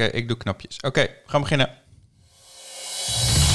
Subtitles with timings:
[0.00, 0.76] eh, ik doe knopjes.
[0.80, 1.78] Oké, we gaan beginnen.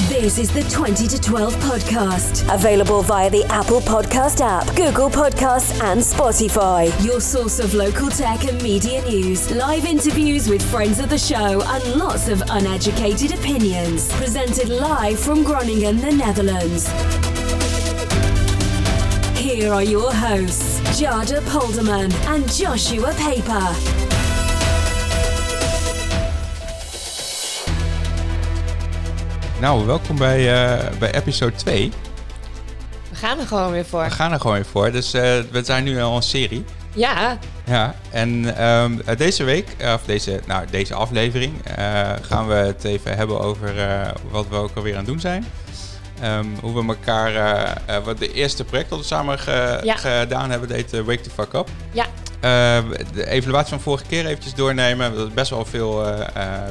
[0.08, 2.44] This is the 20 to 12 podcast.
[2.48, 6.90] Available via the Apple Podcast app, Google Podcasts, and Spotify.
[7.04, 11.60] Your source of local tech and media news, live interviews with friends of the show,
[11.66, 14.12] and lots of uneducated opinions.
[14.12, 16.88] Presented live from Groningen, the Netherlands.
[19.38, 24.05] Here are your hosts, Jada Polderman and Joshua Paper.
[29.60, 31.92] Nou, welkom bij, eh, bij episode 2.
[33.10, 34.02] We gaan er gewoon weer voor.
[34.04, 34.90] We gaan er gewoon weer voor.
[34.92, 36.64] Dus eh, we zijn nu al een serie.
[36.94, 41.52] Ja, Ja, en ehm, eh, deze week, of deze, nou, deze aflevering,
[42.22, 43.72] gaan we het even hebben over
[44.30, 45.46] wat we ook alweer aan het doen zijn.
[46.20, 47.32] Ehm, hoe we elkaar,
[48.04, 49.96] wat de eerste project dat we samen ge- Ja.
[49.96, 51.68] gedaan hebben, deed Wake the Fuck Up.
[51.92, 52.06] ja,
[52.40, 52.78] Eh,
[53.12, 55.10] de evaluatie van vorige keer eventjes doornemen.
[55.10, 56.04] We hebben best wel veel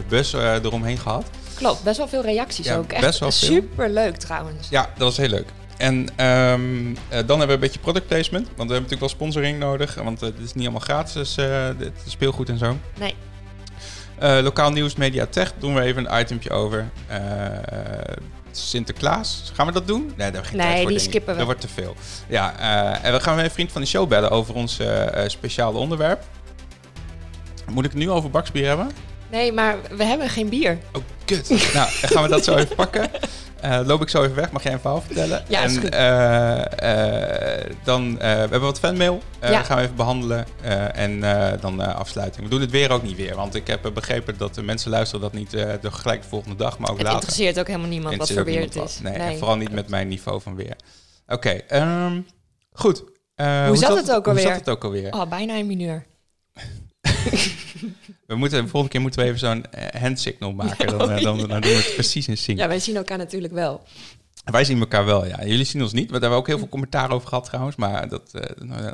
[0.08, 1.26] bus eromheen gehad.
[1.55, 1.84] Klopt.
[1.84, 2.91] Best wel veel reacties Ja, ook.
[2.91, 3.48] Echt best wel veel.
[3.48, 4.70] super leuk trouwens.
[4.70, 5.48] Ja, dat was heel leuk.
[5.77, 8.43] En ehm, eh, dan hebben we een beetje product placement.
[8.46, 9.96] Want we hebben natuurlijk wel sponsoring nodig.
[9.96, 12.77] Want eh, het is niet allemaal gratis, eh dit speelgoed en zo.
[12.99, 13.15] Nee,
[14.20, 16.90] Eh, lokaal nieuws, media tech, doen we even een itempje over.
[17.07, 17.18] Eh,
[18.52, 20.02] Sinterklaas, gaan we dat doen?
[20.05, 20.90] Nee, daar hebben we geen Nee, tijd voor.
[20.91, 21.37] die skippen we.
[21.37, 21.96] Dat wordt te veel.
[22.27, 25.24] Ja, eh, en we gaan weer een vriend van de show bellen over ons eh,
[25.24, 26.24] eh, speciale onderwerp.
[27.71, 28.91] Moet ik het nu over bakspier hebben?
[29.31, 30.77] Nee, maar we hebben geen bier.
[30.93, 31.49] Oh, kut.
[31.49, 33.09] nou, dan gaan we dat zo even pakken.
[33.62, 35.43] Eh, loop ik zo even weg, mag jij een verhaal vertellen?
[35.48, 35.90] Ja, en is goed.
[35.90, 39.21] eh, eh, dan, we hebben wat fanmail.
[39.41, 39.49] Ja.
[39.51, 40.46] Dat gaan we even behandelen.
[40.62, 41.20] Eh, en
[41.59, 42.43] dan afsluiting.
[42.43, 43.35] We doen het weer ook niet weer.
[43.35, 46.77] Want ik heb begrepen dat de mensen luisteren dat niet de, gelijk de volgende dag,
[46.77, 47.20] maar ook Het later.
[47.21, 48.99] interesseert ook helemaal niemand wat voor weer het is.
[48.99, 50.76] Nee, en vooral niet met mijn niveau van weer.
[51.27, 52.21] Oké, ehm,
[52.71, 53.03] goed.
[53.35, 54.48] Eh, zat het ook Hoe alweer?
[54.48, 55.13] zat het ook alweer?
[55.13, 56.05] Oh, bijna een mineur.
[58.27, 60.87] We moeten, de volgende keer moeten we even zo'n eh, handsignal maken.
[60.98, 62.57] Dan, eh, dan, dan doen we het precies in sync.
[62.57, 63.84] Ja, wij zien elkaar natuurlijk wel.
[64.45, 65.45] Wij zien elkaar wel, ja.
[65.45, 66.09] Jullie zien ons niet.
[66.09, 67.75] Want daar hebben we ook heel veel commentaar over gehad trouwens.
[67.75, 68.31] Maar dat,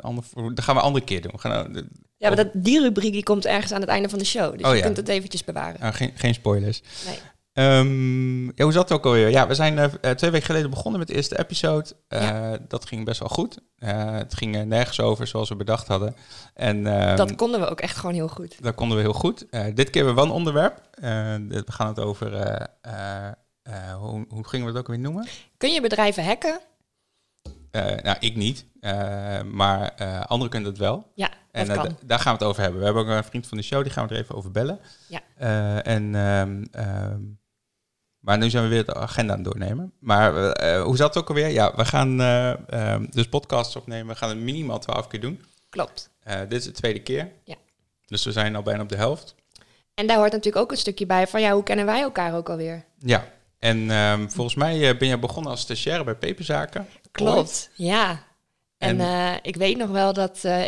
[0.00, 1.32] ander, dat gaan we een andere keer doen.
[1.32, 1.72] We gaan,
[2.18, 4.52] Ja, maar dat, die rubriek die komt ergens aan het einde van de show.
[4.56, 4.82] Dus Oh, je ja.
[4.82, 5.80] kunt het eventjes bewaren.
[5.80, 6.82] ah, geen, geen spoilers.
[7.06, 7.18] Nee.
[7.52, 9.30] Ehm, ja, hoe zat het ook alweer?
[9.30, 11.86] Ja, we zijn eh, twee weken geleden begonnen met de eerste episode.
[12.08, 12.58] Eh, Ja.
[12.68, 13.58] Dat ging best wel goed.
[13.78, 16.16] Eh, het ging er nergens over zoals we bedacht hadden.
[16.54, 18.62] En ehm, dat konden we ook echt gewoon heel goed.
[18.62, 19.46] dat konden we heel goed.
[19.74, 20.80] Dit keer hebben we wel een onderwerp.
[21.48, 22.30] We gaan het over...
[23.98, 25.26] hoe, hoe gingen we het ook weer noemen?
[25.56, 26.60] Kun je bedrijven hacken?
[28.02, 28.66] Nou, ik niet.
[29.52, 29.94] Maar
[30.26, 31.10] anderen kunnen het wel.
[31.14, 32.78] Ja, En dat daar gaan we het over hebben.
[32.80, 34.78] We hebben ook een vriend van de show, die gaan we er even over bellen.
[35.08, 35.20] Ja.
[35.36, 36.64] Eh, en, ehm,
[38.22, 39.92] maar nu zijn we weer de agenda aan het doornemen.
[39.98, 41.48] Maar eh, hoe zat het ook alweer?
[41.48, 44.06] Ja, we gaan eh, ehm, dus podcasts opnemen.
[44.06, 45.44] We gaan het minimaal twaalf keer doen.
[45.68, 46.10] Klopt.
[46.22, 47.32] Eh, dit is de tweede keer.
[47.44, 47.54] Ja.
[48.06, 49.34] Dus we zijn al bijna op de helft.
[49.94, 52.48] En daar hoort natuurlijk ook een stukje bij van ja, hoe kennen wij elkaar ook
[52.48, 52.84] alweer?
[52.98, 53.24] Ja.
[53.58, 56.88] En ehm, volgens mij eh, ben je begonnen als stagiaire bij Peperzaken.
[57.10, 58.10] Klopt, ja.
[58.78, 60.64] En, En- eh, ik weet nog wel dat eh,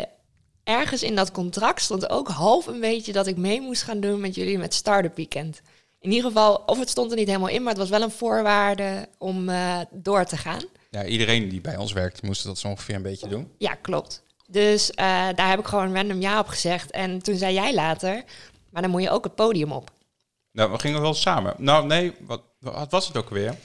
[0.63, 4.19] ergens in dat contract stond ook half een beetje dat ik mee moest gaan doen
[4.19, 5.61] met jullie met Startup Weekend.
[6.05, 8.11] In ieder geval, of het stond er niet helemaal in, maar het was wel een
[8.11, 10.61] voorwaarde om eh, door te gaan.
[10.89, 13.51] Ja, iedereen die bij ons werkt, moest dat zo ongeveer een beetje doen.
[13.57, 14.23] Ja, klopt.
[14.47, 15.05] Dus eh,
[15.35, 16.91] daar heb ik gewoon random ja op gezegd.
[16.91, 18.23] En toen zei jij later,
[18.69, 19.91] maar dan moet je ook het podium op.
[20.51, 21.53] Nou, we gingen wel samen.
[21.57, 23.55] Nou, nee, wat, wat was het ook weer?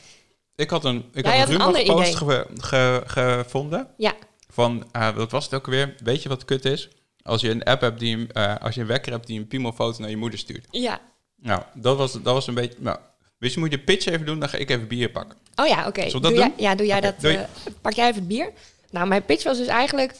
[0.55, 3.89] Ik had een, ik had een had een post ge- ge- gevonden.
[3.97, 4.15] Ja,
[4.49, 5.95] Van, ah, wat was het ook weer?
[6.03, 6.89] Weet je wat kut is?
[7.23, 10.01] Als je een app hebt die, eh, als je een wekker hebt die een piemelfoto
[10.01, 10.67] naar je moeder stuurt.
[10.71, 11.01] ja.
[11.43, 12.77] Nou, dat was, dat was een beetje.
[12.79, 12.99] Nou,
[13.39, 15.39] wist je, moet je pitch even doen, dan ga ik even bier pakken.
[15.57, 16.01] Oh ja, oké.
[16.21, 16.53] Doe jij-?
[16.57, 17.15] Ja, doe jij dat.
[17.39, 17.47] eh,
[17.81, 18.53] pak jij even het bier?
[18.91, 20.15] Nou, mijn pitch was dus eigenlijk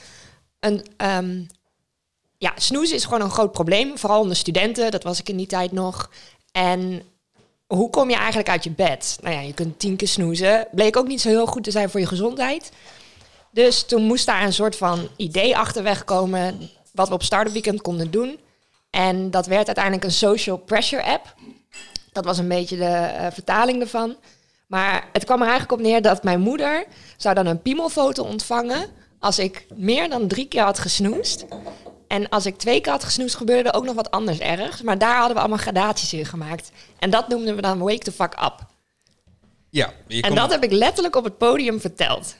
[0.61, 0.87] een.
[0.97, 1.41] ehm,
[2.39, 4.91] ja, snoezen is gewoon een groot probleem, vooral onder studenten.
[4.91, 6.11] Dat was ik in die tijd nog.
[6.53, 7.03] En
[7.67, 9.19] hoe kom je eigenlijk uit je bed?
[9.23, 10.67] Nou ja, je kunt tien keer snoezen.
[10.73, 12.73] Bleek ook niet zo heel goed te zijn voor je gezondheid.
[13.53, 17.83] Dus toen moest daar een soort van idee achterweg komen wat we op Startup Weekend
[17.83, 18.39] konden doen.
[18.91, 21.35] En dat werd uiteindelijk een social pressure app.
[22.13, 24.17] Dat was een beetje de eh, vertaling ervan.
[24.67, 26.85] Maar het kwam er eigenlijk op neer dat mijn moeder
[27.17, 28.87] zou dan een piemelfoto ontvangen
[29.19, 31.47] als ik meer dan drie keer had gesnoest.
[32.09, 34.83] En als ik twee keer had gesnoest, gebeurde er ook nog wat anders ergs.
[34.83, 36.71] Maar daar hadden we allemaal gradaties in gemaakt.
[36.99, 38.67] En dat noemden we dan Wake the Fuck Up.
[39.71, 42.37] Ja, En dat heb ik letterlijk op het podium verteld.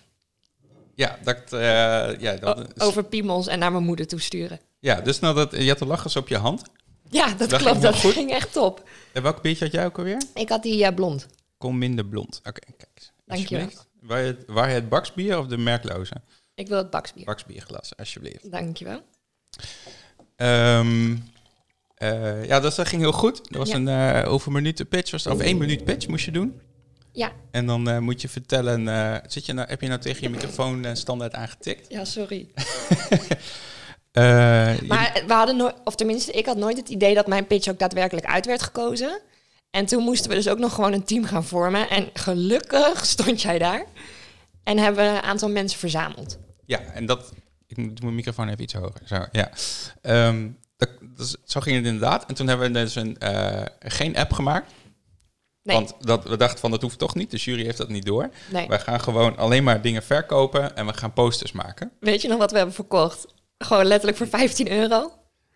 [1.01, 4.61] Ja, dat, eh, ja, dat is- over piemels en naar mijn moeder toesturen.
[4.79, 6.63] ja, dus nou dat, je had de lachers op je hand.
[7.09, 7.83] Ja, dat, Dat klopt.
[7.83, 8.13] Dat goed.
[8.13, 8.89] ging echt top.
[9.13, 10.23] En welk biertje had jij ook alweer?
[10.35, 11.27] Ik had die eh, blond.
[11.59, 12.39] Kom minder blond.
[12.45, 13.13] Oké, kijk eens.
[13.27, 13.69] Dankjewel.
[14.01, 16.13] Waar je, het, waar je het baksbier of de merkloze?
[16.55, 17.25] Ik wil het baksbier.
[17.25, 18.51] Baksbierglas, alsjeblieft.
[18.51, 19.01] Dankjewel.
[20.37, 21.17] Ehm,
[21.95, 23.41] Eh, ja, dat, dat ging heel goed.
[23.53, 23.75] Er was Ja.
[23.75, 25.27] een uh, hoeveel minuten pitch was?
[25.27, 26.61] Of één minuut pitch moest je doen.
[27.13, 30.23] Ja, En dan eh, moet je vertellen, eh, zit je nou, heb je nou tegen
[30.23, 31.87] je microfoon eh, standaard aangetikt?
[31.89, 32.49] ja, sorry.
[34.89, 37.79] Maar we hadden nooit, of tenminste, ik had nooit het idee dat mijn pitch ook
[37.79, 39.21] daadwerkelijk uit werd gekozen.
[39.71, 41.89] En toen moesten we dus ook nog gewoon een team gaan vormen.
[41.89, 43.85] En gelukkig stond jij daar.
[44.63, 46.39] En hebben we een aantal mensen verzameld.
[46.67, 47.33] Ja, en dat.
[47.67, 49.01] Ik moet mijn microfoon even iets hoger.
[49.05, 49.51] Zo, ja.
[50.03, 50.91] Ehm, dat,
[51.45, 52.27] zo ging het inderdaad.
[52.27, 53.17] En toen hebben we dus een,
[53.81, 54.73] geen app gemaakt.
[55.63, 57.31] Nee, Want dat, we dachten van dat hoeft toch niet.
[57.31, 58.31] De jury heeft dat niet door.
[58.51, 58.69] nee.
[58.69, 61.93] Wij gaan gewoon alleen maar dingen verkopen en we gaan posters maken.
[62.01, 63.27] Weet je nog wat we hebben verkocht?
[63.59, 65.13] Gewoon letterlijk voor 15 euro.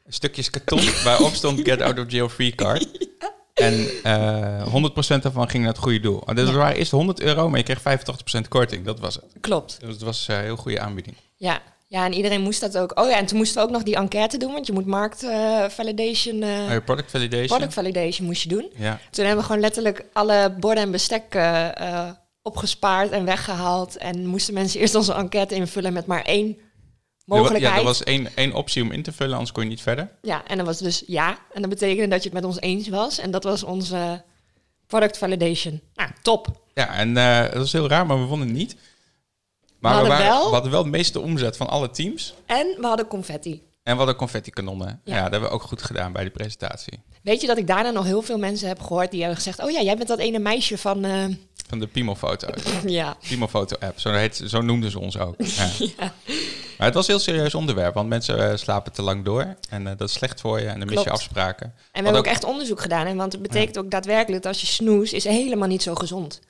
[0.07, 2.87] Stukjes karton waarop stond Get Out of Jail Free Card.
[3.55, 6.23] En eh 100% daarvan ging naar het goede doel.
[6.35, 7.99] Dus het waren eerst 100 euro, maar je kreeg
[8.45, 8.85] 85% korting.
[8.85, 9.25] Dat was het.
[9.41, 9.81] Klopt.
[9.81, 11.17] Dus het was eh, een heel goede aanbieding.
[11.37, 11.63] Ja.
[11.95, 13.01] Ja, en iedereen moest dat ook.
[13.01, 14.53] Oh ja, en toen moesten we ook nog die enquête doen.
[14.53, 17.47] Want je moet markt eh, validation, eh, Oh, product validation.
[17.47, 18.73] product validation moest je doen.
[18.77, 18.99] Ja.
[19.11, 22.11] Toen hebben we gewoon letterlijk alle borden en bestek eh,
[22.43, 23.97] opgespaard en weggehaald.
[23.97, 26.59] En moesten mensen eerst onze enquête invullen met maar één
[27.25, 27.73] mogelijkheid.
[27.73, 30.11] Ja, er was één, één optie om in te vullen, anders kon je niet verder.
[30.23, 31.39] Ja, en dat was dus ja.
[31.53, 33.19] En dat betekende dat je het met ons eens was.
[33.19, 34.23] En dat was onze
[34.87, 35.81] product validation.
[35.95, 36.63] Nou, top.
[36.75, 38.77] Ja, en dat was heel raar, maar we wonnen niet.
[39.93, 42.35] Maar we, hadden waren, wel- we hadden wel de meeste omzet van alle teams.
[42.47, 43.63] En we hadden confetti.
[43.83, 45.01] En we hadden confetti-kanonnen.
[45.05, 45.15] Ja.
[45.15, 45.23] Ja.
[45.23, 47.01] dat hebben we ook goed gedaan bij de presentatie.
[47.23, 49.63] Weet je dat ik daarna nog heel veel mensen heb gehoord die hebben gezegd...
[49.63, 51.05] oh ja, jij bent dat ene meisje van...
[51.05, 51.25] eh,
[51.69, 52.49] Van de Pimo-foto.
[52.87, 54.01] ja, Pimo-foto-app.
[54.01, 55.35] Zo, heet, zo noemden ze ons ook.
[55.79, 56.13] Ja.
[56.79, 59.55] Maar het was een heel serieus onderwerp, want mensen eh, slapen te lang door.
[59.71, 61.67] En eh, dat is slecht voor je en dan mis je afspraken.
[61.67, 63.07] En we Wat hebben ook echt onderzoek gedaan.
[63.07, 63.15] Hè?
[63.15, 66.41] Want het betekent ook daadwerkelijk dat als je snoest, is helemaal niet zo gezond.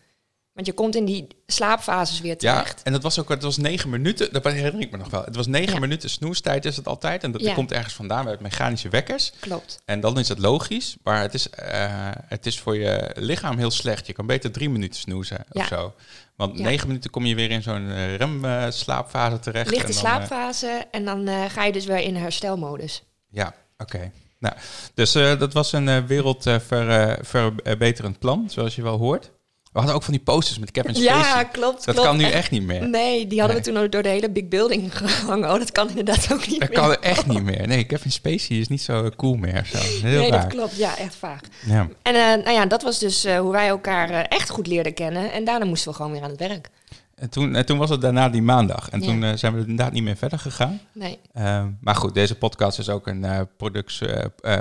[0.54, 2.82] Want je komt in die slaapfases weer Ja, terecht.
[2.82, 4.32] en dat was ook het was negen minuten.
[4.32, 5.24] Dat herinner ik me nog wel.
[5.24, 5.80] Het was negen Ja.
[5.80, 7.22] minuten snoestijd is het altijd.
[7.24, 7.54] En dat Ja.
[7.54, 9.32] komt ergens vandaan met mechanische wekkers.
[9.40, 9.78] Klopt.
[9.84, 13.70] En dan is het logisch, maar het is, eh, het is voor je lichaam heel
[13.70, 14.06] slecht.
[14.06, 15.60] Je kan beter drie minuten snoezen Ja.
[15.62, 15.94] of zo.
[16.36, 16.64] Want Ja.
[16.64, 19.70] negen minuten kom je weer in zo'n uh, remslaapfase terecht.
[19.70, 23.02] Lichte en dan, eh, slaapfase en dan eh, ga je dus weer in herstelmodus.
[23.30, 24.10] ja, oké.
[24.38, 24.54] Nou,
[24.94, 29.30] dus eh, dat was een uh, wereldverbeterend plan, zoals je wel hoort.
[29.74, 31.14] We hadden ook van die posters met Kevin Spacey.
[31.18, 31.84] Ja, klopt.
[31.84, 32.08] dat klopt.
[32.08, 32.88] kan nu echt niet meer.
[32.88, 33.64] Nee, die hadden Nee.
[33.66, 35.52] we toen ook door de hele big building gehangen.
[35.52, 36.78] Oh, dat kan inderdaad ook niet Dat meer.
[36.78, 37.66] kan echt niet meer.
[37.66, 39.66] Nee, Kevin Spacey is niet zo cool meer.
[39.72, 39.78] Zo.
[39.78, 40.76] Heel nee, dat klopt.
[40.76, 41.40] Ja, echt vaag.
[41.66, 41.88] Ja.
[42.02, 44.94] En eh, nou ja, dat was dus eh, hoe wij elkaar eh, echt goed leerden
[44.94, 45.32] kennen.
[45.32, 46.70] En daarna moesten we gewoon weer aan het werk.
[47.14, 48.88] En, toen, en toen was het daarna die maandag.
[48.90, 49.06] En Ja.
[49.06, 50.80] toen zijn we inderdaad niet meer verder gegaan.
[50.92, 51.18] Nee.
[51.32, 54.08] Ehm, maar goed, deze podcast is ook een eh, productie,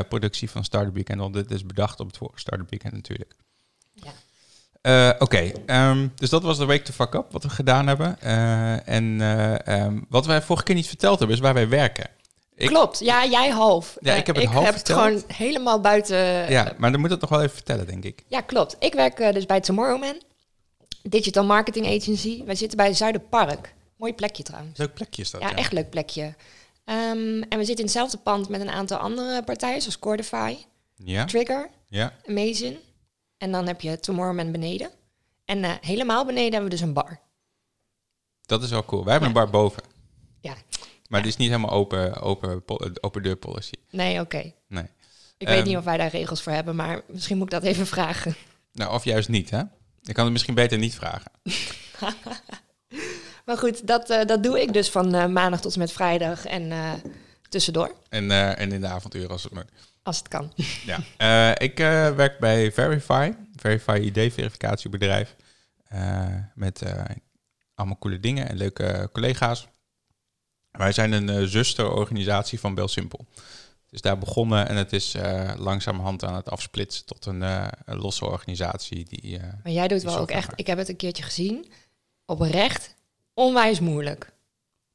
[0.10, 1.34] productie van Startup Weekend.
[1.34, 3.34] Dit is bedacht op het vorige Startup Weekend natuurlijk.
[4.84, 8.20] Eh, Oké, ehm, dus dat was de Wake to Fuck Up, wat we gedaan hebben.
[8.22, 12.10] Eh, en eh, ehm, wat wij vorige keer niet verteld hebben, is waar wij werken.
[12.56, 13.00] Ik- Klopt.
[13.00, 13.98] Ja, jij half.
[14.02, 16.18] Ja, ik heb het half heb het gewoon helemaal buiten...
[16.52, 18.24] ja, maar dan moet het nog wel even vertellen, denk ik.
[18.28, 18.76] Ja, klopt.
[18.80, 20.22] Ik werk dus bij Tomorrowman,
[21.02, 22.44] Digital Marketing Agency.
[22.46, 23.74] Wij zitten bij Zuiderpark.
[23.98, 24.78] Mooi plekje trouwens.
[24.78, 26.34] Leuk plekje is dat, Ja, echt leuk plekje.
[26.86, 30.56] Ehm, en we zitten in hetzelfde pand met een aantal andere partijen, zoals Cordify,
[30.96, 32.14] Ja, Trigger, ja.
[32.28, 32.78] Amazing.
[33.44, 34.90] En dan heb je Tomorrowman beneden.
[35.46, 37.20] En eh, helemaal beneden hebben we dus een bar.
[38.46, 39.04] dat is wel cool.
[39.04, 39.36] Wij hebben Ja.
[39.36, 39.84] een bar boven.
[40.40, 40.54] Ja.
[40.54, 41.20] Maar Ja.
[41.20, 43.74] die is niet helemaal open, open, pol- open deur policy.
[43.90, 44.54] Nee, oké.
[44.68, 44.84] Nee.
[45.38, 45.56] Ik Ehm.
[45.56, 48.36] weet niet of wij daar regels voor hebben, maar misschien moet ik dat even vragen.
[48.74, 49.62] Nou, of juist niet, hè?
[50.04, 51.32] Ik kan het misschien beter niet vragen.
[53.46, 56.46] Maar goed, dat, eh, dat doe ik dus van eh, maandag tot en met vrijdag
[56.46, 56.92] en eh,
[57.50, 59.66] tussendoor, En, eh, en in de avonturen als het moet.
[60.04, 60.54] Als het kan.
[60.86, 61.00] Ja.
[61.18, 63.34] Eh, ik eh, werk bij Verify.
[63.56, 65.36] Verify ID-verificatiebedrijf.
[65.88, 66.84] Eh, met
[67.76, 69.68] allemaal coole dingen en leuke collega's.
[70.72, 73.26] Wij zijn een zusterorganisatie van BelSimpel.
[73.84, 75.16] Het is daar begonnen en het is
[75.58, 79.06] langzamerhand aan het afsplitsen tot een, een losse organisatie.
[79.06, 81.72] Die, Maar jij doet wel ook echt, ik heb het een keertje gezien,
[82.26, 82.96] oprecht
[83.34, 84.34] onwijs moeilijk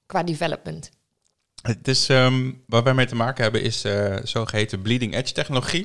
[0.06, 0.90] qua development.
[1.62, 5.84] Het is, ehm, waar wij mee te maken hebben is eh zogeheten bleeding edge technologie.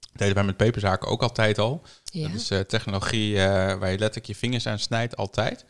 [0.00, 1.82] Dat deden wij met peperzaken ook altijd al.
[2.04, 2.28] Ja.
[2.28, 3.44] Dat is eh, technologie eh,
[3.78, 5.64] waar je letterlijk je vingers aan snijdt, altijd.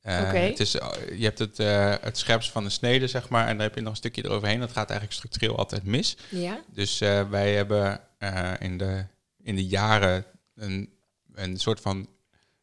[0.00, 1.56] Het is, je hebt het,
[2.02, 4.60] het scherpst van de snede, zeg maar, en dan heb je nog een stukje eroverheen.
[4.60, 6.16] Dat gaat eigenlijk structureel altijd mis.
[6.28, 6.60] ja?
[6.72, 6.98] Dus
[7.30, 8.00] wij hebben
[8.58, 9.04] in, de,
[9.42, 10.24] in de jaren
[10.54, 10.90] een,
[11.34, 12.08] een soort van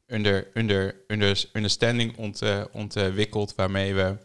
[0.07, 4.15] under, under, under, understanding ont, ontwikkeld waarmee we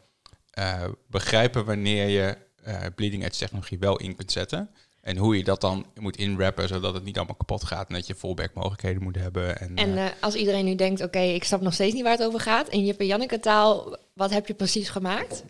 [0.53, 4.71] eh, begrijpen wanneer je eh, bleeding edge technologie wel in kunt zetten.
[5.01, 8.07] En hoe je dat dan moet inrappen, zodat het niet allemaal kapot gaat en dat
[8.07, 9.61] je fallback mogelijkheden moet hebben.
[9.61, 12.27] En, En eh, als iedereen nu denkt, oké, ik snap nog steeds niet waar het
[12.27, 12.69] over gaat.
[12.69, 15.45] En Jip en Janneke taal, wat heb je precies gemaakt?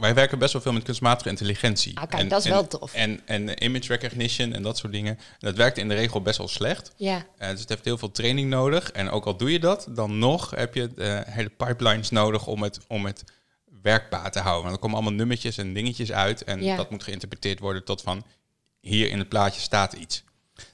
[0.00, 1.98] Wij werken best wel veel met kunstmatige intelligentie.
[1.98, 2.94] Ah, kijk, dat is wel tof.
[2.94, 5.14] En, en image recognition en dat soort dingen.
[5.14, 6.92] En dat werkt in de regel best wel slecht.
[6.96, 8.92] Ja, dus het heeft heel veel training nodig.
[8.92, 12.62] En ook al doe je dat, dan nog heb je eh, hele pipelines nodig om
[12.62, 13.24] het, om het
[13.84, 14.62] werkbaar te houden.
[14.62, 16.44] Want er komen allemaal nummertjes en dingetjes uit.
[16.44, 16.76] En Ja.
[16.76, 18.24] dat moet geïnterpreteerd worden tot van
[18.80, 20.24] hier in het plaatje staat iets.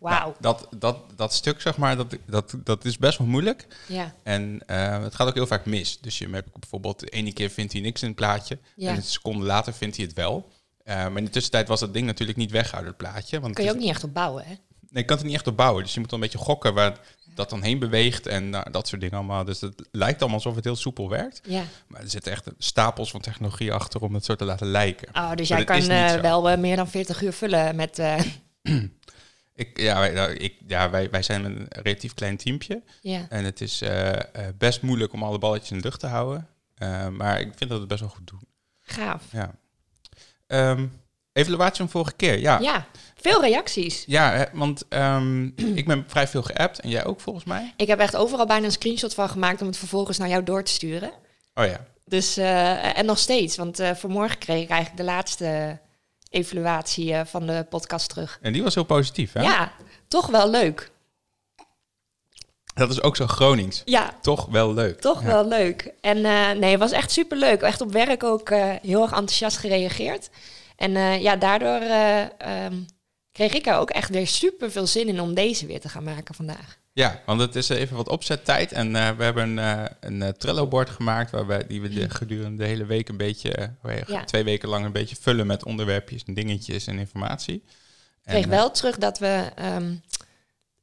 [0.01, 0.13] wauw.
[0.19, 3.67] Nou, dat, dat, dat stuk, zeg maar, dat, dat, dat is best wel moeilijk.
[3.89, 5.99] Ja, En eh, het gaat ook heel vaak mis.
[6.01, 8.59] Dus je hebt bijvoorbeeld de ene keer vindt hij niks in het plaatje.
[8.77, 8.91] Ja.
[8.91, 10.49] En een seconde later vindt hij het wel.
[10.85, 13.41] Eh, maar in de tussentijd was dat ding natuurlijk niet weg uit het plaatje.
[13.41, 14.55] Want kun je ook niet echt op bouwen, hè?
[14.89, 15.83] Nee, je kan het niet echt op bouwen.
[15.83, 16.99] Dus je moet dan een beetje gokken waar
[17.41, 19.45] dat dan heen beweegt en nou, dat soort dingen allemaal.
[19.45, 21.41] Dus het lijkt allemaal alsof het heel soepel werkt.
[21.45, 21.63] Ja.
[21.87, 25.09] Maar er zitten echt stapels van technologie achter om het zo te laten lijken.
[25.15, 27.99] Oh, dus jij kan eh, wel eh, meer dan 40 uur vullen met...
[27.99, 28.21] eh,
[29.55, 32.83] Ik, ja, wij, nou, ik, ja wij, wij zijn een relatief klein teampje.
[33.01, 33.27] ja.
[33.29, 33.83] En het is
[34.59, 36.49] best moeilijk om alle balletjes in de lucht te houden.
[37.11, 38.41] Maar ik vind dat we het best wel goed doen.
[38.81, 39.23] Gaaf.
[39.33, 39.55] Ja.
[40.47, 40.87] Ehm,
[41.33, 42.39] evaluatie van vorige keer.
[42.39, 42.87] Ja, ja.
[43.23, 44.05] Ja, veel reacties.
[44.09, 45.45] hè, want ehm,
[45.81, 47.73] ik ben vrij veel geappt en jij ook volgens mij.
[47.77, 50.63] Ik heb echt overal bijna een screenshot van gemaakt om het vervolgens naar jou door
[50.65, 51.11] te sturen.
[51.55, 51.87] Oh ja.
[52.05, 55.79] Dus, eh, en nog steeds, want eh, vanmorgen kreeg ik eigenlijk de laatste
[56.31, 58.39] evaluatie eh, van de podcast terug.
[58.43, 59.43] En die was heel positief, hè?
[59.43, 59.73] Ja,
[60.09, 60.91] toch wel leuk.
[62.75, 63.83] Dat is ook zo Gronings.
[63.85, 65.01] Ja, Toch wel leuk.
[65.01, 65.27] toch Ja.
[65.27, 65.93] wel leuk.
[66.01, 66.21] En
[66.59, 67.61] nee, het was echt super leuk.
[67.63, 68.49] Echt op werk ook
[68.83, 70.31] heel erg enthousiast gereageerd.
[70.77, 72.75] En ja, daardoor eh, ehm,
[73.33, 76.05] kreeg ik er ook echt weer super veel zin in om deze weer te gaan
[76.05, 76.79] maken vandaag.
[76.93, 78.73] Ja, want het is even wat opzettijd.
[78.73, 81.31] En eh, we hebben een, eh, een eh, Trello-bord gemaakt...
[81.31, 83.75] Waarbij, die we de, gedurende de hele week een beetje...
[83.83, 84.25] waar Ja.
[84.25, 87.55] twee weken lang een beetje vullen met onderwerpjes en dingetjes en informatie.
[87.55, 87.63] Ik
[88.23, 89.95] kreeg En, wel terug dat we, ehm,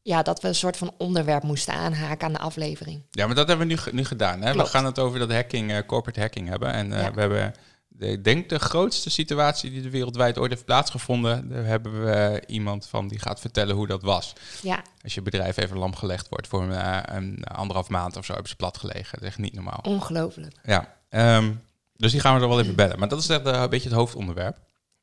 [0.02, 3.04] ja, dat we een soort van onderwerp moesten aanhaken aan de aflevering.
[3.12, 4.42] Ja, maar dat hebben we nu, nu gedaan.
[4.42, 4.54] Hè?
[4.54, 6.74] We gaan het over dat hacking, corporate hacking hebben.
[6.74, 7.14] En Ja.
[7.14, 7.54] we hebben,
[8.00, 11.50] ik denk de grootste situatie die er wereldwijd ooit heeft plaatsgevonden.
[11.50, 14.34] Daar hebben we eh, iemand van die gaat vertellen hoe dat was.
[14.62, 18.26] Ja, Als je bedrijf even lam gelegd wordt voor een, eh, een anderhalf maand of
[18.26, 19.12] zo hebben ze plat gelegen.
[19.12, 19.80] Dat is echt niet normaal.
[19.84, 20.56] ongelooflijk.
[20.64, 21.52] Ja, ehm,
[21.96, 23.00] dus die gaan we er wel even bellen.
[23.00, 24.58] Maar dat is echt eh, een beetje het hoofdonderwerp.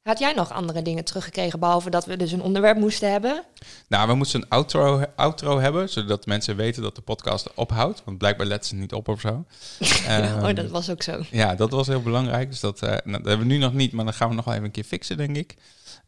[0.04, 3.44] Had jij nog andere dingen teruggekregen, behalve dat we dus een onderwerp moesten hebben?
[3.88, 8.02] Nou, we moesten een outro, outro hebben, zodat mensen weten dat de podcast ophoudt.
[8.04, 9.44] Want blijkbaar letten ze niet op of zo.
[10.06, 11.20] Ehm, oh, dat was ook zo.
[11.30, 12.50] Ja, dat was heel belangrijk.
[12.50, 14.44] Dus dat, eh, nou, dat hebben we nu nog niet, maar dan gaan we nog
[14.44, 15.54] wel even een keer fixen, denk ik.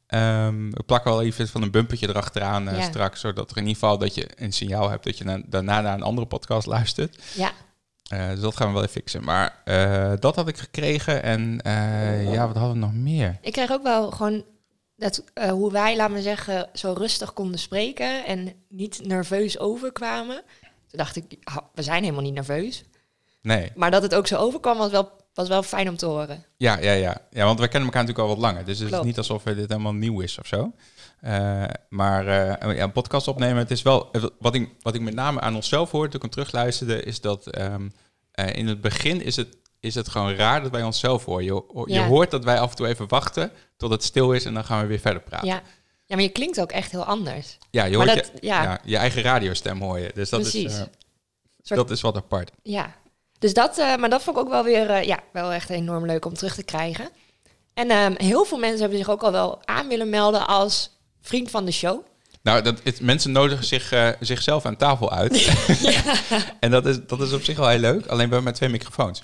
[0.06, 2.80] Ehm, we plakken wel even van een bumpertje erachteraan Ja.
[2.80, 5.80] straks, zodat er in ieder geval dat je een signaal hebt dat je na- daarna
[5.80, 7.22] naar een andere podcast luistert.
[7.34, 7.52] Ja,
[8.08, 9.24] Eh, dus dat gaan we wel even fixen.
[9.24, 13.38] Maar eh, dat had ik gekregen en eh, ja, wat hadden we nog meer?
[13.40, 14.44] ik kreeg ook wel gewoon
[14.96, 20.42] dat, hoe wij, laten we zeggen, zo rustig konden spreken en niet nerveus overkwamen.
[20.60, 21.24] Toen dacht ik,
[21.74, 22.84] we zijn helemaal niet nerveus.
[23.42, 26.44] Nee, Maar dat het ook zo overkwam, was wel, was wel fijn om te horen.
[26.56, 27.16] ja, ja, ja.
[27.30, 28.64] Ja, want wij kennen elkaar natuurlijk al wat langer.
[28.64, 30.72] Dus het is niet alsof dit helemaal nieuw is of zo.
[31.26, 34.10] Eh, maar eh, ja, een podcast opnemen, het is wel...
[34.38, 37.46] Wat ik, wat ik met name aan onszelf hoor, toen ik hem terugluisterde, is dat
[37.46, 37.88] ehm,
[38.32, 41.44] eh, in het begin is het, is het gewoon raar dat wij onszelf horen.
[41.44, 42.06] Je, je Ja.
[42.06, 44.80] hoort dat wij af en toe even wachten tot het stil is en dan gaan
[44.80, 45.48] we weer verder praten.
[45.48, 45.62] Ja.
[46.04, 47.58] ja, maar je klinkt ook echt heel anders.
[47.70, 48.62] Ja, je hoort dat- je, ja.
[48.62, 48.78] ja.
[48.84, 50.10] je eigen radiostem hoor je.
[50.14, 50.76] Dus dat, is, Precies.
[51.62, 52.50] Soort- dat is wat apart.
[52.62, 52.94] Ja,
[53.38, 56.34] dus dat, maar dat vond ik ook wel weer, ja, wel echt enorm leuk om
[56.34, 57.08] terug te krijgen.
[57.74, 60.94] En ehm, heel veel mensen hebben zich ook al wel aan willen melden als
[61.26, 62.04] vriend van de show.
[62.42, 65.52] Nou, dat, het, mensen nodigen zich, eh, zichzelf aan tafel uit.
[66.60, 68.06] en dat is, dat is op zich wel heel leuk.
[68.06, 69.20] Alleen we hebben maar twee microfoons.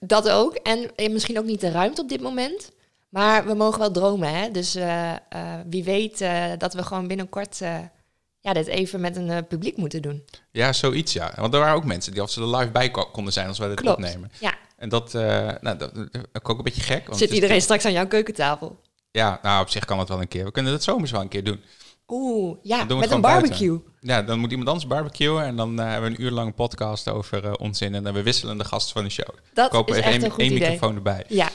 [0.00, 0.54] Dat ook.
[0.54, 2.70] En misschien ook niet de ruimte op dit moment.
[3.08, 4.50] Maar we mogen wel dromen, hè.
[4.50, 5.18] Dus eh, eh,
[5.66, 6.24] wie weet
[6.58, 7.58] dat we gewoon binnenkort
[8.40, 10.24] ja, dit even met een publiek moeten doen.
[10.50, 11.32] Ja, zoiets ja.
[11.36, 13.58] Want er waren ook mensen die als ze er live bij ko- konden zijn als
[13.58, 13.96] wij dit Klopt.
[13.96, 14.30] opnemen.
[14.40, 15.92] Ja, En dat, nou, dat,
[16.42, 17.06] ook een beetje gek.
[17.06, 18.80] Want zit iedereen straks aan jouw keukentafel?
[19.10, 20.44] Ja, nou op zich kan het wel een keer.
[20.44, 21.60] We kunnen het zomers wel een keer doen.
[22.08, 23.80] Oeh, ja, met een barbecue.
[24.00, 27.08] Ja, dan moet iemand anders barbecuen en dan eh, hebben we een uur lang podcast
[27.08, 27.94] over eh, onzin.
[27.94, 29.28] En dan we wisselen de gasten van de show.
[29.52, 30.70] Dat Kopen is echt één, een goed één idee.
[30.70, 31.24] microfoon erbij.
[31.28, 31.48] Ja,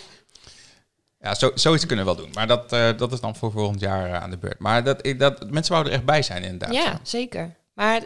[1.19, 2.31] Ja, zo, zoiets kunnen we wel doen.
[2.33, 4.59] Maar dat, eh, dat is dan voor volgend jaar aan de beurt.
[4.59, 6.73] Maar dat, ik- dat, mensen wouden er echt bij zijn inderdaad.
[6.73, 7.55] Ja, zeker.
[7.73, 8.01] Maar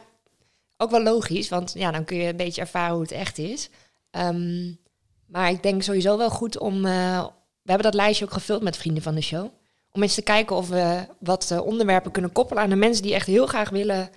[0.78, 3.70] ook wel logisch, want ja, dan kun je een beetje ervaren hoe het echt is.
[4.12, 4.72] Ehm,
[5.28, 6.86] maar ik denk sowieso wel goed om.
[7.68, 9.50] We hebben dat lijstje ook gevuld met vrienden van de show.
[9.92, 13.14] Om eens te kijken of we wat eh, onderwerpen kunnen koppelen aan de mensen die
[13.14, 14.10] echt heel graag willen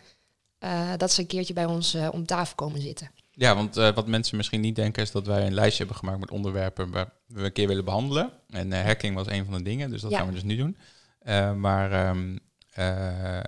[0.59, 3.11] eh, dat ze een keertje bij ons eh, om tafel komen zitten.
[3.31, 6.31] Ja, want wat mensen misschien niet denken is dat wij een lijstje hebben gemaakt met
[6.31, 8.33] onderwerpen waar we een keer willen behandelen.
[8.49, 10.19] En hacking was een van de dingen, dus dat Ja.
[10.19, 10.77] gaan we dus nu doen.
[11.57, 12.37] Maar ehm,
[12.81, 13.45] eh, eh,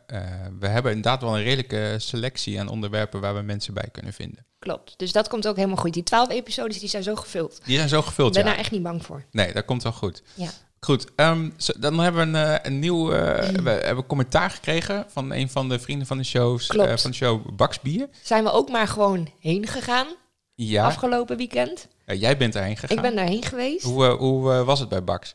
[0.59, 4.47] we hebben inderdaad wel een redelijke selectie aan onderwerpen waar we mensen bij kunnen vinden.
[4.63, 4.95] Klopt.
[4.97, 5.93] Dus dat komt ook helemaal goed.
[5.95, 7.61] Die twaalf episodes die zijn zo gevuld.
[7.65, 8.49] Die zijn zo gevuld, Ik ben ja.
[8.51, 9.25] daar echt niet bang voor.
[9.31, 10.23] Nee, dat komt wel goed.
[10.35, 10.49] Ja.
[10.81, 15.05] Goed, ehm, zo- dan hebben we een, eh, een nieuw eh, we hebben commentaar gekregen
[15.09, 18.09] van een van de vrienden van de, shows, eh, van de show Baksbier.
[18.23, 20.07] Zijn we ook maar gewoon heen gegaan
[20.55, 21.89] Ja, afgelopen weekend.
[22.07, 22.97] Ja, jij bent erheen gegaan.
[22.97, 23.85] Ik ben daarheen geweest.
[23.85, 25.35] Hoe, eh, hoe eh, was het bij Baks?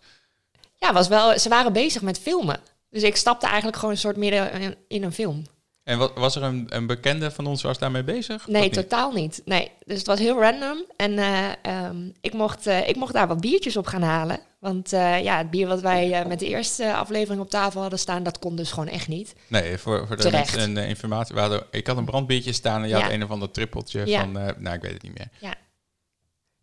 [0.76, 2.60] Ja, was wel, ze waren bezig met filmen.
[2.90, 5.44] Dus ik stapte eigenlijk gewoon een soort midden in, in een film.
[5.88, 8.48] En wa- was er een, een bekende van ons was daarmee bezig?
[8.48, 8.74] Nee, niet?
[8.74, 9.42] totaal niet.
[9.46, 10.86] Nee, dus het was heel random.
[10.96, 14.40] En eh, ehm, ik, mocht, eh, ik mocht daar wat biertjes op gaan halen.
[14.60, 18.24] Want eh, ja, het bier wat wij met de eerste aflevering op tafel hadden staan,
[18.24, 19.36] dat kon dus gewoon echt niet.
[19.48, 21.36] Nee, voor, voor de mensen een eh, informatie.
[21.36, 23.02] We hadden, ik had een brandbiertje staan en je Ja.
[23.02, 24.20] had een of ander trippeltje Ja.
[24.20, 24.32] van...
[24.32, 25.30] nou, ik weet het niet meer.
[25.40, 25.54] Ja.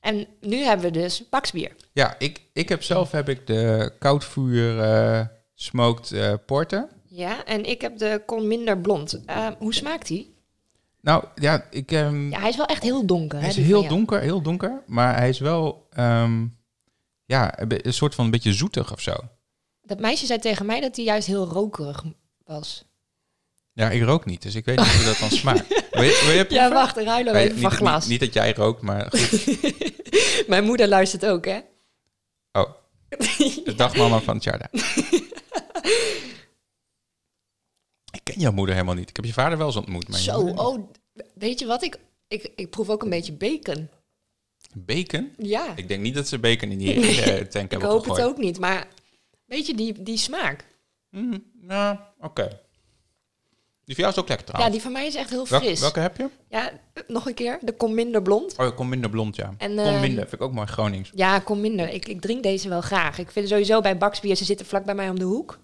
[0.00, 1.70] En nu hebben we dus baksbier.
[1.92, 6.12] Ja, ik, ik heb zelf heb ik de koudvuur smoked
[6.46, 6.88] porter.
[7.16, 9.24] Ja, en ik heb de kon minder blond.
[9.26, 10.34] Eh, hoe smaakt die?
[11.00, 11.92] Nou, ja, ik...
[11.92, 13.40] ehm, Ja, hij is wel echt heel donker.
[13.40, 14.82] hij is heel donker, heel donker.
[14.86, 15.86] Maar hij is wel...
[15.90, 16.46] ehm,
[17.24, 19.12] ja, een, soort van een beetje zoetig of zo.
[19.82, 22.04] Dat meisje zei tegen mij dat hij juist heel rokerig
[22.44, 22.84] was.
[23.72, 25.68] Ja, ik rook niet, dus ik weet niet hoe dat dan smaakt.
[25.90, 28.06] Wil je, wil je Ja, wacht, ruilen we even van glas.
[28.06, 30.46] Niet, niet dat jij rookt, maar goed.
[30.48, 31.60] Mijn moeder luistert ook, hè?
[32.52, 32.70] Oh,
[33.64, 34.68] de dagmama van Tjarda.
[38.24, 39.08] Ik ken jouw moeder helemaal niet.
[39.08, 40.08] Ik heb je vader wel eens ontmoet.
[40.08, 40.88] Maar Zo, oh,
[41.34, 41.82] weet je wat?
[41.82, 43.88] Ik, ik, ik proef ook een beetje bacon.
[44.74, 45.32] Bacon?
[45.38, 48.20] Ja, ik, Ik denk niet dat ze bacon in die eh, tank hebben hoop gegooid.
[48.20, 48.58] het ook niet.
[48.58, 48.88] Maar
[49.44, 50.64] weet je, die, die smaak.
[51.60, 52.60] Nou, oké.
[53.84, 54.72] Die van jou is ook lekker Ja, trouwens.
[54.72, 55.80] die van mij is echt heel fris.
[55.80, 56.28] welke heb je?
[56.48, 56.72] Ja,
[57.06, 57.58] nog een keer.
[57.60, 58.58] De kom minder blond.
[58.58, 59.54] Oh, kom minder blond, ja.
[59.58, 61.10] En, kom ehm, minder, vind ik ook mooi Gronings.
[61.14, 61.88] Ja, kom minder.
[61.88, 63.18] Ik, ik drink deze wel graag.
[63.18, 65.58] Ik vind sowieso bij Baksbier, ze zitten vlak bij mij om de hoek.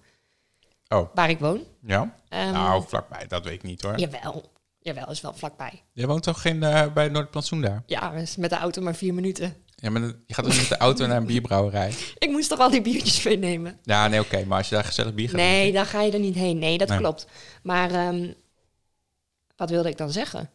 [0.93, 1.09] Oh.
[1.13, 1.63] Waar ik woon.
[1.81, 2.15] Ja?
[2.29, 3.99] Ehm, nou, vlakbij, dat weet ik niet hoor.
[3.99, 4.51] Jawel.
[4.79, 5.81] Jawel, is wel vlakbij.
[5.93, 7.83] Jij woont toch in, eh, bij Noordplantsoen daar?
[7.85, 9.55] Ja, is met de auto maar vier minuten.
[9.75, 11.93] Ja, maar je gaat ook met de auto naar een bierbrouwerij.
[12.17, 13.79] Ik moest toch al die biertjes meenemen?
[13.83, 14.45] Ja, nee, oké.
[14.45, 16.57] maar als je daar gezellig bier gaat Nee, drinken- dan ga je er niet heen.
[16.59, 16.97] Nee, dat Nee.
[16.97, 17.27] klopt.
[17.63, 18.31] Maar ehm,
[19.55, 20.49] wat wilde ik dan zeggen?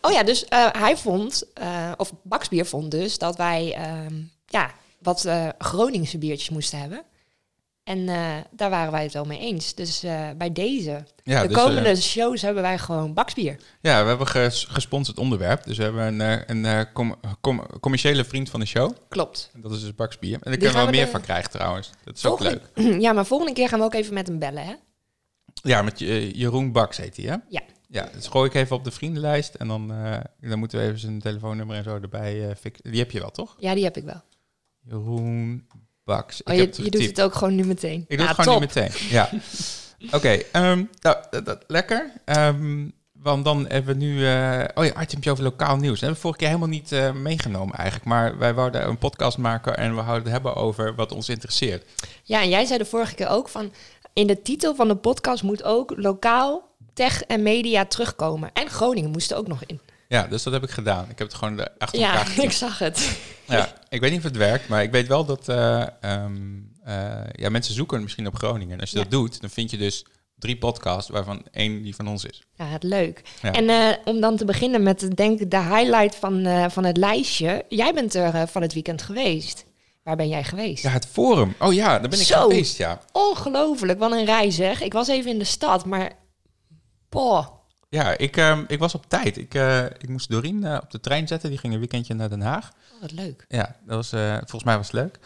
[0.00, 4.14] Oh ja, dus eh, hij vond, eh, of Baksbier vond dus, dat wij ehm,
[4.46, 7.02] ja, wat Groningse biertjes moesten hebben.
[7.86, 9.74] En eh, daar waren wij het wel mee eens.
[9.74, 13.56] Dus eh, bij deze, Ja, de dus, komende eh, shows hebben wij gewoon Baksbier.
[13.80, 15.64] ja, we hebben ges- gesponsord onderwerp.
[15.64, 18.92] Dus we hebben een, een com- com- commerciële vriend van de show.
[19.08, 19.50] Klopt.
[19.54, 20.32] En dat is dus Baks Bier.
[20.34, 21.90] En daar kunnen we wel we meer de- van krijgen trouwens.
[22.04, 23.00] Dat is ook Volgende- leuk.
[23.04, 24.74] Ja, maar volgende keer gaan we ook even met hem bellen, hè?
[25.62, 27.36] Ja, met Je- Jeroen Baks heet hij, hè?
[27.48, 27.62] Ja.
[27.88, 29.54] Ja, dus gooi ik even op de vriendenlijst.
[29.54, 29.88] En dan,
[30.40, 32.90] dan moeten we even zijn telefoonnummer en zo erbij fixen.
[32.90, 33.56] Die heb je wel, toch?
[33.58, 34.22] Ja, die heb ik wel.
[34.80, 35.66] Jeroen
[36.06, 38.04] Ik Oh, je, heb het je doet het ook gewoon nu meteen.
[38.08, 38.74] Ik doe Ja, het gewoon top.
[38.74, 39.08] nu meteen.
[39.08, 39.30] Ja.
[40.16, 42.12] Oké, ehm, nou, dat, dat- lekker.
[42.24, 44.26] Ehm, want dan hebben we nu...
[44.26, 45.90] eh, oh ja, itemje over lokaal nieuws.
[45.90, 48.08] Dat hebben we vorige keer helemaal niet eh, meegenomen eigenlijk.
[48.08, 51.84] Maar wij wouden een podcast maken en we houden het hebben over wat ons interesseert.
[52.22, 53.72] Ja, en jij zei de vorige keer ook van...
[54.12, 58.50] in de titel van de podcast moet ook lokaal, tech en media terugkomen.
[58.52, 59.80] En Groningen moest er ook nog in.
[60.08, 61.02] Ja, dus dat heb ik gedaan.
[61.10, 62.44] Ik heb het gewoon achter Ja, elkaar getypt.
[62.44, 63.18] ik zag het.
[63.44, 66.34] Ja, ik weet niet of het werkt, maar ik weet wel dat eh, ehm,
[66.84, 68.74] eh, ja, mensen zoeken misschien op Groningen.
[68.74, 69.02] En als je Ja.
[69.02, 70.04] dat doet, dan vind je dus
[70.38, 72.42] drie podcasts, waarvan één die van ons is.
[72.54, 73.22] Ja, het leuk.
[73.42, 73.52] Ja.
[73.52, 77.64] En eh, om dan te beginnen met denk de highlight van, van het lijstje.
[77.68, 79.64] Jij bent er van het weekend geweest.
[80.02, 80.82] Waar ben jij geweest?
[80.82, 81.54] Ja, het forum.
[81.58, 82.40] Oh ja, daar ben ik Zo.
[82.40, 83.00] geweest, ja.
[83.12, 84.82] Ongelooflijk, wat een reis zeg.
[84.82, 86.12] Ik was even in de stad, maar...
[87.08, 87.46] Boah.
[87.88, 89.36] Ja, ik, ehm, ik was op tijd.
[89.36, 91.50] Ik, eh, ik moest Doreen eh, op de trein zetten.
[91.50, 92.70] Die ging een weekendje naar Den Haag.
[92.94, 93.44] Oh, wat leuk.
[93.48, 95.18] Ja, dat was, eh, volgens mij was het leuk.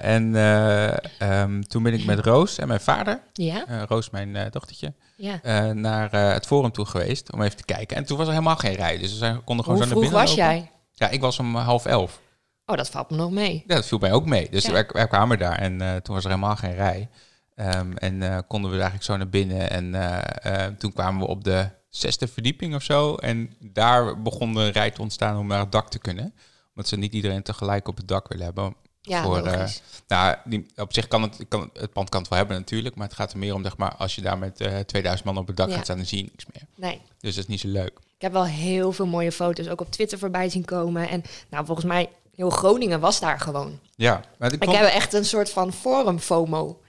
[0.00, 3.64] En eh, ehm, toen ben ik met Roos en mijn vader, Ja?
[3.88, 5.72] Roos mijn dochtertje, Ja.
[5.72, 7.96] naar het forum toe geweest om even te kijken.
[7.96, 10.00] En toen was er helemaal geen rij, dus we konden gewoon Hoe zo naar vroeg
[10.00, 10.44] binnen was lopen.
[10.44, 10.70] jij?
[10.92, 12.20] Ja, ik was om half elf.
[12.66, 13.64] Oh, dat valt me nog mee.
[13.66, 14.48] Ja, dat viel mij ook mee.
[14.50, 14.72] Dus Ja.
[14.72, 17.08] wij, wij kwamen daar en toen was er helemaal geen rij.
[17.54, 19.70] Ehm, en konden we eigenlijk zo naar binnen.
[19.70, 23.14] En toen kwamen we op de zesde verdieping of zo.
[23.14, 26.34] En daar begon de rij te ontstaan om naar het dak te kunnen.
[26.68, 28.74] Omdat ze niet iedereen tegelijk op het dak willen hebben.
[29.02, 29.82] Ja, voor, logisch.
[30.08, 32.94] Nou, die, op zich kan het, kan, het pand kan het wel hebben natuurlijk.
[32.94, 35.38] Maar het gaat er meer om, zeg maar, als je daar met eh 2000 man
[35.38, 35.74] op het dak Ja.
[35.74, 36.62] gaat staan, dan zie je niks meer.
[36.74, 37.00] Nee.
[37.20, 37.98] Dus dat is niet zo leuk.
[38.14, 41.08] Ik heb wel heel veel mooie foto's ook op Twitter voorbij zien komen.
[41.08, 43.78] En nou, volgens mij, heel Groningen was daar gewoon.
[43.94, 46.80] Ja, maar ik Ik heb echt een soort van forum FOMO.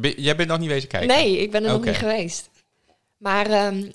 [0.00, 1.08] Ben- jij bent nog niet wezen kijken?
[1.08, 2.50] Nee, ik ben er nog niet geweest.
[3.16, 3.90] Maar ehm,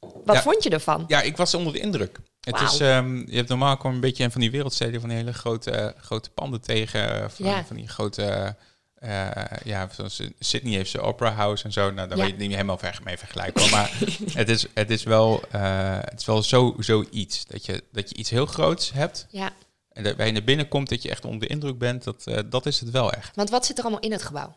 [0.00, 0.42] wat Ja.
[0.42, 1.04] vond je ervan?
[1.08, 2.18] Ja, ik was onder de indruk.
[2.40, 5.32] Het is, ehm, je hebt normaal gewoon een beetje van die wereldsteden van die hele
[5.32, 7.64] grote, grote panden tegen, van, Ja.
[7.64, 8.56] van die grote
[8.94, 9.28] eh,
[9.64, 11.90] ja, zoals Sydney heeft zijn Opera House en zo.
[11.90, 12.24] Nou, daar Ja.
[12.24, 13.70] weet je niet helemaal ver mee vergelijken.
[13.70, 13.90] maar
[14.32, 17.46] het is, het is wel, eh, het is wel zo, zoiets.
[17.46, 19.26] Dat je, dat je iets heel groots hebt.
[19.30, 19.50] Ja,
[19.92, 22.04] En dat waar je naar binnen komt, dat je echt onder de indruk bent.
[22.04, 23.36] Dat, eh, dat is het wel echt.
[23.36, 24.56] want wat zit er allemaal in het gebouw?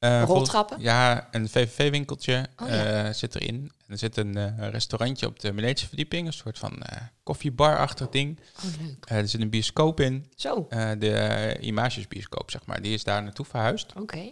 [0.00, 0.80] Volgens- Roltrappen?
[0.80, 3.04] Ja, een VVV-winkeltje Oh, ja.
[3.04, 3.54] eh, zit erin.
[3.86, 6.26] En er zit een eh, restaurantje op de verdieping.
[6.26, 6.82] Een soort van
[7.22, 8.38] koffiebar-achtig ding.
[8.56, 9.04] Oh, leuk.
[9.08, 10.26] Er zit een bioscoop in.
[10.34, 10.66] Zo,
[10.98, 12.82] de Images-bioscoop, zeg maar.
[12.82, 13.92] Die is daar naartoe verhuisd.
[13.96, 14.30] oké.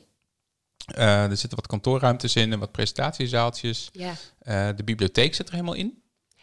[0.86, 3.88] Er zitten wat kantoorruimtes in en wat presentatiezaaltjes.
[3.92, 4.12] Ja.
[4.72, 6.02] De bibliotheek zit er helemaal in.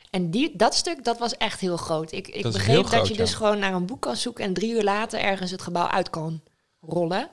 [0.09, 2.11] En die, dat stuk, dat was echt heel groot.
[2.11, 3.19] Ik, ik Dat begreep dat groot, je ja.
[3.19, 6.09] dus gewoon naar een boek kan zoeken en drie uur later ergens het gebouw uit
[6.09, 6.41] kan
[6.81, 7.29] rollen.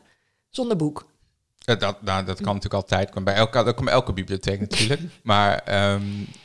[0.50, 1.10] Zonder boek.
[1.64, 3.10] Dat, nou, dat kan natuurlijk altijd.
[3.10, 5.00] Kan bij elke, dat kan bij elke bibliotheek natuurlijk.
[5.22, 6.02] maar ehm,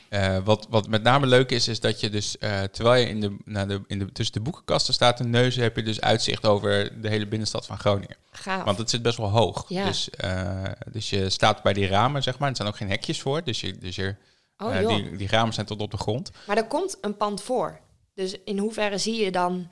[0.10, 3.21] eh, wat, wat met name leuk is, is dat je dus, eh, terwijl je in
[3.21, 6.45] de, naar de, in de, tussen de boekenkasten staat en neuzen, heb je dus uitzicht
[6.45, 8.15] over de hele binnenstad van Groningen.
[8.32, 8.63] Gaaf.
[8.63, 9.65] Want het zit best wel hoog.
[9.67, 9.86] Ja.
[9.86, 12.49] Dus, eh, dus je staat bij die ramen, zeg maar.
[12.49, 13.43] Er zijn ook geen hekjes voor.
[13.43, 14.15] Dus, je, dus je,
[14.58, 16.32] oh, die, die ramen zijn tot op de grond.
[16.47, 17.80] Maar er komt een pand voor.
[18.13, 19.67] Dus in hoeverre zie je dan...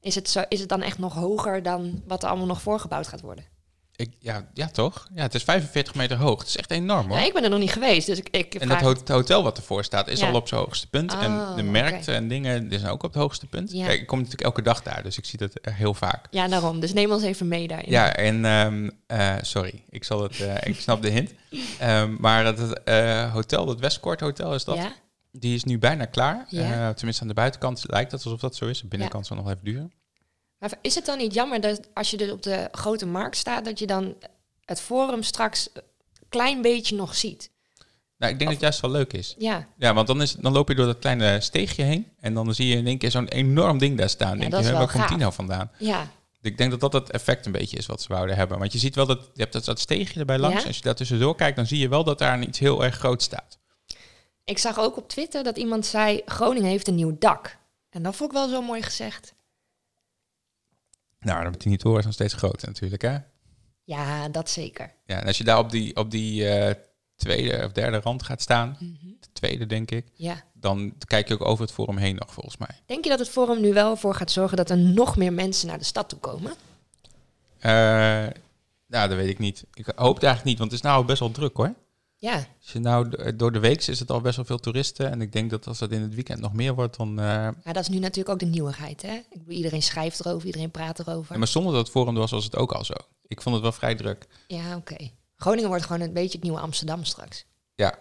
[0.00, 3.08] Is het, zo, is het dan echt nog hoger dan wat er allemaal nog voorgebouwd
[3.08, 3.44] gaat worden?
[3.98, 5.08] Ik, ja, ja, toch?
[5.14, 6.38] Ja, het is 45 meter hoog.
[6.38, 7.18] Het is echt enorm, hoor.
[7.18, 9.56] Ja, ik ben er nog niet geweest, dus ik, ik En dat ho- hotel wat
[9.56, 10.28] ervoor staat is Ja.
[10.28, 11.12] al op zijn hoogste punt.
[11.12, 11.70] en Oh, de oké.
[11.70, 13.72] markten en dingen die zijn ook op het hoogste punt.
[13.72, 13.86] Ja.
[13.86, 16.26] Kijk, ik kom natuurlijk elke dag daar, dus ik zie dat heel vaak.
[16.30, 16.80] Ja, daarom.
[16.80, 17.90] Dus neem ons even mee daarin.
[17.90, 21.32] Ja, en ehm, eh, sorry, ik zal het, eh, ik snap de hint.
[21.78, 24.78] Ehm, maar het eh, hotel, het Westcourt Hotel is dat,
[25.32, 26.46] die is nu bijna klaar.
[26.94, 28.80] Tenminste aan de buitenkant lijkt het alsof dat zo is.
[28.80, 29.92] De binnenkant zal nog even duren.
[30.58, 33.64] Maar is het dan niet jammer dat als je dus op de grote markt staat,
[33.64, 34.14] dat je dan
[34.64, 35.82] het forum straks een
[36.28, 37.50] klein beetje nog ziet?
[38.16, 39.34] Nou, ik denk dat het juist wel leuk is.
[39.38, 42.06] Ja, Ja, want dan, is, dan loop je door dat kleine steegje heen.
[42.20, 44.34] En dan zie je in één keer zo'n enorm ding daar staan.
[44.34, 45.36] Ja, denk dat je, is hè, wel waar komt die gaaf.
[45.36, 45.70] nou vandaan?
[45.78, 46.10] ja.
[46.42, 48.58] Ik denk dat dat het effect een beetje is wat ze wouden hebben.
[48.58, 50.60] Want je ziet wel dat je hebt dat, dat steegje erbij langs.
[50.60, 50.66] Ja.
[50.66, 53.22] Als je daar tussendoor kijkt, dan zie je wel dat daar iets heel erg groot
[53.22, 53.58] staat.
[54.44, 57.56] Ik zag ook op Twitter dat iemand zei, Groningen heeft een nieuw dak.
[57.90, 59.34] En dat vond ik wel zo mooi gezegd.
[61.20, 63.16] Nou, dan die toren is nog steeds groot natuurlijk, hè?
[63.84, 64.94] Ja, dat zeker.
[65.04, 66.74] Ja, en als je daar op die, op die eh,
[67.16, 69.06] tweede of derde rand gaat staan, Mhm.
[69.20, 70.42] de tweede denk ik, Ja.
[70.52, 72.80] dan kijk je ook over het forum heen nog volgens mij.
[72.86, 75.68] Denk je dat het forum nu wel voor gaat zorgen dat er nog meer mensen
[75.68, 76.52] naar de stad toe komen?
[77.58, 77.70] Eh,
[78.86, 79.64] nou, dat weet ik niet.
[79.74, 81.74] Ik hoop het eigenlijk niet, want het is nou best wel druk hoor.
[82.20, 85.10] Ja, Als je nou d- door de week is het al best wel veel toeristen.
[85.10, 87.18] En ik denk dat als dat in het weekend nog meer wordt, dan.
[87.18, 87.24] eh,
[87.64, 89.02] ja dat is nu natuurlijk ook de nieuwigheid.
[89.02, 89.12] Hè?
[89.14, 91.32] Ik bedoel, iedereen schrijft erover, iedereen praat erover.
[91.32, 92.92] ja, maar zonder dat het forum was, was het ook al zo.
[93.26, 94.26] Ik vond het wel vrij druk.
[94.46, 95.10] Ja, oké.
[95.36, 97.44] Groningen wordt gewoon een beetje het nieuwe Amsterdam straks.
[97.74, 97.98] Ja,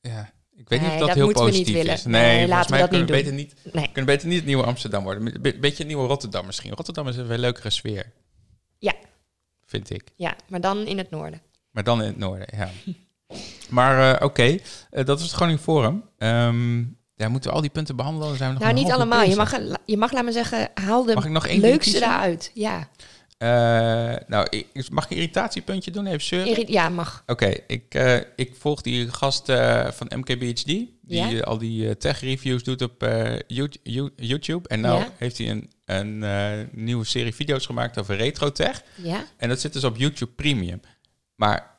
[0.00, 0.32] ja.
[0.56, 2.04] Ik weet Nee, niet of dat, dat heel positief is.
[2.04, 3.84] Nee, Nee, laten we dat kunnen we niet beter niet, Nee.
[3.84, 5.26] kunnen beter niet het nieuwe Amsterdam worden.
[5.34, 6.72] Een be- beetje het nieuwe Rotterdam misschien.
[6.74, 8.12] Rotterdam is een veel leukere sfeer.
[8.78, 8.94] Ja.
[9.66, 10.12] Vind ik.
[10.16, 11.42] Ja, maar dan in het noorden.
[11.70, 12.70] Maar dan in het noorden, ja.
[13.68, 14.58] maar eh, oké, Eh,
[14.90, 16.04] dat was het Groningen Forum.
[17.16, 18.28] Ja, moeten we al die punten behandelen?
[18.28, 19.22] Dan zijn we nog Nou, niet allemaal.
[19.22, 19.50] Je mag,
[19.84, 22.50] je mag, laat maar zeggen, haal de Mag ik nog één ding leukste eruit.
[22.54, 22.88] Ja.
[23.38, 26.06] Eh, nou, ik, mag ik een irritatiepuntje doen?
[26.06, 26.72] Even zeuren?
[26.72, 27.22] Ja, mag.
[27.26, 27.94] Oké, ik,
[28.36, 29.52] ik volg die gast
[29.90, 31.40] van MKBHD, die Ja?
[31.40, 33.02] al die tech-reviews doet op
[33.46, 34.68] You- You- YouTube.
[34.68, 35.08] En nou Ja?
[35.16, 38.82] heeft hij een, een nieuwe serie video's gemaakt over retro-tech.
[38.96, 39.24] Ja?
[39.36, 40.80] En dat zit dus op YouTube Premium.
[41.34, 41.71] Maar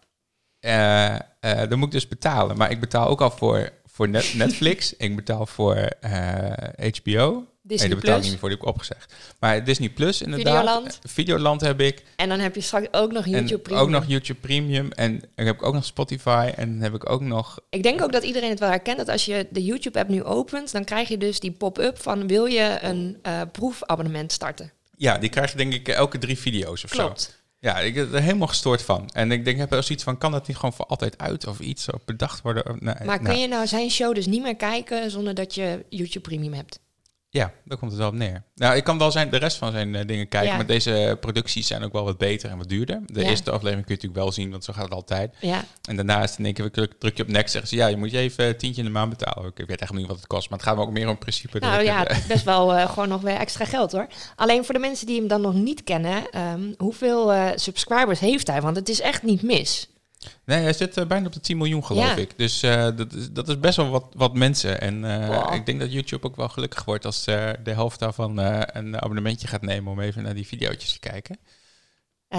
[0.63, 2.57] eh, eh, dan moet ik dus betalen.
[2.57, 4.95] Maar ik betaal ook al voor, voor Net- Netflix.
[4.97, 7.45] ik betaal voor eh, HBO.
[7.65, 9.13] Disney nee, betaal ik niet meer voor, die heb ik opgezegd.
[9.39, 10.53] Maar Disney Plus inderdaad.
[10.55, 10.99] Videoland.
[11.03, 12.03] Eh, Videoland heb ik.
[12.15, 13.83] En dan heb je straks ook nog YouTube en Premium.
[13.83, 14.91] ook nog YouTube Premium.
[14.91, 16.51] En dan heb ik ook nog Spotify.
[16.55, 17.59] En dan heb ik ook nog...
[17.69, 20.71] Ik denk ook dat iedereen het wel herkent dat als je de YouTube-app nu opent,
[20.71, 24.71] dan krijg je dus die pop-up van wil je een eh, proefabonnement starten.
[24.97, 27.13] Ja, die krijg je denk ik elke drie video's of zo.
[27.63, 29.09] Ja, ik ben er helemaal gestoord van.
[29.13, 31.47] En ik denk, ik heb wel zoiets van, kan dat niet gewoon voor altijd uit?
[31.47, 32.69] Of iets op bedacht worden?
[32.69, 35.85] Of- Nee, Maar kun je nou zijn show dus niet meer kijken zonder dat je
[35.89, 36.79] YouTube Premium hebt?
[37.33, 38.43] Ja, daar komt het wel op neer.
[38.55, 40.55] Nou, ik kan wel zijn, de rest van zijn eh, dingen kijken, Ja.
[40.55, 43.01] maar deze producties zijn ook wel wat beter en wat duurder.
[43.05, 43.29] De Ja.
[43.29, 45.35] eerste aflevering kun je natuurlijk wel zien, want zo gaat het altijd.
[45.39, 47.75] Ja, En daarna is het in één keer, druk, druk je op next, zeggen ze,
[47.75, 49.45] ja, je moet je even een tientje in de maand betalen.
[49.49, 51.59] Ik weet eigenlijk niet wat het kost, maar het gaat me ook meer om principe.
[51.59, 53.91] nou ik ja, het, het eh, is best wel eh, gewoon nog weer extra geld
[53.91, 54.07] hoor.
[54.35, 58.47] Alleen voor de mensen die hem dan nog niet kennen, ehm, hoeveel eh, subscribers heeft
[58.47, 58.61] hij?
[58.61, 59.87] Want het is echt niet mis.
[60.45, 62.15] Nee, hij zit eh, bijna op de 10 miljoen, geloof Ja.
[62.15, 62.37] ik.
[62.37, 64.81] Dus eh, dat, is, dat is best wel wat, wat mensen.
[64.81, 65.53] En eh, Wow.
[65.53, 69.61] ik denk dat YouTube ook wel gelukkig wordt als de helft daarvan een abonnementje gaat
[69.61, 71.37] nemen om even naar die video's te kijken.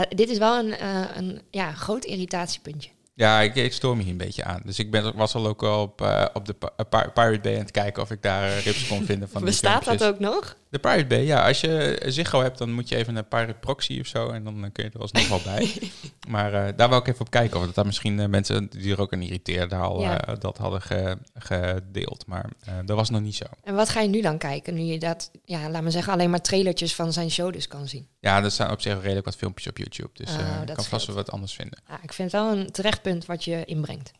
[0.08, 0.84] Dit is wel een,
[1.18, 2.90] een ja, groot irritatiepuntje.
[3.14, 4.60] Ja, ik, ik stoor me hier een beetje aan.
[4.64, 6.00] Dus ik ben, was al ook al op,
[6.34, 9.28] op de Pi- Pi- Pirate Bay aan het kijken of ik daar rips kon vinden
[9.28, 10.56] van die Bestaat dat ook nog?
[10.74, 11.46] De Pirate Bay, ja.
[11.46, 14.30] Als je Ziggo hebt, dan moet je even naar Pirate Proxy of zo.
[14.30, 15.72] En dan kun je er alsnog wel bij.
[16.28, 17.58] Maar eh, daar wou ik even op kijken.
[17.58, 20.26] Of dat daar misschien eh, mensen die er ook een irriteerde al Ja.
[20.26, 22.26] eh, dat hadden ge- gedeeld.
[22.26, 23.44] Maar eh, dat was nog niet zo.
[23.62, 24.74] En wat ga je nu dan kijken?
[24.74, 27.88] Nu je dat, ja, laat maar zeggen, alleen maar trailertjes van zijn show dus kan
[27.88, 28.08] zien.
[28.20, 30.10] Ja, er staan op zich redelijk wat filmpjes op YouTube.
[30.12, 31.78] Dus eh, ik dat kan vast wel wat anders vinden.
[31.88, 34.10] Ja, ik vind het wel een terecht punt wat je inbrengt.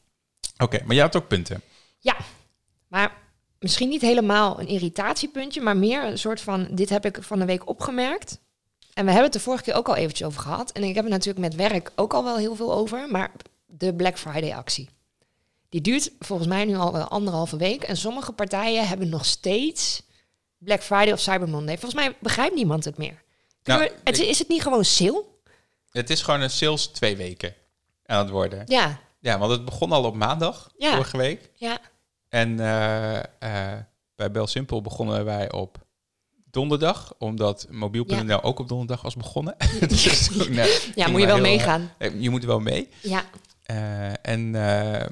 [0.58, 1.60] Oké, maar jij hebt ook punten.
[1.98, 2.16] Ja,
[2.88, 3.12] maar
[3.64, 7.44] misschien niet helemaal een irritatiepuntje, maar meer een soort van, dit heb ik van de
[7.44, 8.38] week opgemerkt.
[8.94, 10.72] En we hebben het de vorige keer ook al eventjes over gehad.
[10.72, 13.08] En ik heb het natuurlijk met werk ook al wel heel veel over.
[13.10, 13.32] Maar
[13.66, 14.88] de Black Friday actie.
[15.68, 17.82] Die duurt volgens mij nu al anderhalve week.
[17.82, 20.02] En sommige partijen hebben nog steeds
[20.58, 21.78] Black Friday of Cyber Monday.
[21.78, 23.22] Volgens mij begrijpt niemand het meer.
[23.64, 25.24] Nou, we- het, is het niet gewoon sale?
[25.90, 27.54] Het is gewoon een sales twee weken
[28.06, 28.62] aan het worden.
[28.66, 30.90] Ja, Ja, want het begon al op maandag Ja.
[30.92, 31.50] vorige week.
[31.54, 31.78] ja.
[32.34, 33.78] En eh, eh,
[34.14, 35.78] bij Bel Simpel begonnen wij op
[36.50, 39.56] donderdag, omdat mobiel.nl ook op donderdag was begonnen.
[39.88, 41.90] dus eh, ja moet je wel meegaan.
[41.98, 42.88] eh, je moet er wel mee.
[43.02, 43.24] Ja,
[44.22, 44.50] en,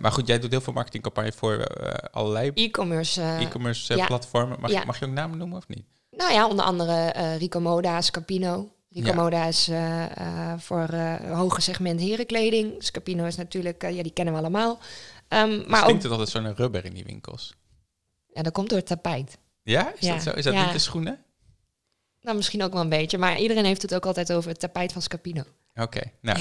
[0.01, 1.67] maar goed, jij doet heel veel marketingcampagne voor
[2.11, 3.23] allerlei e-commerce.
[3.23, 4.07] e-commerce ja.
[4.07, 4.61] platformen.
[4.61, 4.85] Mag, Ja.
[4.85, 5.85] mag je ook namen noemen of niet?
[6.11, 8.73] Nou ja, onder andere Rico Moda, Scapino.
[8.89, 9.15] Rico.
[9.15, 9.71] Moda is
[10.57, 10.89] voor
[11.33, 12.75] hoge segment herenkleding.
[12.79, 14.79] Scapino is natuurlijk, ja, die kennen we allemaal.
[15.33, 17.55] Ehm, Maar maar ook, stinkt het altijd zo'n rubber in die winkels?
[18.35, 19.39] ja, dat komt door het tapijt.
[19.63, 20.15] Ja, is Ja.
[20.15, 20.31] dat zo?
[20.31, 20.63] Is dat Ja.
[20.65, 21.19] niet de schoenen?
[22.21, 24.93] Nou, misschien ook wel een beetje, maar iedereen heeft het ook altijd over het tapijt
[24.93, 25.43] van Scapino.
[25.75, 26.39] Oké, nou,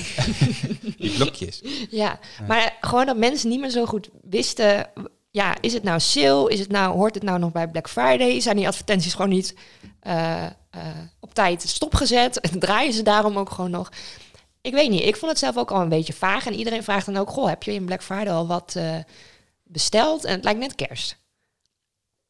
[0.97, 1.62] die blokjes.
[1.89, 4.89] Ja, maar gewoon dat mensen niet meer zo goed wisten.
[5.32, 6.51] Ja, is het nou sale?
[6.51, 8.39] Is het nou, hoort het nou nog bij Black Friday?
[8.39, 9.56] Zijn die advertenties gewoon niet
[9.99, 10.51] eh, eh,
[11.19, 12.39] op tijd stopgezet?
[12.39, 13.91] En draaien ze daarom ook gewoon nog?
[14.62, 15.04] Ik weet niet.
[15.04, 16.45] Ik vond het zelf ook al een beetje vaag.
[16.45, 18.97] En iedereen vraagt dan ook: Goh, heb je in Black Friday al wat eh,
[19.63, 20.26] besteld?
[20.26, 21.17] En het lijkt net kerst.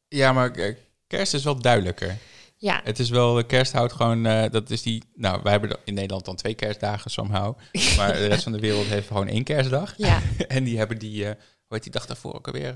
[0.08, 0.74] Ja, maar eh,
[1.06, 2.16] kerst is wel duidelijker.
[2.56, 5.78] Ja, Het is wel, de kerst houdt gewoon, eh, dat is die, nou, wij hebben
[5.84, 7.58] in Nederland dan twee kerstdagen somehow.
[7.96, 9.94] Maar de rest van de wereld heeft gewoon één kerstdag.
[9.96, 10.20] ja.
[10.48, 11.34] En die hebben die, hoe
[11.68, 12.74] heet die dag daarvoor ook alweer?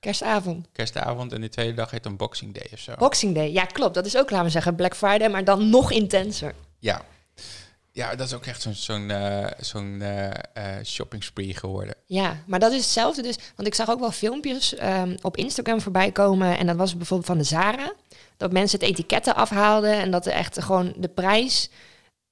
[0.00, 0.68] kerstavond.
[0.72, 2.94] kerstavond en de tweede dag heet dan Boxing Day of zo.
[2.98, 3.52] Boxing Day.
[3.52, 3.94] Ja, klopt.
[3.94, 6.54] Dat is ook, laten we zeggen, Black Friday, maar dan nog intenser.
[6.78, 7.04] ja.
[7.98, 11.94] Ja, dat is ook echt zo'n zo'n eh, zo'n eh, eh, shopping spree geworden.
[12.06, 13.38] Ja, maar dat is hetzelfde dus.
[13.56, 16.58] Want ik zag ook wel filmpjes ehm, op Instagram voorbij komen.
[16.58, 17.92] En dat was bijvoorbeeld van de Zara.
[18.36, 19.92] Dat mensen het etiketten afhaalden.
[19.92, 21.70] En dat er echt gewoon de prijs...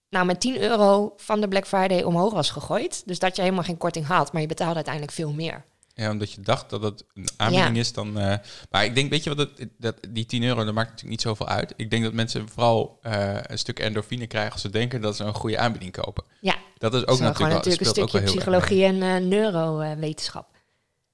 [0.09, 3.03] Nou, met 10 euro van de Black Friday omhoog was gegooid.
[3.07, 4.33] Dus dat je helemaal geen korting had.
[4.33, 5.65] Maar je betaalde uiteindelijk veel meer.
[5.99, 7.81] Ja, omdat je dacht dat het een aanbieding Ja.
[7.81, 8.19] is, dan...
[8.19, 8.37] eh,
[8.71, 11.21] maar ik denk, weet je wat, het, dat, die 10 euro, dat maakt natuurlijk niet
[11.21, 11.73] zoveel uit.
[11.77, 15.25] Ik denk dat mensen vooral eh, een stuk endorfine krijgen als ze denken dat ze
[15.25, 16.25] een goede aanbieding kopen.
[16.41, 20.55] Ja, Dat is ook natuurlijk, wel, natuurlijk een stukje psychologie en eh, neurowetenschap.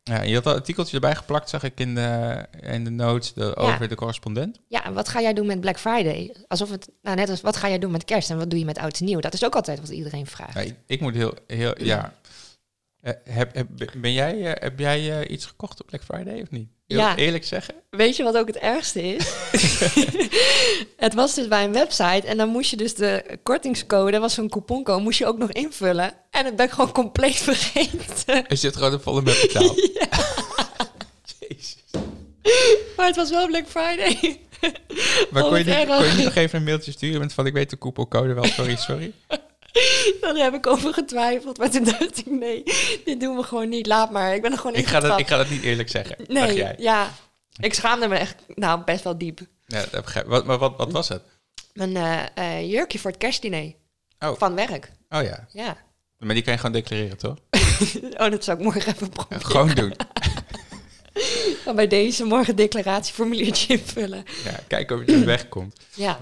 [0.04, 3.56] Ja, je had een artikeltje erbij geplakt, zag ik in de, in de notes, de,
[3.56, 4.58] over de correspondent.
[4.68, 6.34] Ja, en wat ga jij doen met Black Friday?
[6.48, 8.64] Alsof het, nou net als, wat ga jij doen met kerst en wat doe je
[8.64, 9.20] met oud en nieuw?
[9.20, 10.54] Dat is ook altijd wat iedereen vraagt.
[10.54, 12.14] Ja, ik, ik moet heel, heel ja.
[13.02, 16.50] Eh, heb, heb, ben jij, eh, heb jij eh, iets gekocht op Black Friday of
[16.50, 16.68] niet?
[16.86, 17.16] Ja.
[17.16, 17.74] eerlijk zeggen?
[17.90, 19.32] Weet je wat ook het ergste is?
[20.96, 24.48] het was dus bij een website en dan moest je dus de kortingscode, was zo'n
[24.48, 26.14] couponcode, moest je ook nog invullen.
[26.30, 28.46] En dat ben ik gewoon compleet vergeten.
[28.46, 29.74] Is dit gewoon een volle met betaald?
[31.38, 31.76] Jezus.
[32.96, 34.40] Maar het was wel Black Friday.
[35.30, 37.46] Maar Oh, kon, je niet, kon je niet nog even een mailtje sturen met van
[37.46, 39.12] ik weet de couponcode wel, sorry, sorry.
[40.20, 41.58] Daar heb ik over getwijfeld.
[41.58, 42.62] Maar toen dacht ik, nee,
[43.04, 43.86] dit doen we gewoon niet.
[43.86, 44.34] Laat maar.
[44.34, 46.74] Ik ben er gewoon Ik ga, dat, ik ga dat niet eerlijk zeggen, Nee, jij.
[46.78, 47.10] ja.
[47.60, 49.40] Ik schaamde me echt, nou, best wel diep.
[49.66, 50.30] Ja, dat begrijp ik.
[50.30, 51.22] Wat, maar wat, wat was het?
[51.72, 53.72] Mijn eh, eh, jurkje voor het kerstdiner.
[54.18, 54.38] Oh.
[54.38, 54.90] Van werk.
[55.08, 55.76] Oh ja, Ja.
[56.18, 57.36] maar die kan je gewoon declareren, toch?
[58.22, 59.44] Oh, dat zou ik morgen even Ja, proberen.
[59.46, 59.94] gewoon doen.
[61.64, 64.24] Gaan bij deze morgen declaratieformuliertje invullen.
[64.44, 65.80] Ja, kijken of je er wegkomt.
[65.94, 66.18] Ja.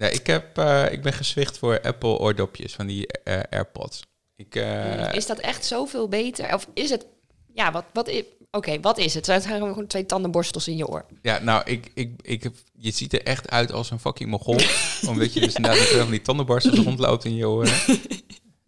[0.00, 4.02] Ja, ik, heb, eh, ik ben gezwicht voor Apple oordopjes van die eh, AirPods.
[4.36, 6.54] Ik, eh, is dat echt zoveel beter?
[6.54, 7.06] Of is het...
[7.54, 8.22] Ja, wat, wat is...
[8.50, 9.26] Oké, wat is het?
[9.26, 11.04] Het zijn gewoon twee tandenborstels in je oor.
[11.22, 14.58] ja, nou, ik, ik, ik, heb- je ziet er echt uit als een fucking mogol.
[15.08, 17.72] omdat je dus inderdaad met van die tandenborstels rondloopt in je oren.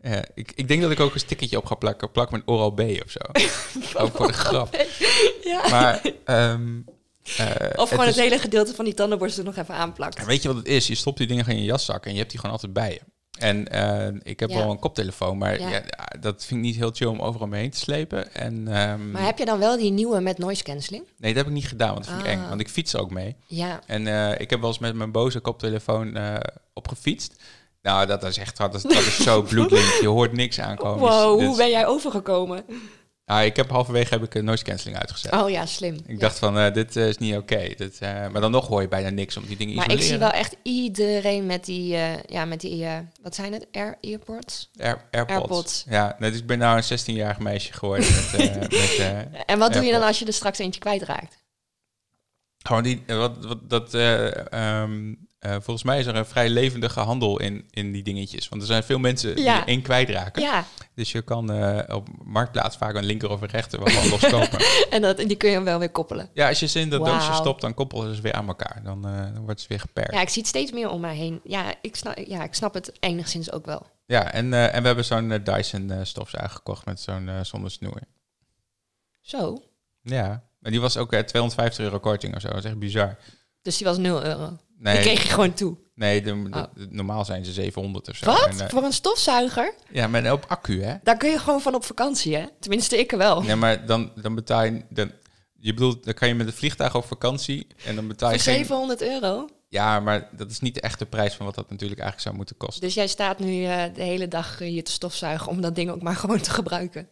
[0.05, 2.11] Ja, ik, ik denk dat ik ook een stickertje op ga plakken.
[2.11, 3.18] Plak met Oral-B of zo.
[4.03, 4.87] ook voor de grap.
[5.45, 5.68] Ja.
[5.71, 6.81] Maar, ehm,
[7.37, 10.25] eh, of gewoon het, is- hele gedeelte van die tandenborstel nog even aanplakt.
[10.27, 10.87] Weet je wat het is?
[10.87, 12.93] Je stopt die dingen gewoon in je jaszak en je hebt die gewoon altijd bij
[12.93, 13.01] je.
[13.39, 14.57] En eh, ik heb Ja.
[14.57, 15.69] wel een koptelefoon, maar Ja.
[15.69, 15.83] ja.
[16.21, 18.35] dat vind ik niet heel chill om overal mee heen te slepen.
[18.35, 21.05] En, ehm, Maar heb je dan wel die nieuwe met noise cancelling?
[21.19, 22.41] Nee, dat heb ik niet gedaan, want dat vind ik Ah.
[22.43, 22.49] eng.
[22.49, 23.37] Want ik fiets ook mee.
[23.47, 23.81] Ja.
[23.87, 26.35] En eh, ik heb wel eens met mijn boze koptelefoon eh
[26.73, 27.35] opgefietst.
[27.83, 29.99] Nou, dat is echt dat is, dat is zo bloedlink.
[30.01, 30.99] Je hoort niks aankomen.
[31.09, 32.65] Wow, Dus- hoe ben jij overgekomen?
[33.25, 35.33] Ah, ik heb halverwege heb ik een noise cancelling uitgezet.
[35.33, 35.95] Oh ja, slim.
[35.95, 36.17] Ik Ja.
[36.19, 37.75] dacht van, eh, dit eh, is niet oké.
[37.77, 40.19] Dit, eh, maar dan nog hoor je bijna niks om die dingen Maar ik zie
[40.19, 42.87] wel echt iedereen met die, ja, met die,
[43.23, 43.67] wat zijn het?
[43.73, 44.71] Air, earpods?
[44.79, 45.39] Air, AirPods.
[45.39, 45.85] AirPods.
[45.89, 48.07] Ja, nee, dus ik ben nou een 16-jarig meisje geworden.
[48.37, 51.41] met, met, En wat doe je dan als je er straks eentje kwijtraakt?
[52.59, 54.83] Gewoon die, wat, wat, dat, eh,
[55.42, 58.48] eh, volgens mij is er een vrij levendige handel in, in die dingetjes.
[58.48, 59.55] Want er zijn veel mensen Ja.
[59.57, 60.42] die één kwijtraken.
[60.42, 63.88] Ja, Dus je kan eh, op Marktplaats vaak een linker of een rechter wel
[64.90, 66.31] en dat, die kun je wel weer koppelen.
[66.35, 67.40] ja, als je ze in dat doosje Wauw.
[67.40, 68.81] stopt, dan koppelen ze weer aan elkaar.
[68.85, 70.12] Dan, eh, dan wordt ze weer geperkt.
[70.14, 71.40] Ja, ik zie het steeds meer om mij heen.
[71.44, 73.87] Ja, ik snap, ja, ik snap het enigszins ook wel.
[74.07, 78.00] Ja, en, en we hebben zo'n Dyson stofzuiger gekocht met zo'n zonder snoer.
[79.20, 79.62] Zo.
[80.02, 82.48] Ja, maar die was ook eh, 250 euro korting of zo.
[82.48, 83.18] Dat is echt bizar.
[83.62, 84.57] Dus die was 0 euro.
[84.79, 85.77] Nee, Die kreeg je gewoon toe.
[85.94, 86.62] nee de, de- Oh.
[86.75, 88.27] de- normaal zijn ze 700 of zo.
[88.27, 88.46] Wat?
[88.46, 89.75] En, eh, Voor een stofzuiger?
[89.90, 90.94] ja, maar op accu, hè?
[91.03, 92.44] Daar kun je gewoon van op vakantie, hè?
[92.61, 93.42] Tenminste, ik er wel.
[93.42, 94.85] Ja, maar dan, dan betaal je...
[94.88, 95.11] Dan,
[95.59, 98.44] je bedoelt, dan kan je met het vliegtuig op vakantie en dan betaal je Voor
[98.53, 98.55] geen...
[98.64, 99.48] 700 euro.
[99.68, 102.57] Ja, maar dat is niet de echte prijs van wat dat natuurlijk eigenlijk zou moeten
[102.57, 102.81] kosten.
[102.83, 105.90] Dus jij staat nu eh, de hele dag eh, hier te stofzuigen om dat ding
[105.90, 107.09] ook maar gewoon te gebruiken.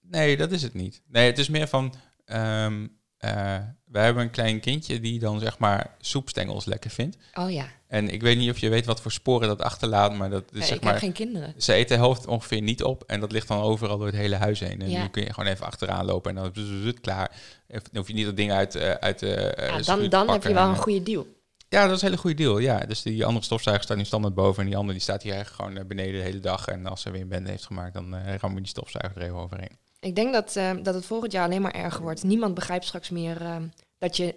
[0.00, 1.02] Nee, dat is het niet.
[1.06, 1.94] Nee, het is meer van...
[2.24, 2.86] ehm
[3.18, 3.56] eh,
[3.90, 7.16] wij hebben een klein kindje die dan zeg maar soepstengels lekker vindt.
[7.34, 10.30] Oh ja, En ik weet niet of je weet wat voor sporen dat achterlaat, maar
[10.30, 10.92] dat is Eh, zeg ik maar...
[10.92, 11.54] heb geen kinderen.
[11.56, 14.36] Ze eten de helft ongeveer niet op en dat ligt dan overal door het hele
[14.36, 14.80] huis heen.
[14.82, 15.02] En Ja.
[15.02, 17.30] nu kun je gewoon even achteraan lopen en dan is het klaar.
[17.66, 20.42] Dan hoef je niet dat ding uit, eh, uit de eh, Ja, dan dan heb
[20.42, 21.26] je wel en, een eh, goede deal.
[21.68, 22.58] Ja, dat is een hele goede deal.
[22.58, 25.32] Ja, dus die andere stofzuiger staat nu standaard boven en die andere die staat hier
[25.34, 26.66] eigenlijk gewoon beneden de hele dag.
[26.66, 29.22] En als ze weer een bende heeft gemaakt, dan eh rammen we die stofzuiger er
[29.26, 29.78] even overheen.
[30.00, 32.22] Ik denk dat, eh, dat het volgend jaar alleen maar erger wordt.
[32.22, 33.56] Niemand begrijpt straks meer eh,
[33.98, 34.34] dat je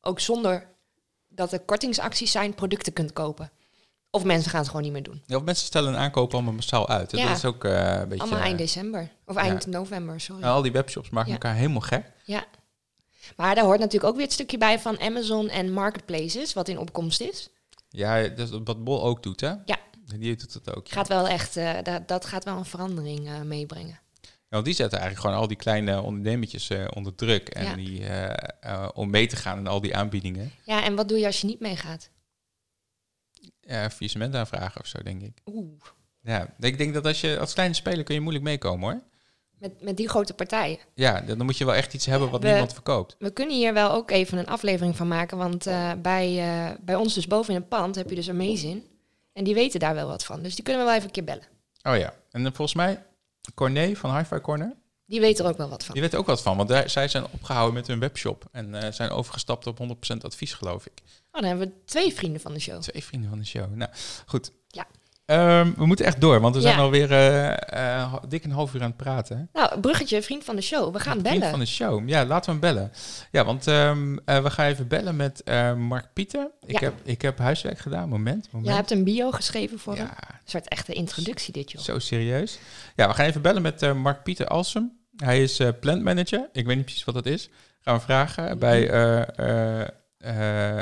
[0.00, 0.66] ook zonder
[1.28, 3.50] dat er kortingsacties zijn, producten kunt kopen.
[4.10, 5.22] Of mensen gaan het gewoon niet meer doen.
[5.26, 7.10] Ja, of mensen stellen een aankoop allemaal massaal uit.
[7.10, 7.28] Ja.
[7.28, 8.24] Dat is ook eh, een beetje...
[8.24, 9.10] Allemaal eind december.
[9.24, 10.42] Of eind november, sorry.
[10.42, 12.12] al die webshops maken elkaar helemaal gek.
[12.24, 12.44] Ja.
[13.36, 16.78] Maar daar hoort natuurlijk ook weer het stukje bij van Amazon en marketplaces, wat in
[16.78, 17.48] opkomst is.
[17.88, 19.48] Ja, dat is wat Bol ook doet, hè?
[19.64, 19.78] Ja.
[20.04, 20.88] Die doet het ook.
[20.88, 24.00] Gaat wel echt, dat, dat gaat wel een verandering meebrengen.
[24.50, 27.48] Ja, want die zetten eigenlijk gewoon al die kleine ondernemertjes eh, onder druk.
[27.48, 27.74] En Ja.
[27.74, 30.52] die, eh, eh, om mee te gaan in al die aanbiedingen.
[30.64, 32.10] Ja, en wat doe je als je niet meegaat?
[33.60, 35.38] Uh, faillissement aanvragen of zo, denk ik.
[35.46, 35.80] Oeh,
[36.22, 39.02] Ja, ik denk dat als je als kleine speler kun je moeilijk meekomen hoor.
[39.58, 40.78] met, met die grote partijen.
[40.94, 43.16] Ja, dan moet je wel echt iets hebben wat We- niemand verkoopt.
[43.18, 45.64] We kunnen hier wel ook even een aflevering van maken, want
[46.02, 48.82] bij, bij ons dus boven in het pand heb je dus Amazing.
[49.32, 51.24] En die weten daar wel wat van, dus die kunnen we wel even een keer
[51.24, 51.44] bellen.
[51.82, 53.04] Oh ja, en volgens mij
[53.54, 55.92] Corné van Hi-Fi Corner, Die weten er ook wel wat van.
[55.94, 56.56] die weet ook wat van.
[56.56, 59.78] Want daar, zij zijn opgehouden met hun webshop en eh, zijn overgestapt op
[60.12, 60.92] 100% advies geloof ik.
[61.32, 62.80] Oh, dan hebben we twee vrienden van de show.
[62.80, 63.74] Twee vrienden van de show.
[63.74, 63.90] Nou,
[64.26, 64.52] goed.
[65.28, 66.82] Ehm, we moeten echt door, want we zijn Ja.
[66.82, 69.48] alweer eh, eh, dik een half uur aan het praten.
[69.52, 70.92] Nou, Bruggetje, vriend van de show.
[70.92, 71.50] We gaan Vriend bellen.
[71.50, 72.08] van de show.
[72.08, 72.92] Ja, laten we hem bellen.
[73.30, 75.42] Ja, want ehm, eh, we gaan even bellen met
[75.76, 76.50] Mark Pieter.
[76.66, 76.86] Ik, Ja.
[76.86, 78.08] heb, ik heb huiswerk gedaan.
[78.08, 78.66] Moment, moment.
[78.68, 80.04] Jij hebt een bio geschreven voor hem.
[80.06, 81.82] ja, Een soort echte introductie dit, joh.
[81.82, 82.58] zo serieus.
[82.96, 84.98] Ja, we gaan even bellen met Mark Pieter Alsem.
[85.16, 86.48] Hij is plant manager.
[86.52, 87.48] Ik weet niet precies wat dat is.
[87.80, 90.80] Gaan we vragen bij, eh,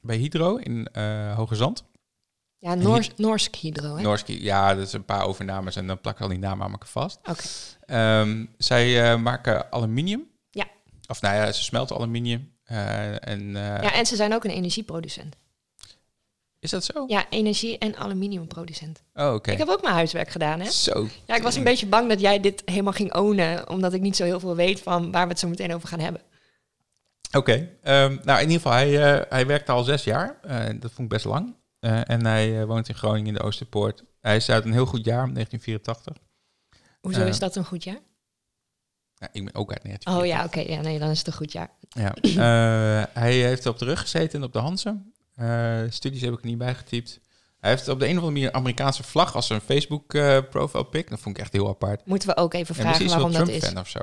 [0.00, 0.88] bij Hydro in
[1.36, 1.84] Hoge Zand.
[2.64, 4.02] Ja, Noors, Noorsk Hydro, hè?
[4.02, 6.88] Noorski, ja, dat is een paar overnames en dan plakken al die namen aan elkaar
[6.88, 7.18] vast.
[7.24, 7.42] Oké.
[7.86, 10.24] Ehm, zij eh, maken aluminium.
[10.50, 10.66] Ja.
[11.06, 12.52] Of nou ja, ze smelten aluminium.
[12.64, 15.36] Eh, en, eh, Ja, en ze zijn ook een energieproducent.
[16.58, 17.04] Is dat zo?
[17.06, 19.02] Ja, energie- en aluminiumproducent.
[19.14, 19.50] Oh, oké.
[19.50, 20.70] Ik heb ook mijn huiswerk gedaan, hè?
[20.70, 21.08] Zo.
[21.26, 24.16] Ja, ik was een beetje bang dat jij dit helemaal ging ownen, omdat ik niet
[24.16, 26.22] zo heel veel weet van waar we het zo meteen over gaan hebben.
[27.36, 27.68] Oké.
[27.82, 28.90] Ehm, nou, in ieder geval, hij,
[29.28, 30.38] hij werkte al zes jaar.
[30.80, 31.54] Dat vond ik best lang.
[31.84, 34.04] Eh, en hij eh, woont in Groningen in de Oosterpoort.
[34.20, 36.16] Hij is uit een heel goed jaar, 1984.
[37.00, 37.26] Hoezo Eh.
[37.26, 37.98] is dat een goed jaar?
[39.14, 40.24] Ja, ik ben ook uit Oh 1984.
[40.26, 40.72] ja, oké.
[40.72, 41.70] Ja, nee, dan is het een goed jaar.
[41.88, 42.14] Ja.
[43.22, 45.12] Hij heeft op de rug gezeten en op de Hansen.
[45.88, 47.20] Studies heb ik er niet bij getypt.
[47.60, 50.38] Hij heeft op de een of andere manier een Amerikaanse vlag als een Facebook eh
[50.50, 51.10] profile pic.
[51.10, 52.06] Dat vond ik echt heel apart.
[52.06, 53.58] Moeten we ook even En vragen waarom dat is.
[53.58, 54.00] Trump-fan of zo.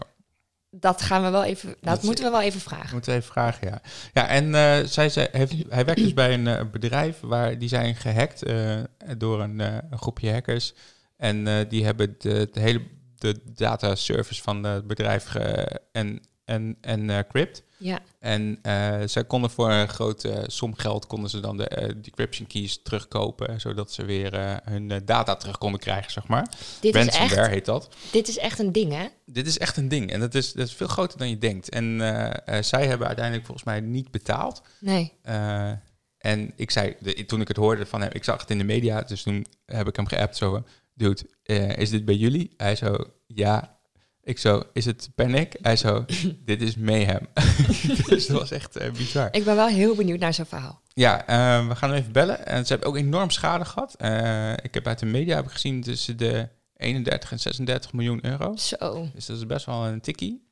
[0.74, 2.94] Dat gaan we wel even, dat, moeten we wel even vragen.
[2.94, 3.82] Moeten we even vragen, ja.
[4.14, 7.70] Ja, en eh, zij, zij heeft, hij werkt dus bij een eh, bedrijf waar die
[7.70, 8.80] zijn gehackt eh,
[9.18, 10.74] door een, een groepje hackers.
[11.18, 12.82] En die hebben de, de hele
[13.18, 16.22] de data service van het bedrijf ge, en,
[16.52, 17.64] en, en eh, crypt.
[17.78, 21.96] Ja, En eh, zij konden voor een grote som geld konden ze dan de eh,
[22.02, 26.48] decryption keys terugkopen, zodat ze weer eh, hun eh, data terug konden krijgen, zeg maar.
[26.82, 27.90] dit is, echt, heet dat.
[28.12, 29.08] dit is echt een ding, hè?
[29.26, 31.70] Dit is echt een ding en dat is, dat is veel groter dan je denkt.
[31.70, 34.62] En eh, eh, zij hebben uiteindelijk volgens mij niet betaald.
[34.80, 35.14] Nee.
[35.22, 35.72] Eh,
[36.18, 38.64] en ik zei, de, toen ik het hoorde van hem, ik zag het in de
[38.64, 42.54] media, dus toen heb ik hem geappt zo, dude, eh, is dit bij jullie?
[42.58, 42.96] Hij zo,
[43.28, 43.80] ja.
[44.24, 45.56] Ik zo, is het panic?
[45.62, 46.06] Hij zo,
[46.46, 47.28] dit is mayhem.
[48.08, 49.28] dus dat was echt uh, bizar.
[49.32, 50.82] Ik ben wel heel benieuwd naar zijn verhaal.
[50.94, 52.46] Ja, uh, we gaan hem even bellen.
[52.46, 53.96] En ze hebben ook enorm schade gehad.
[54.02, 58.26] Uh, ik heb uit de media heb ik gezien tussen de 31 en 36 miljoen
[58.26, 58.56] euro.
[58.56, 59.08] Zo.
[59.14, 60.50] Dus dat is best wel een tikkie.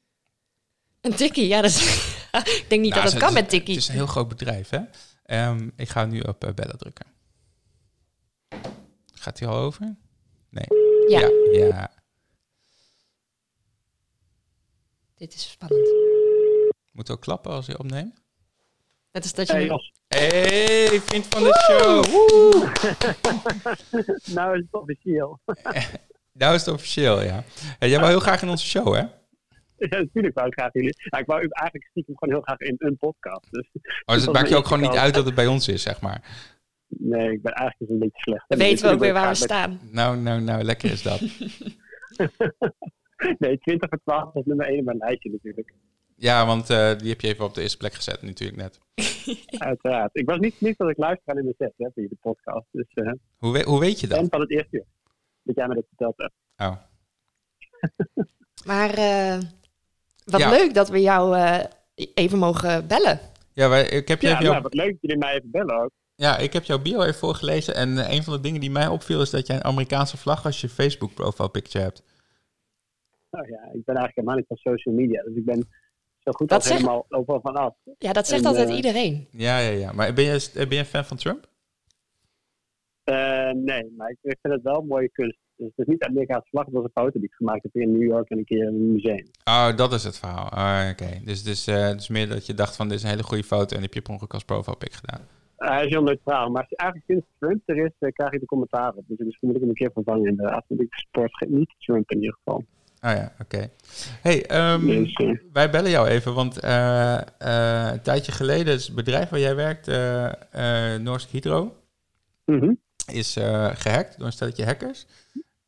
[1.01, 1.61] Een tikkie, ja.
[1.61, 1.81] Dat is,
[2.31, 3.73] ik denk niet Nou, dat het kan met tikkie.
[3.73, 4.79] Het is een heel groot bedrijf, hè?
[5.25, 7.05] Ehm, ik ga nu op eh, bellen drukken.
[9.13, 9.95] Gaat hij al over?
[10.49, 10.65] Nee.
[11.07, 11.19] Ja.
[11.19, 11.91] Ja, ja.
[15.19, 15.93] Dit is spannend.
[16.91, 18.23] Moet ook klappen als hij opneemt.
[19.11, 19.81] Dat is dat je...
[20.07, 22.05] Hey, vriend van de show.
[22.11, 22.71] Woe!
[24.33, 25.39] nou is het officieel.
[26.31, 27.43] Nou is het officieel, ja.
[27.79, 28.99] Hey, jij wil heel graag in onze show, hè?
[28.99, 30.95] ja, natuurlijk wou ik graag jullie.
[31.09, 33.51] Ja, ik wou eigenlijk stiekem gewoon heel graag in een podcast.
[33.51, 35.67] Dus, Oh, dus dat het maakt je ook gewoon niet uit dat het bij ons
[35.67, 36.21] is, zeg maar.
[36.87, 38.45] nee, ik ben eigenlijk dus een beetje slecht.
[38.47, 39.79] Dan weten we ook weer waar we staan.
[39.91, 41.21] Nou, nou, nou, lekker is dat.
[43.39, 45.73] Nee, 20 voor 12 was nummer 1 in mijn lijstje natuurlijk.
[46.15, 48.79] Ja, want eh, die heb je even op de eerste plek gezet natuurlijk net.
[49.69, 50.09] Uiteraard.
[50.17, 52.65] Ik was niet, niet dat ik luister aan in de set, hè, via de podcast.
[52.71, 54.29] Dus, eh Hoe, we- hoe weet je en dat?
[54.29, 54.85] van het eerste uur.
[55.43, 56.33] Dat jij me dat verteld hebt.
[56.57, 56.75] Oh.
[58.65, 59.37] Maar eh,
[60.25, 60.49] wat Ja.
[60.49, 61.63] leuk dat we jou eh,
[62.13, 63.19] even mogen bellen.
[63.53, 65.51] Ja, wij, ik, heb je Ja, even nou, jouw, wat leuk dat jullie mij even
[65.51, 65.89] bellen ook.
[66.15, 67.75] ja, ik heb jouw bio even voorgelezen.
[67.75, 70.61] En een van de dingen die mij opviel is dat jij een Amerikaanse vlag als
[70.61, 72.03] je Facebook profile picture hebt.
[73.31, 75.23] Nou ja, ik ben eigenlijk helemaal niet van social media.
[75.23, 75.67] Dus ik ben
[76.19, 77.75] zo goed Dat als zeg- helemaal overal van af.
[77.97, 79.27] Ja, dat zegt En, altijd eh, iedereen.
[79.31, 79.91] Ja, ja, ja.
[79.91, 81.47] Maar ben je, ben je een fan van Trump?
[83.03, 85.37] Eh, nee, maar ik vind het wel mooie kunst.
[85.55, 87.91] Dus het is niet Amerikaanse vlag, het was een foto die ik gemaakt heb in
[87.91, 89.25] New York en een keer in een museum.
[89.43, 90.47] Oh, dat is het verhaal.
[90.47, 91.19] Oh, Oké.
[91.25, 93.61] Dus, dus, eh, dus meer dat je dacht van dit is een hele goede foto
[93.75, 95.21] en die heb je per ongeluk als profile pic gedaan.
[95.57, 98.93] Hij is heel neutraal, maar eigenlijk sinds Trump er is, eh, krijg ik de commentaar
[98.93, 99.03] op.
[99.07, 100.65] Dus misschien moet ik hem een keer vervangen inderdaad.
[100.67, 102.63] Want ik sport niet Trump in ieder geval.
[103.01, 103.69] Oh ja, oké.
[104.21, 105.21] Hey, ehm, Dus,
[105.53, 109.55] wij bellen jou even, want eh, eh, een tijdje geleden is het bedrijf waar jij
[109.55, 111.75] werkt, eh Norsk Hydro,
[112.45, 112.73] mhm.
[113.11, 115.05] is eh, gehackt door een stelletje hackers.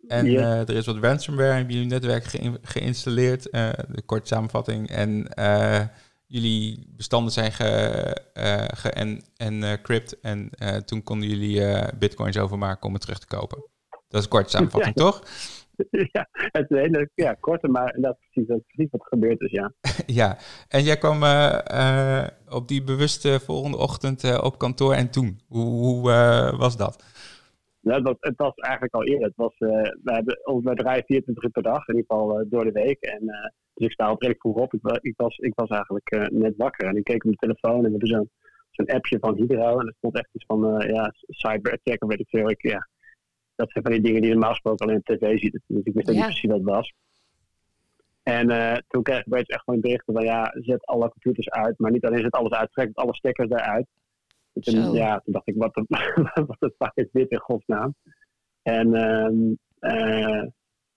[0.07, 4.89] En er is wat ransomware in jullie netwerk geïn- geïnstalleerd, de korte samenvatting.
[4.89, 5.29] En
[6.27, 8.17] jullie bestanden zijn ge,
[8.75, 10.19] ge en, en crypt.
[10.19, 10.49] En
[10.85, 13.63] toen konden jullie bitcoins overmaken om het terug te kopen.
[13.89, 15.23] Dat is een korte samenvatting, toch?
[16.15, 19.01] ja, het is een hele ja, korte, maar dat is precies, dat is precies wat
[19.01, 19.73] er gebeurd is, ja.
[20.21, 20.37] ja.
[20.67, 24.93] En jij kwam eh, eh, op die bewuste volgende ochtend eh, op kantoor.
[24.93, 26.01] En toen, hoe, hoe
[26.57, 27.03] was dat?
[27.81, 29.27] Nou, het, was, het was eigenlijk al eerder.
[29.27, 32.63] Het was, we hebben ons wij draaien 24 uur per dag, in ieder geval door
[32.63, 33.01] de week.
[33.01, 33.25] En,
[33.73, 34.73] dus ik sta al redelijk vroeg op.
[34.73, 37.77] Ik, wa- ik, was, ik was eigenlijk net wakker en ik keek op mijn telefoon
[37.77, 38.29] en we hebben zo'n
[38.71, 39.79] zo'n appje van Hydro.
[39.79, 42.49] En er stond echt iets van ja, cyber attack of weet ik veel.
[42.49, 42.87] Ik, ja,
[43.61, 45.59] dat zijn van die dingen die je normaal gesproken alleen op tv ziet.
[45.67, 46.19] Dus ik wist ook Ja.
[46.21, 46.93] niet precies wat het was.
[48.23, 51.79] En eh, toen kreeg ik opeens echt gewoon berichten van ja, zet alle computers uit.
[51.79, 53.87] Maar niet alleen zet alles uit, trek alle stekkers eruit.
[54.53, 54.95] Toen, Zo.
[54.95, 55.85] ja, toen dacht ik, wat de,
[56.59, 57.95] wat fuck is dit in godsnaam?
[58.61, 60.47] En ehm, eh,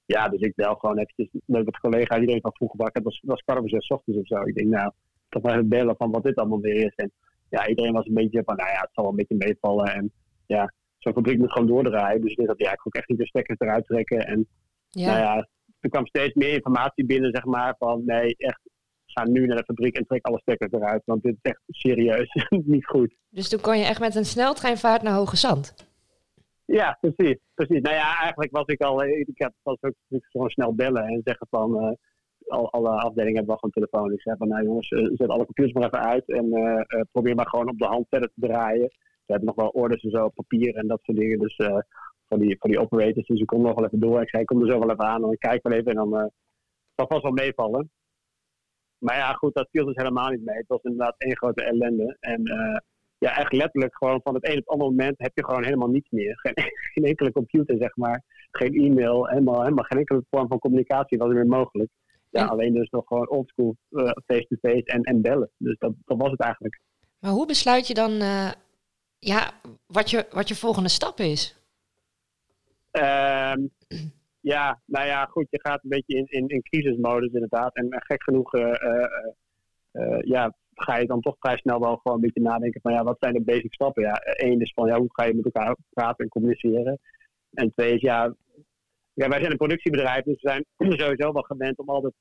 [0.06, 2.18] ja, dus ik bel gewoon eventjes met wat collega's.
[2.18, 2.94] Iedereen van vroeg wakker.
[2.94, 4.42] Het was, het was kwart over zes ochtends of zo.
[4.42, 4.90] Ik denk, nou,
[5.28, 6.94] toch maar even bellen van wat dit allemaal weer is.
[6.94, 7.12] En
[7.48, 9.94] ja, iedereen was een beetje van, nou ja, het zal wel een beetje meevallen.
[9.94, 10.12] En
[10.46, 10.72] ja,
[11.04, 12.20] zo'n fabriek moet gewoon doordraaien.
[12.20, 14.26] Dus ik denk dat ja, ik ook echt niet de stekkers eruit trekken.
[14.26, 14.46] En
[14.90, 15.06] Ja.
[15.06, 15.48] nou ja,
[15.80, 18.60] er kwam steeds meer informatie binnen, zeg maar, van nee, echt,
[19.06, 21.02] ga nu naar de fabriek en trek alle stekkers eruit.
[21.04, 23.14] Want dit is echt serieus niet goed.
[23.30, 25.74] Dus toen kon je echt met een sneltreinvaart naar Hoge Zand.
[26.64, 27.38] Ja, precies.
[27.54, 27.80] precies.
[27.80, 31.20] Nou ja, eigenlijk was ik al, eh, ik had was ook gewoon snel bellen en
[31.24, 31.98] zeggen van,
[32.46, 34.12] al, alle afdelingen hebben wel gewoon telefoon.
[34.12, 36.50] Ik zei van, nou jongens, eh, zet alle computers maar even uit en
[37.12, 38.90] probeer maar gewoon op de hand verder te draaien.
[39.26, 41.38] We hebben nog wel orders en zo op papier en dat soort dingen.
[41.38, 41.78] Dus eh,
[42.28, 44.22] voor, die, voor die operators, dus ik kom nog wel even door.
[44.22, 45.96] Ik zei, ik kom er zo wel even aan en ik kijk wel even en
[45.96, 46.26] dan eh
[46.96, 47.90] zal vast wel meevallen.
[48.98, 50.56] Maar ja, goed, dat viel dus helemaal niet mee.
[50.56, 52.16] Het was inderdaad één grote ellende.
[52.20, 52.78] En eh,
[53.18, 55.88] ja, echt letterlijk gewoon van het een op het andere moment heb je gewoon helemaal
[55.88, 56.38] niets meer.
[56.42, 56.54] Geen,
[56.92, 58.22] geen enkele computer, zeg maar.
[58.50, 61.90] Geen e-mail, helemaal, helemaal geen enkele vorm van communicatie was er meer mogelijk.
[62.30, 63.76] Ja, En- alleen dus nog gewoon oldschool
[64.26, 65.50] face-to-face en, en bellen.
[65.56, 66.80] Dus dat, dat was het eigenlijk.
[67.20, 68.10] Maar hoe besluit je dan
[69.24, 69.52] ja,
[69.86, 71.56] wat, je, wat je volgende stap is?
[72.90, 73.60] Ehm,
[74.40, 77.74] ja, nou ja, goed, je gaat een beetje in, in, in crisismodus inderdaad.
[77.74, 79.04] En eh, gek genoeg eh,
[79.90, 83.04] eh, ja, ga je dan toch vrij snel wel gewoon een beetje nadenken van ja,
[83.04, 84.02] wat zijn de basic stappen?
[84.02, 86.98] Ja, één is van ja, hoe ga je met elkaar praten en communiceren?
[87.50, 88.34] En twee is ja,
[89.12, 90.64] ja wij zijn een productiebedrijf, dus we zijn
[91.00, 92.14] sowieso wel gewend om altijd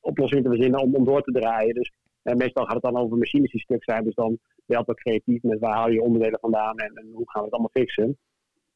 [0.00, 1.74] oplossingen te verzinnen om, om door te draaien.
[1.74, 1.92] Dus
[2.26, 5.42] eh, meestal gaat het dan over machines die stuk zijn, dus dan ben je creatief
[5.42, 8.18] met waar haal je onderdelen vandaan en, en hoe gaan we het allemaal fixen.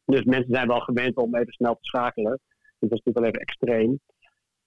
[0.04, 2.40] Dus mensen zijn wel gewend om even snel te schakelen.
[2.78, 4.00] Dus dat is natuurlijk wel even extreem.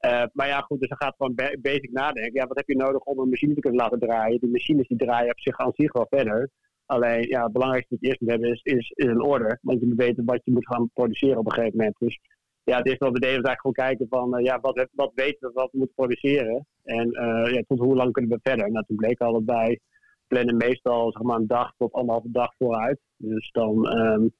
[0.06, 2.34] Uh, maar ja, goed, dus dan gaat gewoon basic nadenken.
[2.34, 4.40] Ja, wat heb je nodig om een machine te kunnen laten draaien?
[4.40, 6.50] Die machines die draaien op zich aan zich wel verder.
[6.86, 9.60] Alleen, ja, het belangrijkste wat je eerst moet hebben is, is, is een order.
[9.62, 11.96] Want je moet weten wat je moet gaan produceren op een gegeven moment.
[12.00, 12.20] Dus
[12.64, 15.12] ja, het eerste wat we deden was eigenlijk gewoon kijken van, uh, ja, wat, wat
[15.16, 16.68] weten we wat we moeten produceren?
[16.84, 18.72] En uh, ja, tot hoe lang kunnen we verder?
[18.72, 19.80] Nou, toen bleek al dat wij
[20.28, 23.00] plannen meestal zeg maar, een dag tot anderhalve dag vooruit.
[23.18, 24.34] Dus dan, um,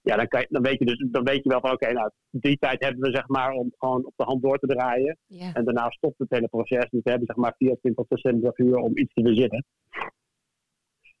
[0.00, 1.94] ja, dan, kan je, dan, weet je dus, dan weet je wel van oké, okay,
[1.94, 5.18] nou, die tijd hebben we zeg maar om gewoon op de hand door te draaien.
[5.52, 6.90] En daarna stopt het hele proces.
[6.90, 9.64] Dus we hebben zeg maar 24 tot 26 uur om iets te verzinnen.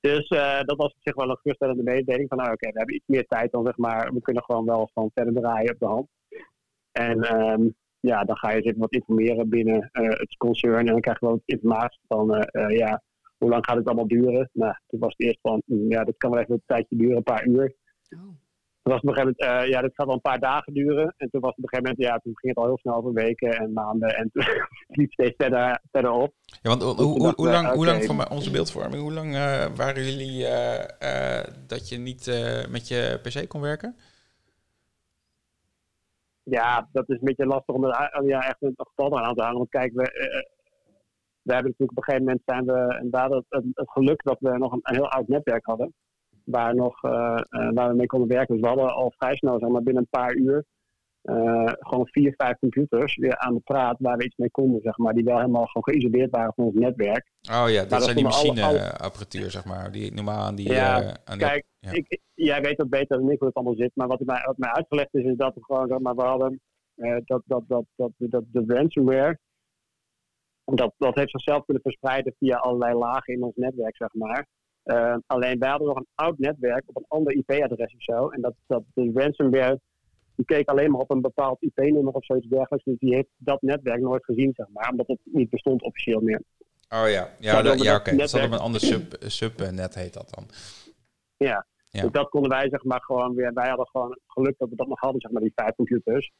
[0.00, 2.78] Dus uh, dat was op zich wel een geruststellende mededeling van nou, oké, okay, we
[2.78, 5.78] hebben iets meer tijd dan zeg maar, we kunnen gewoon wel van verder draaien op
[5.78, 6.08] de hand.
[6.96, 11.00] En um, ja, dan ga je zich wat informeren binnen uh, het concern en dan
[11.00, 13.02] krijg je wel informatie van uh, ja,
[13.38, 14.50] hoe lang gaat het allemaal duren?
[14.52, 17.16] Nou, toen was het eerst van, mm, ja, dat kan wel even een tijdje duren,
[17.16, 17.74] een paar uur.
[18.10, 18.20] Oh.
[18.82, 20.74] Toen was het op een gegeven moment, uh, ja, dat gaat wel een paar dagen
[20.74, 21.14] duren.
[21.16, 22.94] En toen was het op een gegeven moment, ja, toen ging het al heel snel
[22.94, 24.16] over weken en maanden.
[24.16, 24.44] En toen
[24.86, 26.34] liep steeds verder, verder op.
[26.62, 30.04] Ja, want hoe, hoe, hoe lang, hoe lang voor onze beeldvorming, hoe lang uh, waren
[30.04, 32.26] jullie uh, dat je niet
[32.70, 33.96] met je PC kon werken?
[36.50, 39.58] Ja, dat is een beetje lastig om er ja, echt een getal aan te hangen.
[39.58, 40.02] Want kijk, we,
[41.42, 44.36] we hebben natuurlijk op een gegeven moment zijn we inderdaad het, het, het geluk dat
[44.40, 45.94] we nog een, heel oud netwerk hadden.
[46.44, 48.54] Waar, nog, uh, waar we mee konden werken.
[48.54, 50.64] Dus we hadden al vrij snel, zeg maar binnen een paar uur,
[51.78, 55.14] gewoon vier, vijf computers weer aan de praat waar we iets mee konden, zeg maar.
[55.14, 57.30] Die wel helemaal gewoon geïsoleerd waren van ons netwerk.
[57.50, 59.92] Oh ja, dat zijn die machineapparatuur, zeg maar.
[59.92, 60.72] Die normaal aan die...
[60.72, 61.92] Ja, aan die, kijk, ja.
[61.92, 63.90] Ik, jij weet dat beter dan ik hoe het allemaal zit.
[63.94, 66.60] Maar wat mij, wat mij uitgelegd is, is dat we gewoon, zeg maar, we hadden
[67.24, 69.38] dat, dat, dat, dat, dat de ransomware
[70.74, 74.46] dat, dat heeft zichzelf kunnen verspreiden via allerlei lagen in ons netwerk, zeg maar.
[74.84, 78.28] Uh, alleen wij hadden nog een oud netwerk op een ander IP-adres of zo.
[78.28, 79.80] En dat, dat de ransomware
[80.36, 82.84] die keek alleen maar op een bepaald IP-nummer of zoiets dergelijks.
[82.84, 84.90] Dus die heeft dat netwerk nooit gezien, zeg maar.
[84.90, 86.42] Omdat het niet bestond officieel meer.
[86.88, 88.10] Oh ja, ja, dat, ja oké.
[88.10, 88.26] Okay.
[88.26, 90.44] Dat op een ander sub, subnet heet dat dan.
[91.36, 91.66] Ja.
[91.90, 92.02] ja.
[92.02, 93.52] Dus dat konden wij zeg maar gewoon weer.
[93.52, 96.32] Wij hadden gewoon geluk dat we dat nog hadden, zeg maar, die vijf computers.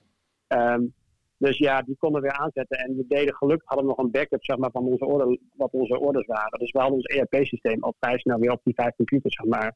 [0.49, 0.95] Um,
[1.39, 2.79] dus ja, die konden we weer aanzetten.
[2.79, 5.73] En we deden gelukkig hadden we nog een backup zeg maar, van onze order, wat
[5.73, 6.59] onze orders waren.
[6.59, 9.75] Dus we hadden ons ERP-systeem al vrij snel weer op die vijf computers zeg maar,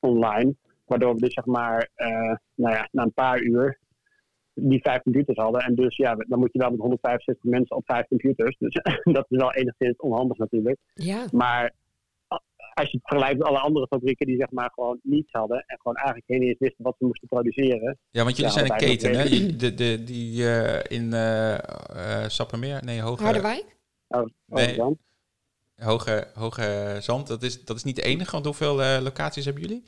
[0.00, 0.56] online.
[0.84, 3.78] Waardoor we dus zeg maar, uh, nou ja, na een paar uur
[4.54, 5.60] die vijf computers hadden.
[5.60, 8.56] En dus ja, dan moet je wel met 165 mensen op vijf computers.
[8.58, 8.80] Dus
[9.16, 10.78] dat is wel enigszins onhandig natuurlijk.
[10.94, 11.26] Ja.
[11.32, 11.72] Maar
[12.74, 15.78] als je het vergelijkt met alle andere fabrieken die zeg maar gewoon niets hadden en
[15.80, 17.98] gewoon eigenlijk geen eens wisten wat ze moesten produceren.
[18.10, 19.56] Ja, want jullie zijn een keten, hè?
[19.56, 21.58] De, de, die uh, in uh, uh,
[22.26, 23.22] Sappemeer, nee, Hoge...
[23.22, 23.76] Harderwijk?
[24.08, 24.96] Oh, nee, Hoge,
[25.76, 29.84] Hoge, Hoge Zand, dat is, dat is niet de enige, want hoeveel locaties hebben jullie?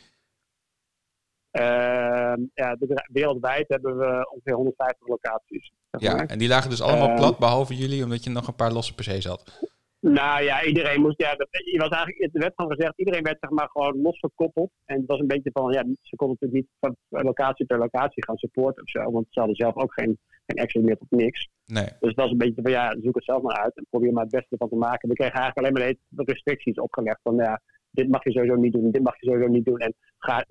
[1.54, 2.76] Ehm, ja,
[3.12, 5.72] wereldwijd hebben we ongeveer 150 locaties.
[5.90, 6.20] Zeg maar.
[6.20, 8.72] Ja, en die lagen dus allemaal ehm, plat, behalve jullie, omdat je nog een paar
[8.72, 9.60] losse PC's had.
[10.00, 13.50] Nou ja, iedereen moest, ja, je was eigenlijk, er werd van gezegd, iedereen werd zeg
[13.50, 14.70] maar gewoon losgekoppeld.
[14.84, 18.24] En het was een beetje van, ja, ze konden natuurlijk niet van locatie per locatie
[18.24, 21.48] gaan supporten of zo, want ze hadden zelf ook geen, geen access meer tot niks.
[21.66, 21.84] Nee.
[21.84, 24.22] Dus het was een beetje van, ja, zoek het zelf maar uit en probeer maar
[24.22, 25.08] het beste van te maken.
[25.08, 27.60] We kregen eigenlijk alleen maar de restricties opgelegd van, ja,
[27.94, 29.78] dit mag je sowieso niet doen, dit mag je sowieso niet doen.
[29.78, 30.44] En ga,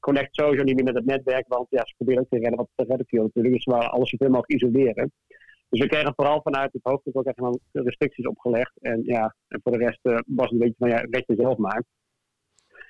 [0.00, 2.68] connect sowieso niet meer met het netwerk, want ja, ze proberen ook te redden wat
[2.74, 3.54] te redden viel natuurlijk.
[3.54, 5.12] Dus we alles zoveel mogelijk isoleren.
[5.68, 8.72] Dus we kregen vooral vanuit het hoofdelijk ook echt restricties opgelegd.
[8.80, 11.34] En ja, en voor de rest uh, was het een beetje van ja, red je
[11.36, 11.84] zelf maar.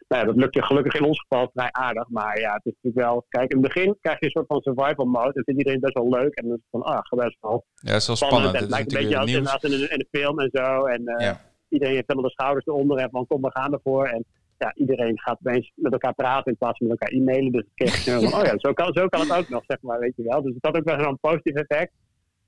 [0.09, 2.09] Nou ja, dat lukte gelukkig in ons geval vrij aardig.
[2.09, 3.25] Maar ja, het is natuurlijk wel...
[3.29, 5.33] Kijk, in het begin krijg je een soort van survival mode.
[5.33, 6.35] En vindt iedereen best wel leuk.
[6.35, 8.53] En dan is het van, ah, best wel Ja, het is wel spannend.
[8.53, 10.85] Het, het lijkt een beetje als in, als in, een, in een film en zo.
[10.85, 11.41] En uh, ja.
[11.75, 12.99] Iedereen heeft helemaal de schouders eronder.
[12.99, 14.07] En van, kom, we gaan ervoor.
[14.07, 14.25] En
[14.59, 17.53] ja, iedereen gaat opeens met elkaar praten in plaats van met elkaar e-mailen.
[17.53, 19.99] Dus ik kreeg van, oh ja, zo kan, zo kan het ook nog, zeg maar,
[19.99, 20.43] weet je wel.
[20.43, 21.93] Dus het had ook wel een positief effect.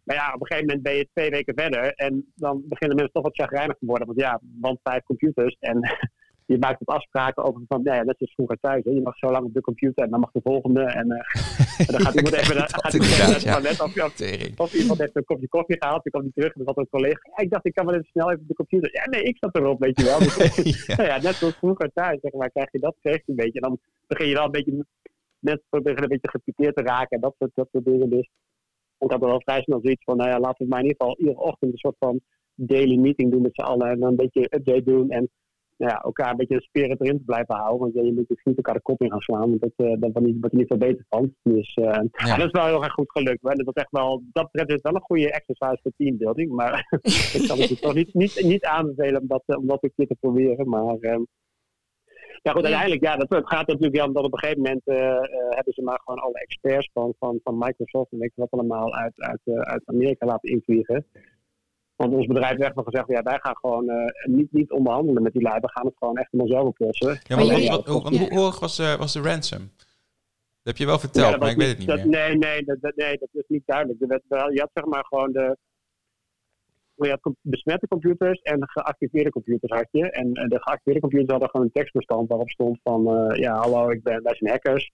[0.03, 3.15] Maar ja, op een gegeven moment ben je twee weken verder en dan beginnen mensen
[3.15, 4.07] toch wat chagrijnig te worden.
[4.07, 5.81] Want ja, want vijf computers en
[6.47, 8.85] je maakt wat afspraken over van, nou ja, net zoals vroeger thuis.
[8.85, 8.91] Hè.
[8.91, 10.81] Je mag zo lang op de computer en dan mag de volgende.
[10.81, 15.25] En, uh, en dan gaat iemand even, naar het toilet of, of, iemand heeft een
[15.25, 16.03] kopje koffie gehaald.
[16.03, 17.21] Dan komt hij terug en dan had een collega.
[17.37, 18.91] Ja, ik dacht, ik kan wel even snel even op de computer.
[18.93, 20.19] Ja, nee, ik zat erop, weet je wel.
[20.27, 20.95] Dus, ja.
[20.97, 23.61] Nou ja, net zoals vroeger thuis, zeg maar, krijg je dat, je een beetje.
[23.61, 24.85] En dan begin je wel een beetje,
[25.39, 28.11] mensen proberen een beetje te raken en dat soort, dat soort dingen.
[28.11, 28.29] Dus
[28.99, 31.01] ik had er wel vrij snel zoiets van, nou ja, laten we maar in ieder
[31.01, 32.21] geval iedere ochtend een soort van
[32.55, 33.89] daily meeting doen met z'n allen.
[33.89, 35.11] En dan een beetje update doen.
[35.11, 35.31] En
[35.77, 37.81] nou ja, elkaar een beetje de spirit erin te blijven houden.
[37.81, 39.49] Want ja, je moet dus niet elkaar de kop in gaan slaan.
[39.49, 41.35] Want dat, uh, daar word je niet veel beter van.
[41.43, 42.37] Dus uh, ja.
[42.37, 43.43] dat is wel heel erg goed gelukt.
[43.43, 43.55] Hè.
[43.55, 46.51] Dat, is echt wel, dat betreft is wel een goede exercise voor teambuilding.
[46.51, 46.87] Maar
[47.37, 50.17] ik kan het toch niet, niet, niet aanbevelen om dat, om dat een keer te
[50.21, 50.69] proberen.
[50.69, 51.21] Maar uh,
[52.43, 54.83] Ja, goed, uiteindelijk, ja, dat, het gaat natuurlijk om dat op een gegeven moment
[55.55, 58.95] hebben ze maar gewoon alle experts van, van, van Microsoft en weet je wat allemaal
[58.95, 61.07] uit, uit, uit Amerika laten invliegen.
[61.97, 65.33] Want ons bedrijf heeft echt wel gezegd, ja, wij gaan gewoon niet, niet onderhandelen met
[65.33, 65.61] die lui.
[65.61, 67.21] We gaan het gewoon echt helemaal zelf oplossen.
[67.23, 67.45] Ja, maar,
[68.19, 69.71] hoe hoog was, was de ransom?
[70.67, 72.09] Dat heb je wel verteld, maar ik weet het niet meer.
[72.09, 73.99] Nee, nee dat, nee, dat is niet duidelijk.
[74.07, 75.57] Werd, je had zeg maar gewoon de...
[76.95, 80.11] Je had besmette computers en geactiveerde computers had je.
[80.11, 83.31] En de geactiveerde computers hadden gewoon een tekstbestand waarop stond van...
[83.31, 84.93] Uh, ja, hallo, ik ben, wij zijn hackers.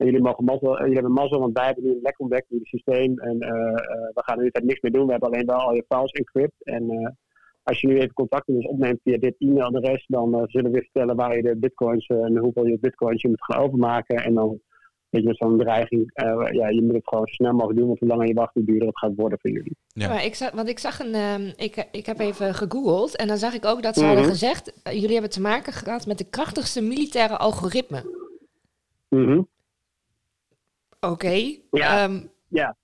[0.00, 2.58] En jullie, mogen mazzel, jullie hebben mazzel, want wij hebben nu een lek ontdekt in
[2.58, 3.18] het systeem.
[3.18, 3.74] En uh, uh,
[4.14, 5.04] we gaan nu tijd niks meer doen.
[5.06, 6.64] We hebben alleen wel al je files encrypt.
[6.64, 7.16] En
[7.62, 10.04] als je nu even contact met ons opneemt via dit e-mailadres...
[10.06, 13.62] dan zullen we vertellen waar je de bitcoins en hoeveel je bitcoins je moet gaan
[13.62, 14.16] overmaken.
[14.16, 14.60] En dan
[15.10, 17.98] weet je, zo'n dreiging, uh, ja, je moet het gewoon zo snel mogelijk doen, want
[17.98, 19.76] hoe langer je wacht, hoe duurder het gaat worden voor jullie.
[19.86, 20.08] Ja.
[20.08, 23.36] Maar ik zag, want ik zag een, uh, ik, ik heb even gegoogeld en dan
[23.36, 24.32] zag ik ook dat ze hadden mhm.
[24.32, 28.02] gezegd, uh, jullie hebben te maken gehad met de krachtigste militaire algoritme.
[29.08, 29.48] Mm
[31.00, 31.12] Oké.
[31.12, 31.62] Okay.
[31.70, 32.04] Ja.
[32.04, 32.76] Um, ja.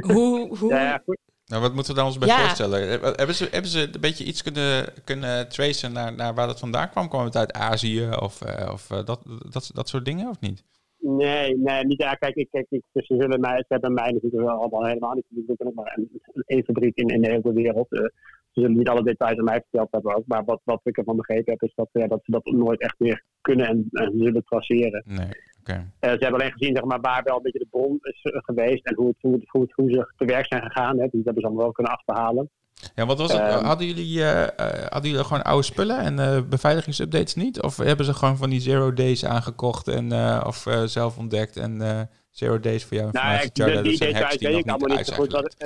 [0.00, 0.74] Hoe, hoe...
[0.74, 1.02] Ja,
[1.46, 3.00] nou, wat moeten we dan ons bij voorstellen?
[3.00, 6.58] Eh, hebben ze, hebben ze een beetje iets kunnen, kunnen tracen naar, naar waar dat
[6.58, 7.08] vandaan kwam?
[7.08, 8.42] Kwam het uit Azië of,
[8.72, 10.64] of dat, dat, dat soort dingen of niet?
[10.98, 12.02] Nee, nee, niet.
[12.02, 15.14] Ja, kijk, ik, kijk ik, ze, zullen mij, ze hebben mij natuurlijk wel allemaal helemaal
[15.14, 15.24] niet.
[15.46, 17.92] Ik ben maar een, een fabriek in, in de hele wereld.
[17.92, 20.26] Uh, ze zullen niet alle details aan mij verteld hebben ook.
[20.26, 22.98] Maar wat, wat ik ervan begrepen heb, is dat, ja, dat ze dat nooit echt
[22.98, 25.02] meer kunnen en, en zullen traceren.
[25.06, 25.28] Nee,
[25.68, 25.78] okay.
[25.78, 28.38] uh, ze hebben alleen gezien zeg maar, waar wel een beetje de bron is uh,
[28.42, 30.98] geweest en hoe, het, hoe, hoe, hoe, ze te werk zijn gegaan.
[30.98, 31.02] Hè.
[31.02, 32.50] Dat hebben ze allemaal wel kunnen achterhalen.
[32.94, 33.40] Ja, wat was het?
[33.40, 34.46] Ehm, hadden, jullie, uh,
[34.88, 37.62] hadden jullie gewoon oude spullen en uh, beveiligingsupdates niet?
[37.62, 40.12] Of hebben ze gewoon van die zero days aangekocht en,
[40.46, 43.50] of zelf ontdekt en zero days voor jou informatie?
[43.54, 45.32] Nou, ja, die, die details weet ik allemaal niet zo goed.
[45.32, 45.56] Wat,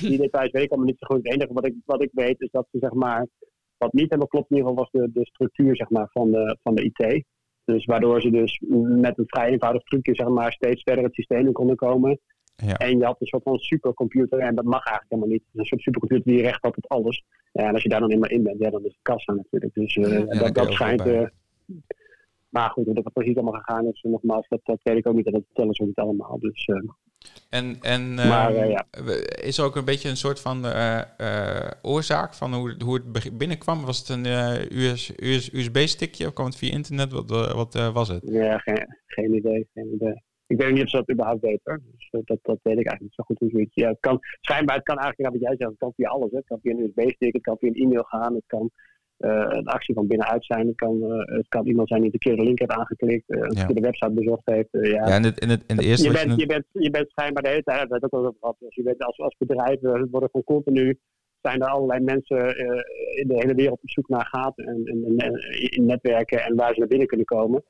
[0.00, 1.24] die details weet ik allemaal niet zo goed.
[1.24, 3.26] Het enige wat ik, wat ik weet is dat ze zeg maar,
[3.78, 6.58] wat niet helemaal klopt in ieder geval was de, de structuur zeg maar, van, de,
[6.62, 7.24] van de IT.
[7.66, 8.62] Dus waardoor ze dus
[8.98, 12.20] met een vrij eenvoudig trucje zeg maar, steeds verder het systeem in konden komen.
[12.56, 12.76] Ja.
[12.76, 15.42] En je had een soort van supercomputer, en dat mag eigenlijk helemaal niet.
[15.54, 17.24] Een soort supercomputer die recht had op alles.
[17.52, 19.74] Ja, en als je daar dan eenmaal in bent, ja, dan is het kassa natuurlijk.
[19.74, 21.06] Dus uh, dat, dat schijnt.
[21.06, 21.26] Uh,
[22.48, 25.26] maar goed, hoe dat precies allemaal gegaan is, nogmaals, dat, dat weet ik ook niet.
[25.26, 26.38] En dat vertellen ze niet allemaal.
[26.38, 26.90] Dus, uh,
[27.50, 28.86] en en maar, ja.
[29.42, 30.64] is er ook een beetje een soort van
[31.82, 33.84] oorzaak van hoe, hoe het binnenkwam?
[33.84, 34.24] Was het een
[34.78, 37.12] US, US, USB-stickje of kwam het via internet?
[37.12, 38.22] Wat, wat was het?
[38.24, 39.68] Ja, geen, geen idee.
[39.74, 40.22] Geen idee.
[40.46, 41.82] Ik weet niet of ze dat überhaupt weten.
[41.92, 43.38] Dus eh, dat, dat weet ik eigenlijk niet zo goed.
[43.38, 46.30] Hoe ja, het kan, schijnbaar, het kan eigenlijk, wat jij zegt, het kan via alles.
[46.30, 46.36] Hè.
[46.36, 48.70] Het kan via een USB-stick, het kan via een e-mail gaan, het kan
[49.18, 50.66] een actie van binnenuit zijn.
[50.66, 53.48] Het kan, uh, het kan iemand zijn die een keer de link heeft aangeklikt, uh,
[53.48, 53.66] ja.
[53.66, 54.68] de website bezocht heeft.
[54.70, 54.80] ja.
[54.80, 57.42] ja, in, het, in, het, in de eerste je, bent, je, bent, je bent schijnbaar
[57.42, 58.56] de hele tijd, dat ook al over gehad.
[58.58, 60.98] Dus je bent als, als bedrijf, worden gewoon continu,
[61.42, 62.56] zijn er allerlei mensen
[63.16, 65.32] in de hele wereld op zoek naar gaten en, en, en,
[65.70, 67.64] in netwerken en waar ze naar binnen kunnen komen.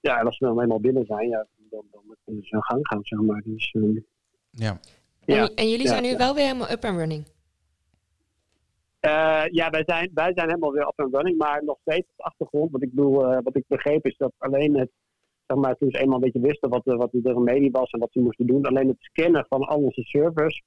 [0.00, 2.88] Ja, en als ze dan eenmaal binnen zijn, ja, dan, dan kunnen ze hun gang
[2.88, 3.42] gaan, zeg maar.
[3.44, 4.06] Dus, um,
[4.50, 4.80] ja.
[5.24, 5.50] ja.
[5.54, 7.24] En, jullie zijn nu wel weer helemaal up and running?
[9.06, 12.16] Uh, ja, wij zijn, wij zijn helemaal weer up and running, maar nog steeds op
[12.16, 12.70] de achtergrond.
[12.70, 14.90] Wat ik, bedoel, uh, wat ik begreep is dat alleen het,
[15.46, 18.12] zeg maar, toen ze eenmaal een beetje wisten wat, wat de remedie was en wat
[18.12, 20.62] ze moesten doen, alleen het scannen van al onze servers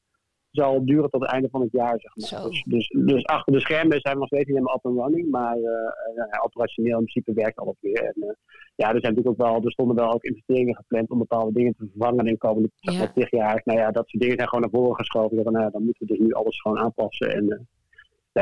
[0.56, 2.50] zal duren tot het einde van het jaar, zeg maar.
[2.50, 5.58] Dus, dus, dus, achter de schermen zijn we nog steeds helemaal up and running, maar
[5.58, 8.04] uh, operationeel in principe werkt alles weer.
[8.04, 8.30] En, uh,
[8.76, 11.76] ja, er zijn natuurlijk ook wel, er stonden wel ook investeringen gepland om bepaalde dingen
[11.76, 13.12] te vervangen in de komende ja.
[13.30, 13.62] jaar.
[13.64, 15.44] Nou ja, dat soort dingen zijn gewoon naar voren geschoven.
[15.44, 17.34] Dan, nou, dan moeten we dus nu alles gewoon aanpassen.
[17.34, 17.68] En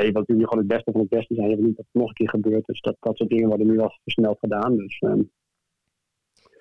[0.01, 1.49] je wilt natuurlijk gewoon het beste van het beste zijn.
[1.49, 2.65] Je wil niet dat het nog een keer gebeurt.
[2.65, 4.77] Dus dat, dat soort dingen worden nu al versneld gedaan.
[4.77, 5.31] Dus, um,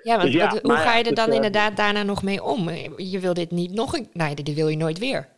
[0.02, 2.68] ja, want dus ja, hoe ga je er dan dus, inderdaad daarna nog mee om?
[2.96, 4.08] Je wil dit niet nog een...
[4.12, 5.28] Nee, dit wil je nooit weer.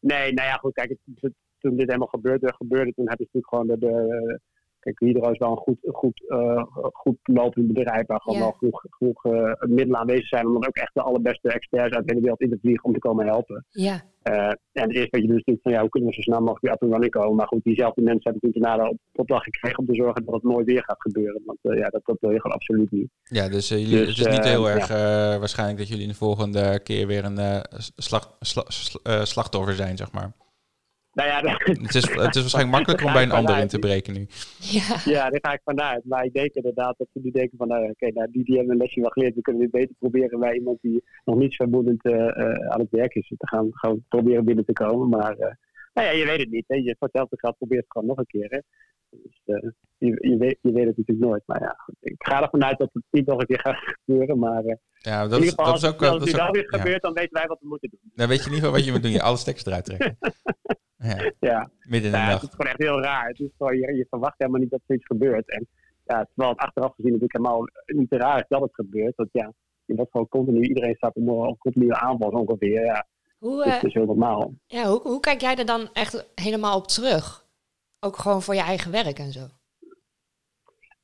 [0.00, 3.48] Nee, nou ja, goed, kijk, het, toen dit helemaal gebeurde, gebeurde toen heb je natuurlijk
[3.48, 4.40] gewoon de, de
[4.88, 6.62] Kijk, Hydro is wel een goed, goed, uh,
[6.92, 10.76] goed lopend bedrijf waar gewoon wel genoeg, genoeg uh, middelen aanwezig zijn om dan ook
[10.76, 13.64] echt de allerbeste experts uit de hele wereld in te vliegen om te komen helpen.
[13.70, 14.02] Ja.
[14.22, 14.34] Uh,
[14.72, 16.64] en het eerste wat je dus denkt van ja, hoe kunnen we zo snel mogelijk
[16.64, 17.36] weer up and running komen?
[17.36, 20.42] Maar goed, diezelfde mensen hebben natuurlijk daarna op opdracht gekregen om te zorgen dat het
[20.42, 21.42] nooit weer gaat gebeuren.
[21.44, 23.08] Want ja, dat, dat wil je gewoon absoluut niet.
[23.22, 24.88] Ja, dus, jullie, dus, het is niet heel erg
[25.38, 27.62] waarschijnlijk dat jullie in de volgende keer weer een
[27.96, 28.66] slag, slag,
[29.22, 30.32] slachtoffer zijn, zeg maar.
[31.18, 31.40] Nou ja,
[31.86, 34.26] het, is, het is waarschijnlijk makkelijker om bij een ander in te breken nu.
[34.58, 34.96] Ja.
[35.04, 36.04] ja, daar ga ik vanuit.
[36.04, 38.72] Maar ik denk inderdaad dat ze nu denken van, nou, oké, nou, die, die hebben
[38.72, 39.34] een lesje wel geleerd.
[39.34, 42.26] We kunnen dit beter proberen bij iemand die nog niet vermoedend uh,
[42.72, 43.28] aan het werk is.
[43.28, 45.08] Te gaan, gaan proberen binnen te komen.
[45.08, 45.52] Maar uh,
[45.94, 46.64] nou ja, je weet het niet.
[46.66, 46.76] Hè.
[46.76, 48.48] Je vertelt het gaat, probeert het gewoon nog een keer.
[48.48, 48.58] Hè.
[49.10, 51.42] Dus, uh, je, je, weet, je weet het natuurlijk nooit.
[51.46, 54.38] Maar ja, goed, ik ga ervan uit dat het niet nog een keer gaat gebeuren.
[54.38, 56.12] Maar ja, dat, is, dat is ook wel.
[56.12, 58.10] Als het wel weer gebeurt, dan weten wij wat we moeten doen.
[58.14, 59.12] Dan weet je niet wat je moet doen.
[59.12, 60.18] Je alle stekkers eruit trekken.
[60.98, 61.32] Ja.
[61.40, 61.70] ja.
[61.78, 62.40] Midden in de ja, nacht.
[62.40, 63.28] Het is gewoon echt heel raar.
[63.28, 65.50] Het is gewoon, je, je verwacht helemaal niet dat zoiets gebeurt.
[65.50, 65.66] En
[66.04, 69.16] ja, terwijl het achteraf gezien natuurlijk helemaal niet raar is dat het gebeurt.
[69.16, 69.52] Want ja,
[69.84, 72.84] je wordt gewoon continu, iedereen staat om een continue aanval ongeveer.
[72.84, 73.06] Ja,
[73.38, 74.54] Hoe, dat eh, is heel normaal.
[74.66, 77.46] ja, hoe, hoe kijk jij er dan echt helemaal op terug?
[78.00, 79.46] Ook gewoon voor je eigen werk en zo.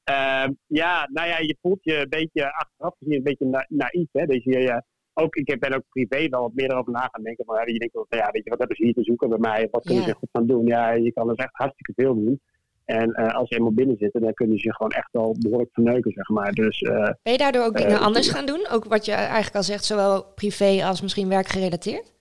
[0.04, 4.08] Ehm, ja, nou ja, je voelt je een beetje achteraf gezien een beetje na naïef.
[4.12, 4.26] Hè?
[4.26, 4.82] Dus je, je-
[5.14, 7.44] ook, ik ben ook privé wel wat meer erover na gaan denken.
[7.46, 9.68] Maar je denkt ja, weet je, wat hebben ze hier te zoeken bij mij?
[9.70, 10.08] Wat kunnen Ja.
[10.08, 10.66] ze goed gaan doen?
[10.66, 12.40] Ja, je kan dus echt hartstikke veel doen.
[12.84, 15.72] En eh, als je eenmaal binnen zit, dan kunnen ze je gewoon echt wel behoorlijk
[15.72, 16.52] verneuken, zeg maar.
[16.52, 18.66] Dus eh, Ben je daardoor ook dingen Eh, anders gaan doen?
[18.70, 22.12] Ook wat je eigenlijk al zegt, zowel privé als misschien werkgerelateerd?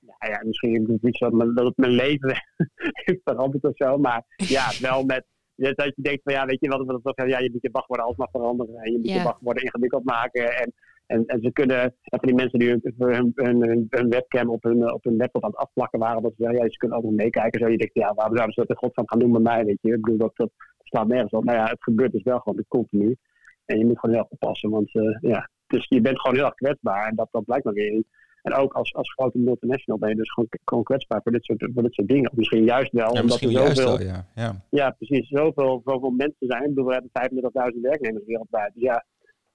[0.00, 2.42] Nou ja, misschien zo dat, mijn- dat het mijn leven
[3.04, 3.98] heeft veranderd of zo.
[3.98, 5.24] Maar ja, wel met
[5.56, 8.06] dat je denkt van ja, weet je wat, wat, wat ja, je moet je wachtwoorden
[8.06, 8.74] alsmaar veranderen.
[8.74, 10.56] En je moet je wachtwoorden ingewikkeld maken.
[10.56, 10.72] En,
[11.06, 14.50] en, en ze kunnen, en van die mensen die hun, hun, hun, hun, hun webcam
[14.50, 17.04] op hun, op hun laptop aan het afplakken waren, dat ze, ja, ze kunnen ook
[17.04, 17.60] nog meekijken.
[17.60, 19.78] Zo, je denkt, ja, waarom zouden ze dat in godsnaam gaan doen met mij, weet
[19.80, 19.92] je.
[19.92, 21.44] Ik bedoel, dat, dat slaat nergens op.
[21.44, 23.16] Maar ja, het gebeurt dus wel gewoon continu.
[23.64, 26.54] En je moet gewoon heel oppassen, want eh, ja, dus je bent gewoon heel erg
[26.54, 27.08] kwetsbaar.
[27.08, 28.02] En dat, dat blijkt maar weer.
[28.46, 31.68] En ook als, als grote multinational ben je dus gewoon, gewoon kwetsbaar voor dit, soort,
[31.74, 32.30] voor dit soort dingen.
[32.30, 34.26] Of misschien juist wel, Ja, omdat er zoveel, wel, ja.
[34.34, 34.64] ja.
[34.70, 36.62] ja, precies, zoveel, zoveel mensen zijn.
[36.62, 38.70] Ik bedoel, we hebben 35.000 werknemers wereldwijd.
[38.74, 39.04] Dus ja,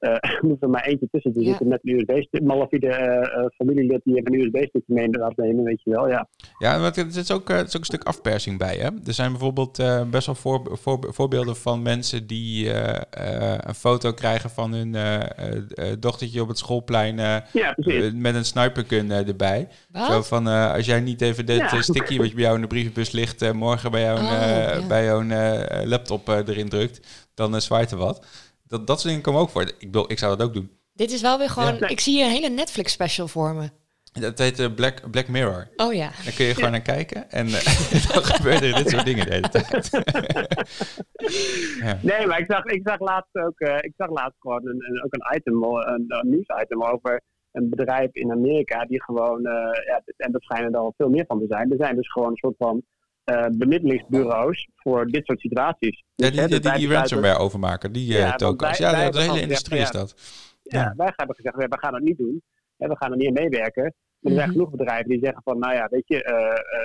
[0.48, 1.48] moet er maar eentje tussen te Ja.
[1.50, 2.44] zitten met een USB-stick.
[2.44, 6.10] Malafide eh eh, familielid die een USB-stick mee laat nemen, weet je wel.
[6.10, 6.28] Ja,
[6.58, 8.76] Ja, want er zit ook, eh, er is ook een stuk afpersing bij.
[8.76, 8.90] Hè?
[9.06, 13.02] Er zijn bijvoorbeeld eh, best wel voor, voor- voorbeelden van mensen die eh,
[13.54, 17.76] eh, een foto krijgen van hun eh, eh, eh, dochtertje op het schoolplein eh, ja
[17.76, 19.68] eh, met een snipergun eh, erbij.
[19.92, 20.06] Wat?
[20.12, 21.72] Zo van, eh, als jij niet even dit Ja.
[21.72, 24.32] eh, sticky wat je bij jou in de brievenbus ligt, eh, morgen bij jouw, Oh,
[24.34, 24.88] eh, ja.
[24.88, 28.26] bij jouw eh, laptop eh, erin drukt, dan eh, zwaait er wat.
[28.72, 29.62] Dat, dat soort dingen komen ook voor.
[29.62, 30.72] Ik, bedoel, ik zou dat ook doen.
[30.94, 31.78] Dit is wel weer gewoon...
[31.78, 31.88] Ja.
[31.88, 33.70] Ik zie hier een hele Netflix special voor me.
[34.12, 35.68] Dat heet eh, Black, Black Mirror.
[35.76, 36.10] Oh ja.
[36.24, 37.66] Daar kun je gewoon naar kijken en eh,
[38.14, 39.90] dan gebeuren er dit soort dingen de hele tijd.
[41.86, 42.00] ja.
[42.02, 45.04] Nee, maar ik zag, ik zag laatst ook, eh, ik zag laatst gewoon een, een,
[45.04, 50.02] ook een item, een, een nieuwsitem over een bedrijf in Amerika die gewoon, eh, ja,
[50.18, 51.72] en dat schijnen er al veel meer van te zijn.
[51.72, 52.84] Er zijn dus gewoon een soort van
[53.24, 56.04] eh, bemiddelingsbureaus voor dit soort situaties.
[56.16, 58.80] Ja, Dus, die, die, wij die besluiten- ransomware overmaken, die eh, Ja, tokens.
[58.80, 60.14] wij- ja, wij de, hele industrie is dat.
[60.64, 60.94] Ja, Ja.
[60.98, 62.42] wij hebben gezegd, we gaan dat niet doen.
[62.78, 63.84] Hè, we gaan er niet aan meewerken.
[64.20, 64.58] Maar er zijn Mhm.
[64.58, 66.18] genoeg bedrijven die zeggen van, nou ja, weet je,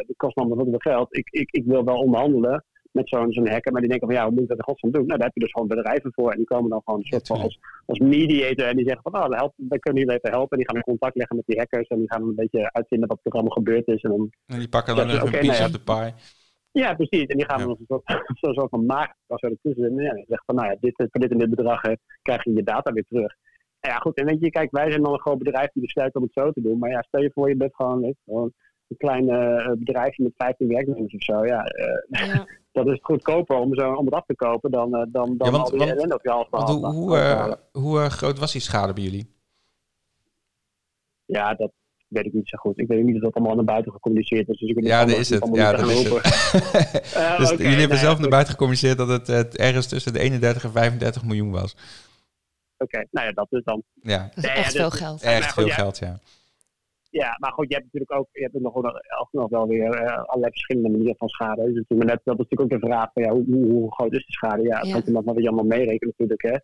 [0.07, 1.17] dit kost me veel geld.
[1.17, 2.65] Ik, ik, ik wil wel onderhandelen
[2.97, 3.73] met zo'n zo'n hacker.
[3.73, 5.07] Maar die denken van, ja, hoe moet ik dat in godsnaam doen?
[5.07, 6.31] Nou, daar heb je dus gewoon bedrijven voor.
[6.31, 8.67] En die komen dan gewoon een soort van als, als mediator.
[8.67, 10.51] En die zeggen van, nou, help, wij kunnen jullie even helpen.
[10.51, 11.89] En die gaan in contact leggen met die hackers.
[11.89, 14.03] En die gaan dan een beetje uitvinden wat er allemaal gebeurd is.
[14.03, 16.13] En dan, En die pakken dan even oké, een piece nou of the pie.
[16.83, 17.27] ja, precies.
[17.27, 17.65] En die gaan Ja.
[17.67, 18.05] dan een soort,
[18.41, 19.99] zo'n soort van maak als er ertussen zitten.
[19.99, 22.45] En ja, die zeggen van, nou ja, dit, voor dit en dit bedrag eh, krijg
[22.45, 23.33] je je data weer terug.
[23.81, 24.17] En ja, goed.
[24.17, 26.51] En weet je, kijk, wij zijn dan een groot bedrijf die besluit om het zo
[26.53, 26.79] te doen.
[26.79, 28.53] Maar ja, stel je voor, je bent gewoon, weet je, gewoon
[28.89, 31.45] een klein eh, bedrijfje met 15 werknemers of zo.
[31.47, 32.47] Ja, eh, ja.
[32.85, 35.51] Dat is goedkoper om, zo, om het af te kopen dan, eh, dan, dan Ja,
[35.51, 38.39] want- al die want- ellende op je half Want hoe, hoe, eh, hoe eh, groot
[38.39, 39.35] was die schade bij jullie?
[41.25, 41.71] Ja, dat
[42.09, 42.79] weet ik niet zo goed.
[42.79, 44.59] Ik weet niet of dat allemaal naar buiten gecommuniceerd is.
[44.59, 45.49] Dus ik Ja, dat is het.
[45.53, 46.13] Ja, dat is het.
[47.39, 50.65] Dus jullie hebben nou zelf naar buiten gecommuniceerd dat het eh, ergens tussen de 31
[50.65, 51.77] en 35 miljoen was.
[52.79, 53.83] Oké, nou ja, dat is dan.
[54.03, 55.23] Ja, Dat is ja, echt dit- veel geld.
[55.23, 55.75] Echt veel ja.
[55.75, 56.19] geld, ja.
[57.23, 60.23] Ja, maar goed, je hebt natuurlijk ook, je hebt nog, wel- alsnog wel weer eh,
[60.25, 61.65] allerlei verschillende manieren van schade.
[61.65, 63.65] Dus het is maar net, dat is natuurlijk ook de vraag van ja, hoe, hoe,
[63.73, 64.63] hoe groot is de schade?
[64.63, 64.93] Ja, dat Ja.
[64.93, 66.43] kan je nog maar weer allemaal meerekenen natuurlijk.
[66.43, 66.57] Hè.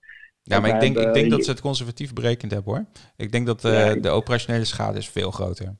[0.42, 2.84] Ja, maar ik denk, ik denk dat ze het conservatief berekend hebben hoor.
[3.16, 5.76] Ik denk dat eh, de operationele schade is veel groter.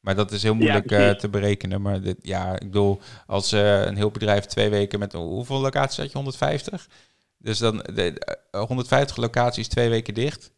[0.00, 1.82] Maar dat is heel moeilijk eh, te berekenen.
[1.82, 5.96] Maar dit, ja, ik bedoel, als eh, een heel bedrijf twee weken met hoeveel locaties
[5.98, 6.16] had je?
[6.16, 6.88] 150?
[7.38, 8.18] Dus dan de,
[8.50, 10.52] eh, 150 locaties twee weken dicht.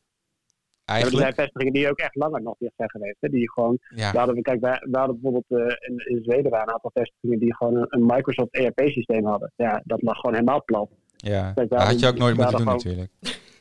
[0.86, 1.40] Ja, maar er zijn Eigenlijk.
[1.40, 3.16] vestigingen die ook echt langer nog dicht zijn geweest.
[3.20, 6.50] Hè, die gewoon, Ja, we hadden, kijk, wij, we hadden bijvoorbeeld eh, in, in Zweden
[6.50, 9.52] waren een aantal vestigingen die gewoon een, een Microsoft ERP-systeem hadden.
[9.56, 10.90] Ja, dat lag gewoon helemaal plat.
[11.16, 11.52] ja.
[11.52, 13.10] Kijk, dat had je ook nooit moeten doen natuurlijk.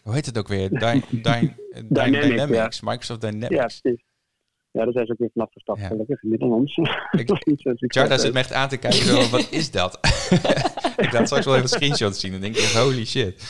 [0.04, 0.70] Hoe heet het ook weer?
[0.70, 0.78] Dy,
[1.10, 1.52] Dy, Dy-
[1.88, 2.82] Dynamics, Dynamics.
[2.82, 3.80] Microsoft Ja, Dynamics.
[3.80, 4.04] precies.
[4.72, 5.80] Ja, daar zijn ze ook weer vanaf gestapt.
[5.80, 5.88] Ja.
[5.88, 6.20] Gelukkig
[7.26, 8.02] Dat is niet zo'n succes.
[8.02, 10.00] Charda zit me echt aan te kijken, zo, wat is dat?
[10.98, 13.44] ik laat straks wel even screenshots zien en denk ik, holy shit.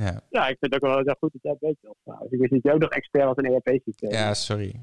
[0.00, 1.76] Ja, Ja, ik vind het ook wel heel goed dat jij het weet.
[1.80, 1.94] Jos.
[2.04, 4.10] Nou, ik wist niet dat jij ook nog expert was in ERP-systeem.
[4.10, 4.80] ja sorry.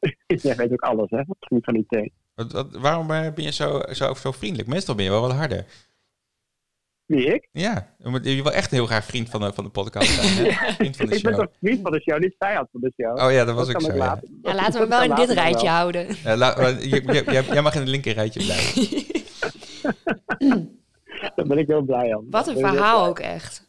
[0.26, 1.20] Jij weet ook alles, hè?
[1.20, 2.10] Op het gebied van IT.
[2.34, 4.68] Wat, wat, waarom eh, ben je zo, zo, zo vriendelijk?
[4.68, 5.66] Meestal ben je wel wat harder.
[7.06, 7.48] Wie, ik?
[7.52, 10.46] Ja, je je wil echt heel graag vriend van de, van de podcast zijn.
[10.46, 10.72] Hè?
[10.72, 13.18] Vriend van de Ik ben toch vriend van de show, niet vijand van de show.
[13.26, 13.96] Oh ja, dat was Dat kan zo.
[13.96, 14.20] Ja.
[14.42, 15.74] laten we wel in dit rijtje wel.
[15.74, 16.06] houden.
[16.24, 19.04] La- je- je- jij- mag in het linker rijtje blijven.
[21.36, 22.26] Daar ben ik heel blij om.
[22.30, 23.64] Wat een ik verhaal ook echt.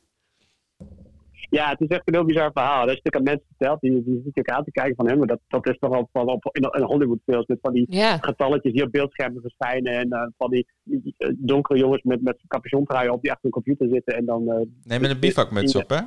[1.50, 2.86] Ja, het is echt een heel bizar verhaal.
[2.86, 5.18] Dat is natuurlijk aan mensen verteld, die, die zitten natuurlijk aan te kijken van hem.
[5.18, 7.88] Maar dat, dat is toch wel van op, in, in Hollywoodfilms met van die
[8.22, 9.94] getalletjes die op beeldschermen verschijnen.
[9.94, 13.52] En eh, van die, die, eh, donkere jongens met, met capuchontrui op die achter een
[13.52, 14.16] computer zitten.
[14.16, 16.00] En dan, eh, Nee, met een bivakmuts op, hè?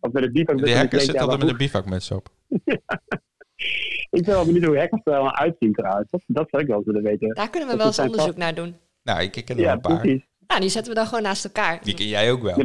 [0.00, 0.64] of met een bivak.
[0.64, 2.28] Die hackers zitten altijd met een bivakmuts op.
[4.10, 6.10] Ik ben wel benieuwd hoe hackers er allemaal uitzien trouwens.
[6.10, 7.34] Dat, dat zou ik wel willen weten.
[7.34, 8.76] daar kunnen we Dat wel eens onderzoek naar doen.
[9.02, 10.00] Nou, ik ken er Ja, een paar.
[10.00, 10.22] precies.
[10.52, 11.78] Nou, die zetten we dan gewoon naast elkaar.
[11.82, 12.58] Die ken jij ook wel.
[12.58, 12.64] Ja,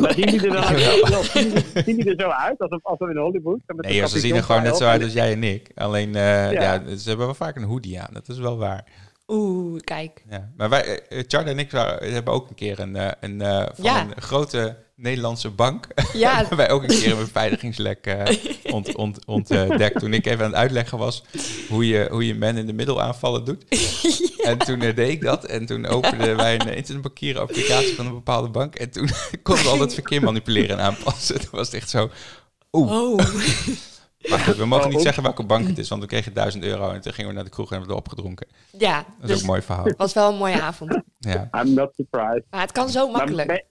[0.00, 1.14] maar- zien die er dan Jawel.
[1.16, 3.58] uit, zien die- zien die er zo uit alsof, alsof in Hollywood?
[3.66, 5.70] Met Nee, een ze zien er gewoon net zo uit als jij en ik.
[5.74, 6.60] Alleen, eh, ja.
[6.60, 6.96] Ja.
[6.96, 8.08] ze hebben wel vaak een hoodie aan.
[8.12, 8.84] Dat is wel waar.
[9.28, 10.22] Oeh, kijk.
[10.30, 10.50] Ja.
[10.56, 13.56] Maar wij, eh, Charlie en ik waren- hebben ook een keer een, eh, een, eh,
[13.74, 14.00] van Ja.
[14.00, 15.86] een grote Nederlandse bank.
[16.12, 18.36] Ja, hebben wij ook een keer een beveiligingslek eh,
[18.74, 19.98] ont, ont, ontdekt.
[19.98, 21.22] Toen ik even aan het uitleggen was
[21.68, 23.64] hoe je, hoe je men in de middelaanvallen doet.
[24.38, 25.44] En toen eh, deed ik dat.
[25.44, 28.74] En toen openden wij een internetbankieren applicatie van een bepaalde bank.
[28.74, 29.08] En toen
[29.42, 31.40] konden we al het verkeer manipuleren en aanpassen.
[31.40, 32.10] Toen was het echt zo...
[32.72, 32.90] Oeh.
[32.92, 33.16] oh.
[34.28, 35.88] Maar goed, we mogen Oh, niet ook- zeggen welke bank het is.
[35.88, 38.00] Want we kregen 1000 euro en toen gingen we naar de kroeg en hebben we
[38.00, 38.46] opgedronken.
[38.78, 39.84] Ja, Dat is ook dus een mooi verhaal.
[39.84, 41.00] het was wel een mooie avond.
[41.18, 41.48] Ja.
[41.52, 42.44] I'm not surprised.
[42.50, 43.64] Maar het kan zo Maar makkelijk.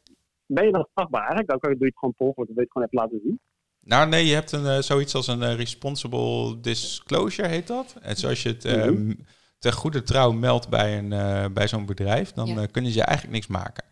[0.47, 1.49] Ben, je dan strafbaar eigenlijk?
[1.49, 2.99] Dan kan je, doe je het gewoon per ongeluk, dan wil je het gewoon even
[2.99, 3.39] laten zien.
[3.81, 7.95] Nou nee, je hebt een, eh, zoiets als een eh, responsible disclosure, heet dat.
[8.01, 8.61] En zoals je het
[9.59, 12.65] ten goede trouw meldt bij, een, eh, bij zo'n bedrijf, dan Ja.
[12.65, 13.83] kunnen ze eigenlijk niks maken.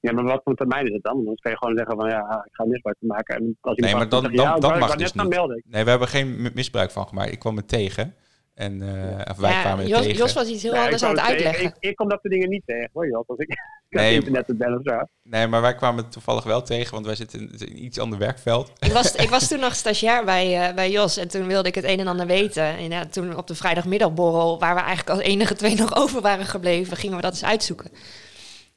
[0.00, 1.24] Ja, maar wat voor termijn is het dan?
[1.24, 3.36] Dan kan je gewoon zeggen van ja, ik ga misbruik van maken.
[3.36, 5.28] En als je Nee, maar dan- dan- dat wou- mag dus niet.
[5.28, 5.62] melden.
[5.66, 7.32] Nee, we hebben geen mi- misbruik van gemaakt.
[7.32, 8.14] Ik kwam het tegen.
[8.60, 10.16] En, eh, of wij kwamen Jos, tegen.
[10.16, 11.64] Jos was iets heel Nee, anders aan het uitleggen.
[11.64, 13.24] Ik, ik kom dat soort dingen niet tegen hoor, Jos.
[13.26, 13.48] Als ik
[13.88, 14.98] Nee, internet te bellen of zo.
[15.22, 18.18] Nee, maar wij kwamen het toevallig wel tegen, want wij zitten in een iets ander
[18.18, 18.72] werkveld.
[18.78, 21.74] Ik was, ik was toen nog stagiair bij, eh, bij Jos en toen wilde ik
[21.74, 22.62] het een en ander weten.
[22.62, 26.46] En ja, toen op de vrijdagmiddagborrel, waar we eigenlijk als enige twee nog over waren
[26.46, 27.90] gebleven, gingen we dat eens uitzoeken.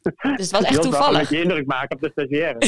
[0.01, 1.19] Dus het was echt Jos toevallig.
[1.19, 2.59] beetje indruk maken op de stagiaire.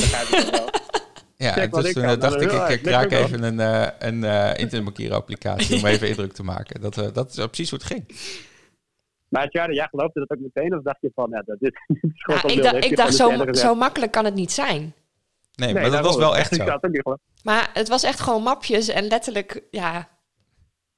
[1.37, 2.11] Ja, en dus ik toen kan.
[2.13, 6.07] eh, dacht ik, ik eh, Lekker even een, eh een eh internetbankieren applicatie om even
[6.07, 6.81] indruk te maken.
[6.81, 8.05] Dat, eh, dat is precies hoe het ging.
[9.27, 10.77] Maar Tjade, jij geloofde dat ook meteen?
[10.77, 13.15] Of dacht je van, ja, dat dit dit is gewoon Ja, ik, dacht- ik dacht,
[13.15, 13.57] zo, gezegd.
[13.57, 14.81] zo makkelijk kan het niet zijn.
[14.81, 14.93] Nee,
[15.73, 16.77] Nee, maar dat was wel echt zo.
[17.43, 20.13] Maar het was echt gewoon mapjes en letterlijk, ja...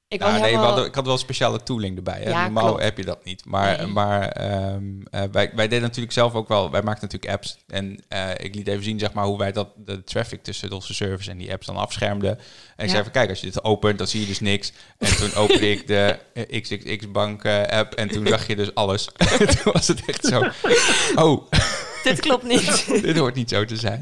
[0.09, 0.67] Ik Nou, nee, we helemaal...
[0.67, 2.21] hadden, ik had wel speciale tooling erbij.
[2.21, 2.29] Hè?
[2.29, 2.81] Ja, Normaal klopt.
[2.83, 3.45] heb je dat niet.
[3.45, 3.87] Maar, Nee.
[3.87, 6.71] maar ehm, eh, wij, wij deden natuurlijk zelf ook wel...
[6.71, 7.57] Wij maakten natuurlijk apps.
[7.67, 10.93] En eh, ik liet even zien zeg maar, hoe wij dat, de traffic tussen onze
[10.93, 12.29] servers en die apps dan afschermden.
[12.29, 12.37] En
[12.75, 12.89] ik Ja.
[12.89, 14.71] zei van, kijk, als je dit opent, dan zie je dus niks.
[14.97, 19.05] En toen opende ik de eh, XXX-bank app en toen zag je dus alles.
[19.63, 20.41] toen was het echt zo...
[21.15, 21.47] Oh,
[22.03, 22.85] Dit klopt niet.
[23.01, 23.99] dit hoort niet zo te zijn.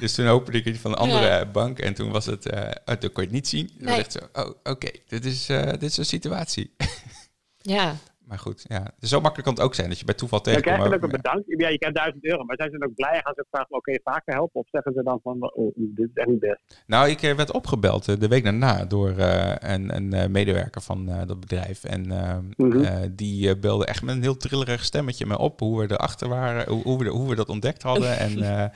[0.00, 1.44] Dus toen opende ik iets van een andere Ja.
[1.46, 2.46] bank en toen was het...
[2.46, 3.70] eh oh, toen kon je het niet zien.
[3.78, 3.98] Nee.
[3.98, 6.74] echt zo, oh, oké, dit, is, eh, dit is een situatie.
[7.62, 7.96] Ja,
[8.28, 8.90] Maar goed, ja.
[9.00, 10.84] Zo makkelijk kan het ook zijn dat je bij toeval krijg tegenkomt.
[10.84, 11.60] je dan ook maar- een bedankt.
[11.62, 12.44] Ja, je krijgt 1000 euro.
[12.44, 13.20] Maar zijn ze dan ook blij?
[13.24, 14.60] Gaan ze ook vragen, oké, vaker helpen?
[14.60, 16.82] Of zeggen ze dan van, oh, dit is echt niet best.
[16.86, 21.06] Nou, ik eh, werd opgebeld eh, de week daarna door eh, een, een medewerker van
[21.26, 21.84] dat bedrijf.
[21.84, 23.08] En eh, Mhm.
[23.12, 26.82] die belde echt met een heel trillerig stemmetje me op hoe we erachter waren, hoe,
[26.82, 28.18] hoe, we, hoe we dat ontdekt hadden.
[28.18, 28.32] en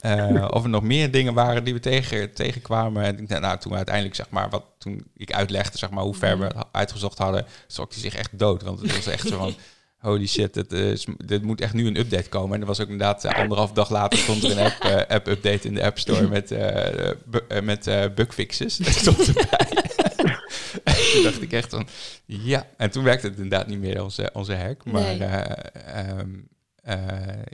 [0.00, 3.04] eh, of er nog meer dingen waren die we tegen, tegenkwamen.
[3.04, 6.38] En nou, toen we uiteindelijk, zeg maar, wat toen ik uitlegde, zeg maar, hoe ver
[6.38, 8.62] we het uitgezocht hadden, schrok hij zich echt dood.
[8.62, 9.54] Want het was echt zo van.
[10.00, 12.54] Holy shit, dit, is, dit moet echt nu een update komen.
[12.54, 15.26] En er was ook inderdaad eh, anderhalf dag later stond er een app, eh, app
[15.26, 16.54] update in de App Store met,
[17.64, 18.76] met bugfixes.
[18.86, 19.68] Dat stond erbij.
[21.12, 21.86] toen dacht ik echt van,
[22.26, 22.66] ja.
[22.76, 24.84] En toen werkte het inderdaad niet meer, onze, onze hack.
[24.84, 25.18] Maar Nee.
[25.18, 26.24] eh, ehm, eh,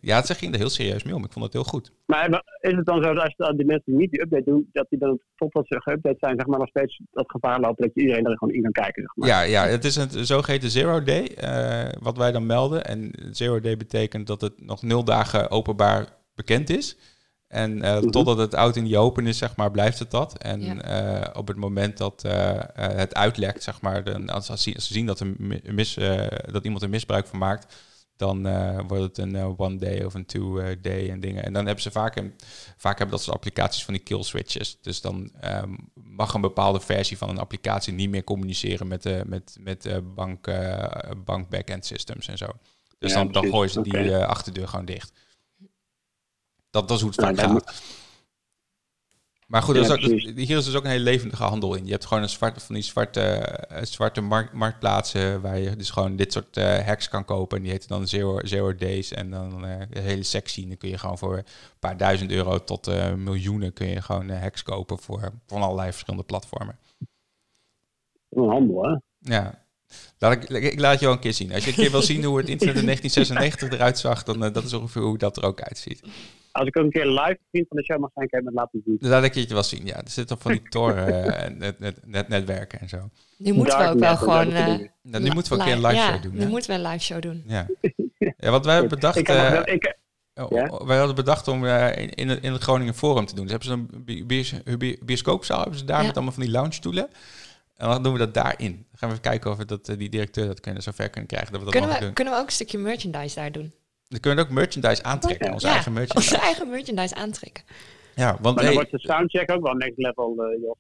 [0.00, 1.24] ja, ze ging er heel serieus mee om.
[1.24, 1.92] Ik vond het heel goed.
[2.06, 4.68] Maar is het dan zo dat als je- die mensen die niet die update doen,
[4.72, 7.94] dat die dan totdat ze geüpdate zijn, zeg maar, nog steeds dat gevaar lopen dat
[7.94, 9.28] je iedereen er gewoon in kan kijken, zeg maar.
[9.28, 12.84] Ja, ja, het is een zogeheten zero day, eh, wat wij dan melden.
[12.84, 16.96] En zero day betekent dat het nog nul dagen openbaar bekend is.
[17.48, 18.10] En eh, Mhm.
[18.10, 20.38] totdat het out in die open is, zeg maar, blijft het dat.
[20.38, 20.80] En Ja.
[20.80, 24.72] eh, op het moment dat eh, eh, het uitlekt, zeg maar, dan, als, als, ze
[24.78, 27.74] zien dat, er mi- mis, eh, dat iemand er misbruik van maakt,
[28.16, 31.44] dan eh, wordt het een eh, one day of een two eh, day en dingen.
[31.44, 32.34] En dan hebben ze vaak, een,
[32.76, 34.78] vaak hebben dat soort applicaties van die kill switches.
[34.80, 39.22] Dus dan ehm, mag een bepaalde versie van een applicatie niet meer communiceren met, de
[39.26, 40.50] met, met bank,
[41.24, 42.46] bank backend systems en zo.
[42.98, 44.18] Dus Ja, dan, dan gooien ze die Oké.
[44.18, 45.12] eh, achterdeur gewoon dicht.
[46.70, 47.82] Dat, dat is hoe het vaak gaat.
[49.47, 51.84] Maar goed, is ook- hier is dus ook een hele levendige handel in.
[51.84, 55.90] Je hebt gewoon een zwarte, van die zwarte, eh, zwarte markt, marktplaatsen waar je dus
[55.90, 57.57] gewoon dit soort eh, hacks kan kopen.
[57.57, 59.12] En die heten dan Zero, Zero Days.
[59.12, 60.62] En dan een hele sectie.
[60.62, 61.44] En dan kun je gewoon voor een
[61.78, 62.86] paar duizend euro tot
[63.16, 66.78] miljoenen kun je gewoon hacks kopen voor van allerlei verschillende platformen.
[68.28, 68.97] Een handel, hè?
[69.34, 69.64] Ja.
[70.18, 71.53] Laat ik, ik, laat je wel een keer zien.
[71.53, 74.53] Als je een keer wil zien hoe het internet in 1996 eruit zag, dan uh,
[74.53, 76.01] dat is ongeveer hoe dat er ook uitziet.
[76.57, 78.50] Als ik ook een keer live vriend van de show mag zijn, kan je me
[78.50, 78.96] het laten zien.
[79.00, 79.96] Dat laat ik je wel zien, ja.
[79.96, 83.11] Er zit toch van die toren eh, net, net, net, netwerken en zo.
[83.36, 84.52] Nu moeten we ook wel gewoon...
[84.52, 84.64] eh.
[85.02, 86.32] Nou, nu moeten we ook een keer een li- live ja, show doen.
[86.34, 86.46] nu hè?
[86.48, 87.42] moeten we een live show doen.
[87.46, 87.66] Ja.
[88.36, 89.16] ja, want wij hebben bedacht...
[89.16, 89.96] Ik eh, ik,
[90.40, 90.66] Oh, Ja?
[90.68, 93.46] oh, Wij hadden bedacht om eh, in, in, het, in het Groningen Forum te doen.
[93.46, 96.07] Dus hebben ze een bi- bios, bi- bioscoopzaal, hebben ze daar Ja.
[96.07, 97.09] met allemaal van die lounge stoelen.
[97.76, 98.72] En dan doen we dat daarin.
[98.72, 101.50] Dan gaan we even kijken of we dat, die directeur dat kunnen, zover kunnen krijgen.
[101.52, 102.14] Dat we dat Kunnen mogen we, doen.
[102.24, 103.72] kunnen we ook een stukje merchandise daar doen?
[104.09, 105.52] Dan kunnen we ook merchandise aantrekken.
[105.52, 106.34] Onze ja, eigen merchandise.
[106.34, 107.64] onze eigen merchandise aantrekken.
[108.14, 110.76] Ja, want maar dan hey, wordt de soundcheck ook wel next level, eh Jos.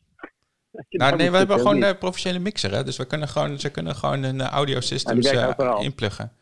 [0.90, 2.72] nou, nee, we hebben gewoon een professionele mixer.
[2.72, 2.84] Hè?
[2.84, 6.32] Dus we kunnen gewoon, ze kunnen gewoon een uh, audio systems eh, inpluggen.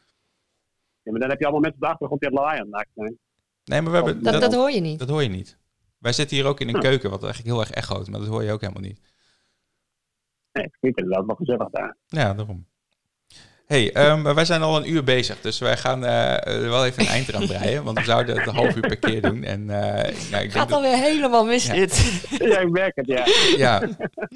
[1.02, 2.74] Ja, maar dan heb je allemaal mensen op de achtergrond die het lawaai aan het
[2.74, 3.18] maken zijn.
[3.64, 4.98] Nee, maar we hebben, Dat, dat, dat hoor je niet.
[4.98, 5.58] dat hoor je niet.
[5.98, 8.08] Wij zitten hier ook in een keuken, wat eigenlijk heel erg echoot.
[8.08, 9.00] Maar dat hoor je ook helemaal niet.
[10.52, 11.96] Nee, ik vind het wel gezellig daar.
[12.06, 12.66] Ja, daarom.
[13.66, 17.02] Hey, ehm, wij zijn al een uur bezig, dus wij gaan eh, er wel even
[17.02, 17.84] een eind eraan breien.
[17.84, 19.42] Want we zouden het een half uur per keer doen.
[19.44, 21.74] En eh, nou, ik denk Gaat dat, alweer helemaal mis Ja.
[21.74, 22.22] dit.
[22.52, 23.24] ja, ik merk het, ja.
[23.56, 23.88] ja.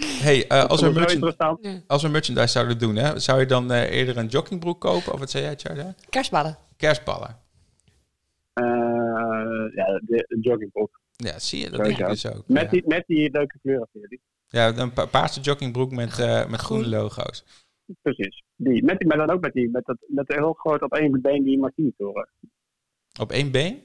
[0.02, 1.58] Hey, eh, als, we Dat is wel merchan- interessant.
[1.64, 1.80] Ja.
[1.86, 5.12] als we merchandise zouden doen, hè, zou je dan eh, eerder een joggingbroek kopen?
[5.12, 5.94] Of wat zei jij, Charda?
[6.08, 6.58] Kerstballen.
[6.76, 7.36] Kerstballen.
[8.52, 8.64] Eh,
[9.74, 11.00] ja, de, de joggingbroek.
[11.16, 12.42] Ja, zie je, dat denk ik dus ook.
[12.46, 12.68] Met, ja.
[12.68, 14.20] die, met die leuke kleuren jullie.
[14.48, 16.58] ja, een pa- paarse joggingbroek met, eh, met Groen.
[16.58, 17.44] groene logo's.
[18.02, 18.42] Precies.
[18.56, 20.92] Die, met die, maar dan ook met die, met dat, met de heel groot op
[20.94, 22.28] één been die Martini-toren.
[23.20, 23.82] Op één been?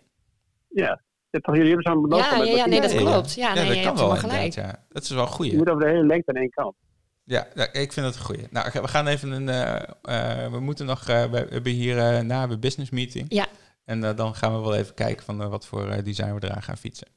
[0.68, 1.02] Ja.
[1.30, 3.34] Toch jullie hebben zo'n logo Ja, met ja, ja, nee, dat klopt.
[3.34, 4.54] Ja, nee, dat je kan wel gelijk.
[4.54, 4.86] ja.
[4.90, 6.76] Dat is wel een Je moet over de hele lengte aan één kant.
[7.24, 8.48] Ja, ja, ik vind dat een goeie.
[8.52, 9.50] Nou, we gaan even een...
[9.50, 11.08] eh, eh, we moeten nog...
[11.08, 13.26] eh, we hebben hier na een business meeting.
[13.30, 13.46] Ja.
[13.86, 16.78] En dan gaan we wel even kijken van wat voor eh, design we eraan gaan
[16.78, 17.08] fietsen.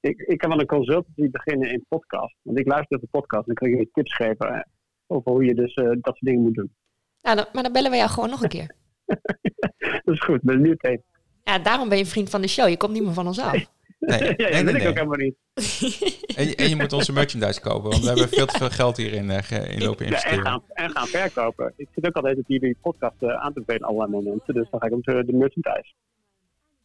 [0.00, 2.34] Ik, ik kan wel een consultancy beginnen in podcast.
[2.42, 4.68] Want ik luister op de podcast en dan kan ik je tips geven
[5.06, 6.70] over hoe je dus eh, dat soort dingen moet doen.
[7.22, 8.74] Nou, dan, maar dan bellen we jou gewoon nog een keer.
[10.04, 11.04] Dat is goed, ben benieuwd even.
[11.44, 12.68] Ja, daarom ben je vriend van de show.
[12.68, 13.52] Je komt niet meer van ons af.
[13.52, 13.64] Nee,
[14.18, 14.88] ja, nee, dat nee, weet ik nee.
[14.88, 15.34] ook helemaal niet.
[16.36, 18.96] En, je- en je moet onze merchandise kopen, want we hebben veel te veel geld
[18.96, 20.44] hierin eh, ge- in lopen Ja, en, investeren.
[20.46, 21.72] gaan, en gaan verkopen.
[21.76, 24.54] Ik zit ook altijd op jullie podcast eh, aan te bevelen allerlei momenten.
[24.54, 25.94] Dus dan ga ik ook de, de merchandise.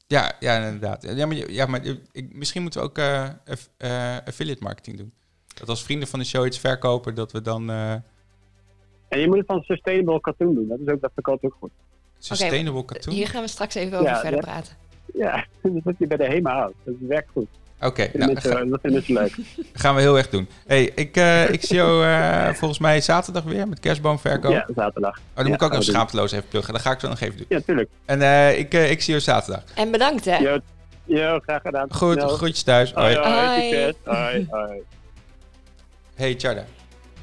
[0.08, 1.14] Ja, ja, inderdaad.
[1.16, 3.30] Ja, maar, ja, maar ik, misschien moeten we ook eh,
[3.78, 5.14] eh, affiliate marketing doen.
[5.54, 7.92] Dat als vrienden van de show iets verkopen, dat we dan eh,
[9.08, 10.68] En je moet het van sustainable cartoon doen.
[10.68, 11.72] Dat is ook, dat verkoopt ook goed.
[12.20, 13.14] sustainable cartoon.
[13.14, 14.46] Hier gaan we straks even over Ja, verder ja.
[14.46, 14.74] praten.
[15.14, 16.76] Ja, dat wat je bij de HEMA houdt.
[16.84, 17.48] Dat werkt goed.
[17.84, 19.36] Oké, Dat nou, mensen, dat vinden mensen leuk.
[19.82, 20.48] gaan we heel erg doen.
[20.68, 24.52] hey, ik, eh, ik zie jou eh, volgens mij zaterdag weer met kerstboomverkoop.
[24.52, 25.18] Ja, zaterdag.
[25.18, 26.74] Oh, dan Ja, moet ik ook nog schaamteloos even pluggen.
[26.74, 27.46] Dat ga ik zo nog even doen.
[27.50, 27.90] Ja, tuurlijk.
[28.06, 29.64] En eh, ik, eh, ik zie jou zaterdag.
[29.76, 30.38] En bedankt, hè.
[30.38, 30.60] Jo,
[31.06, 31.94] jo, graag gedaan.
[31.94, 32.28] Goed, Snel.
[32.28, 32.92] groetjes thuis.
[32.94, 33.94] Hoi, Hoi.
[34.04, 34.84] hoi, Hoi.
[36.22, 36.66] Hey, Tjarda.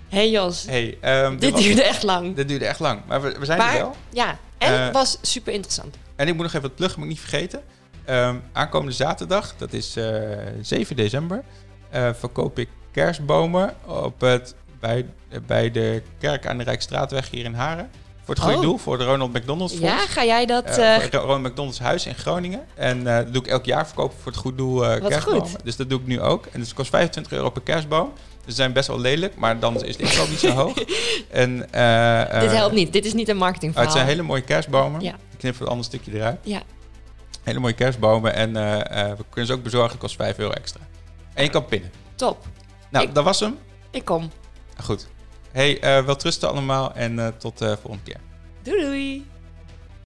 [0.09, 2.37] Hey Jos, Hey, ehm, dit duurde echt lang.
[2.37, 3.97] Dit duurde echt lang, maar we, we zijn er Maar, wel.
[4.13, 5.97] ja, en Eh, het was super interessant.
[6.17, 7.61] En ik moet nog even wat pluggen, moet ik niet vergeten.
[8.05, 10.05] Ehm, aankomende zaterdag, dat is eh
[10.63, 11.43] 7 december,
[11.91, 15.07] eh, verkoop ik kerstbomen op het, bij,
[15.47, 17.91] bij de kerk aan de Rijkstraatweg hier in Haren.
[18.25, 18.63] Voor het goede Oh.
[18.65, 19.89] doel, voor de Ronald McDonald's Fonds.
[19.89, 20.65] Ja, ga jij dat...
[20.65, 22.67] Eh, eh, het Ronald McDonald's huis in Groningen.
[22.75, 25.49] En eh, dat doe ik elk jaar verkopen voor het goede doel eh Wat kerstbomen.
[25.49, 25.65] goed.
[25.65, 26.47] Dus dat doe ik nu ook.
[26.47, 28.13] En dus het kost 25 euro per kerstboom.
[28.49, 30.75] Ze zijn best wel lelijk, maar dan is de inkoop niet zo hoog.
[31.31, 32.93] En, eh, dit eh, helpt niet.
[32.93, 33.89] Dit is niet een Oh, marketingverhaal.
[33.89, 35.01] het zijn hele mooie kerstbomen.
[35.01, 35.13] Ja.
[35.13, 36.39] Ik knip een ander stukje eruit.
[36.43, 36.63] Ja,
[37.43, 38.35] Hele mooie kerstbomen.
[38.35, 39.99] En eh, eh, we kunnen ze ook bezorgen.
[39.99, 40.81] Kost 5 euro extra.
[41.35, 41.91] En je kan pinnen.
[42.15, 42.47] top.
[42.91, 43.59] Nou, Ik- dat was hem.
[43.91, 44.31] Ik kom.
[44.83, 45.09] Goed.
[45.53, 46.95] Hey, eh wel trusten allemaal.
[46.95, 48.21] En eh, tot de volgende keer.
[48.63, 49.27] Doei doei.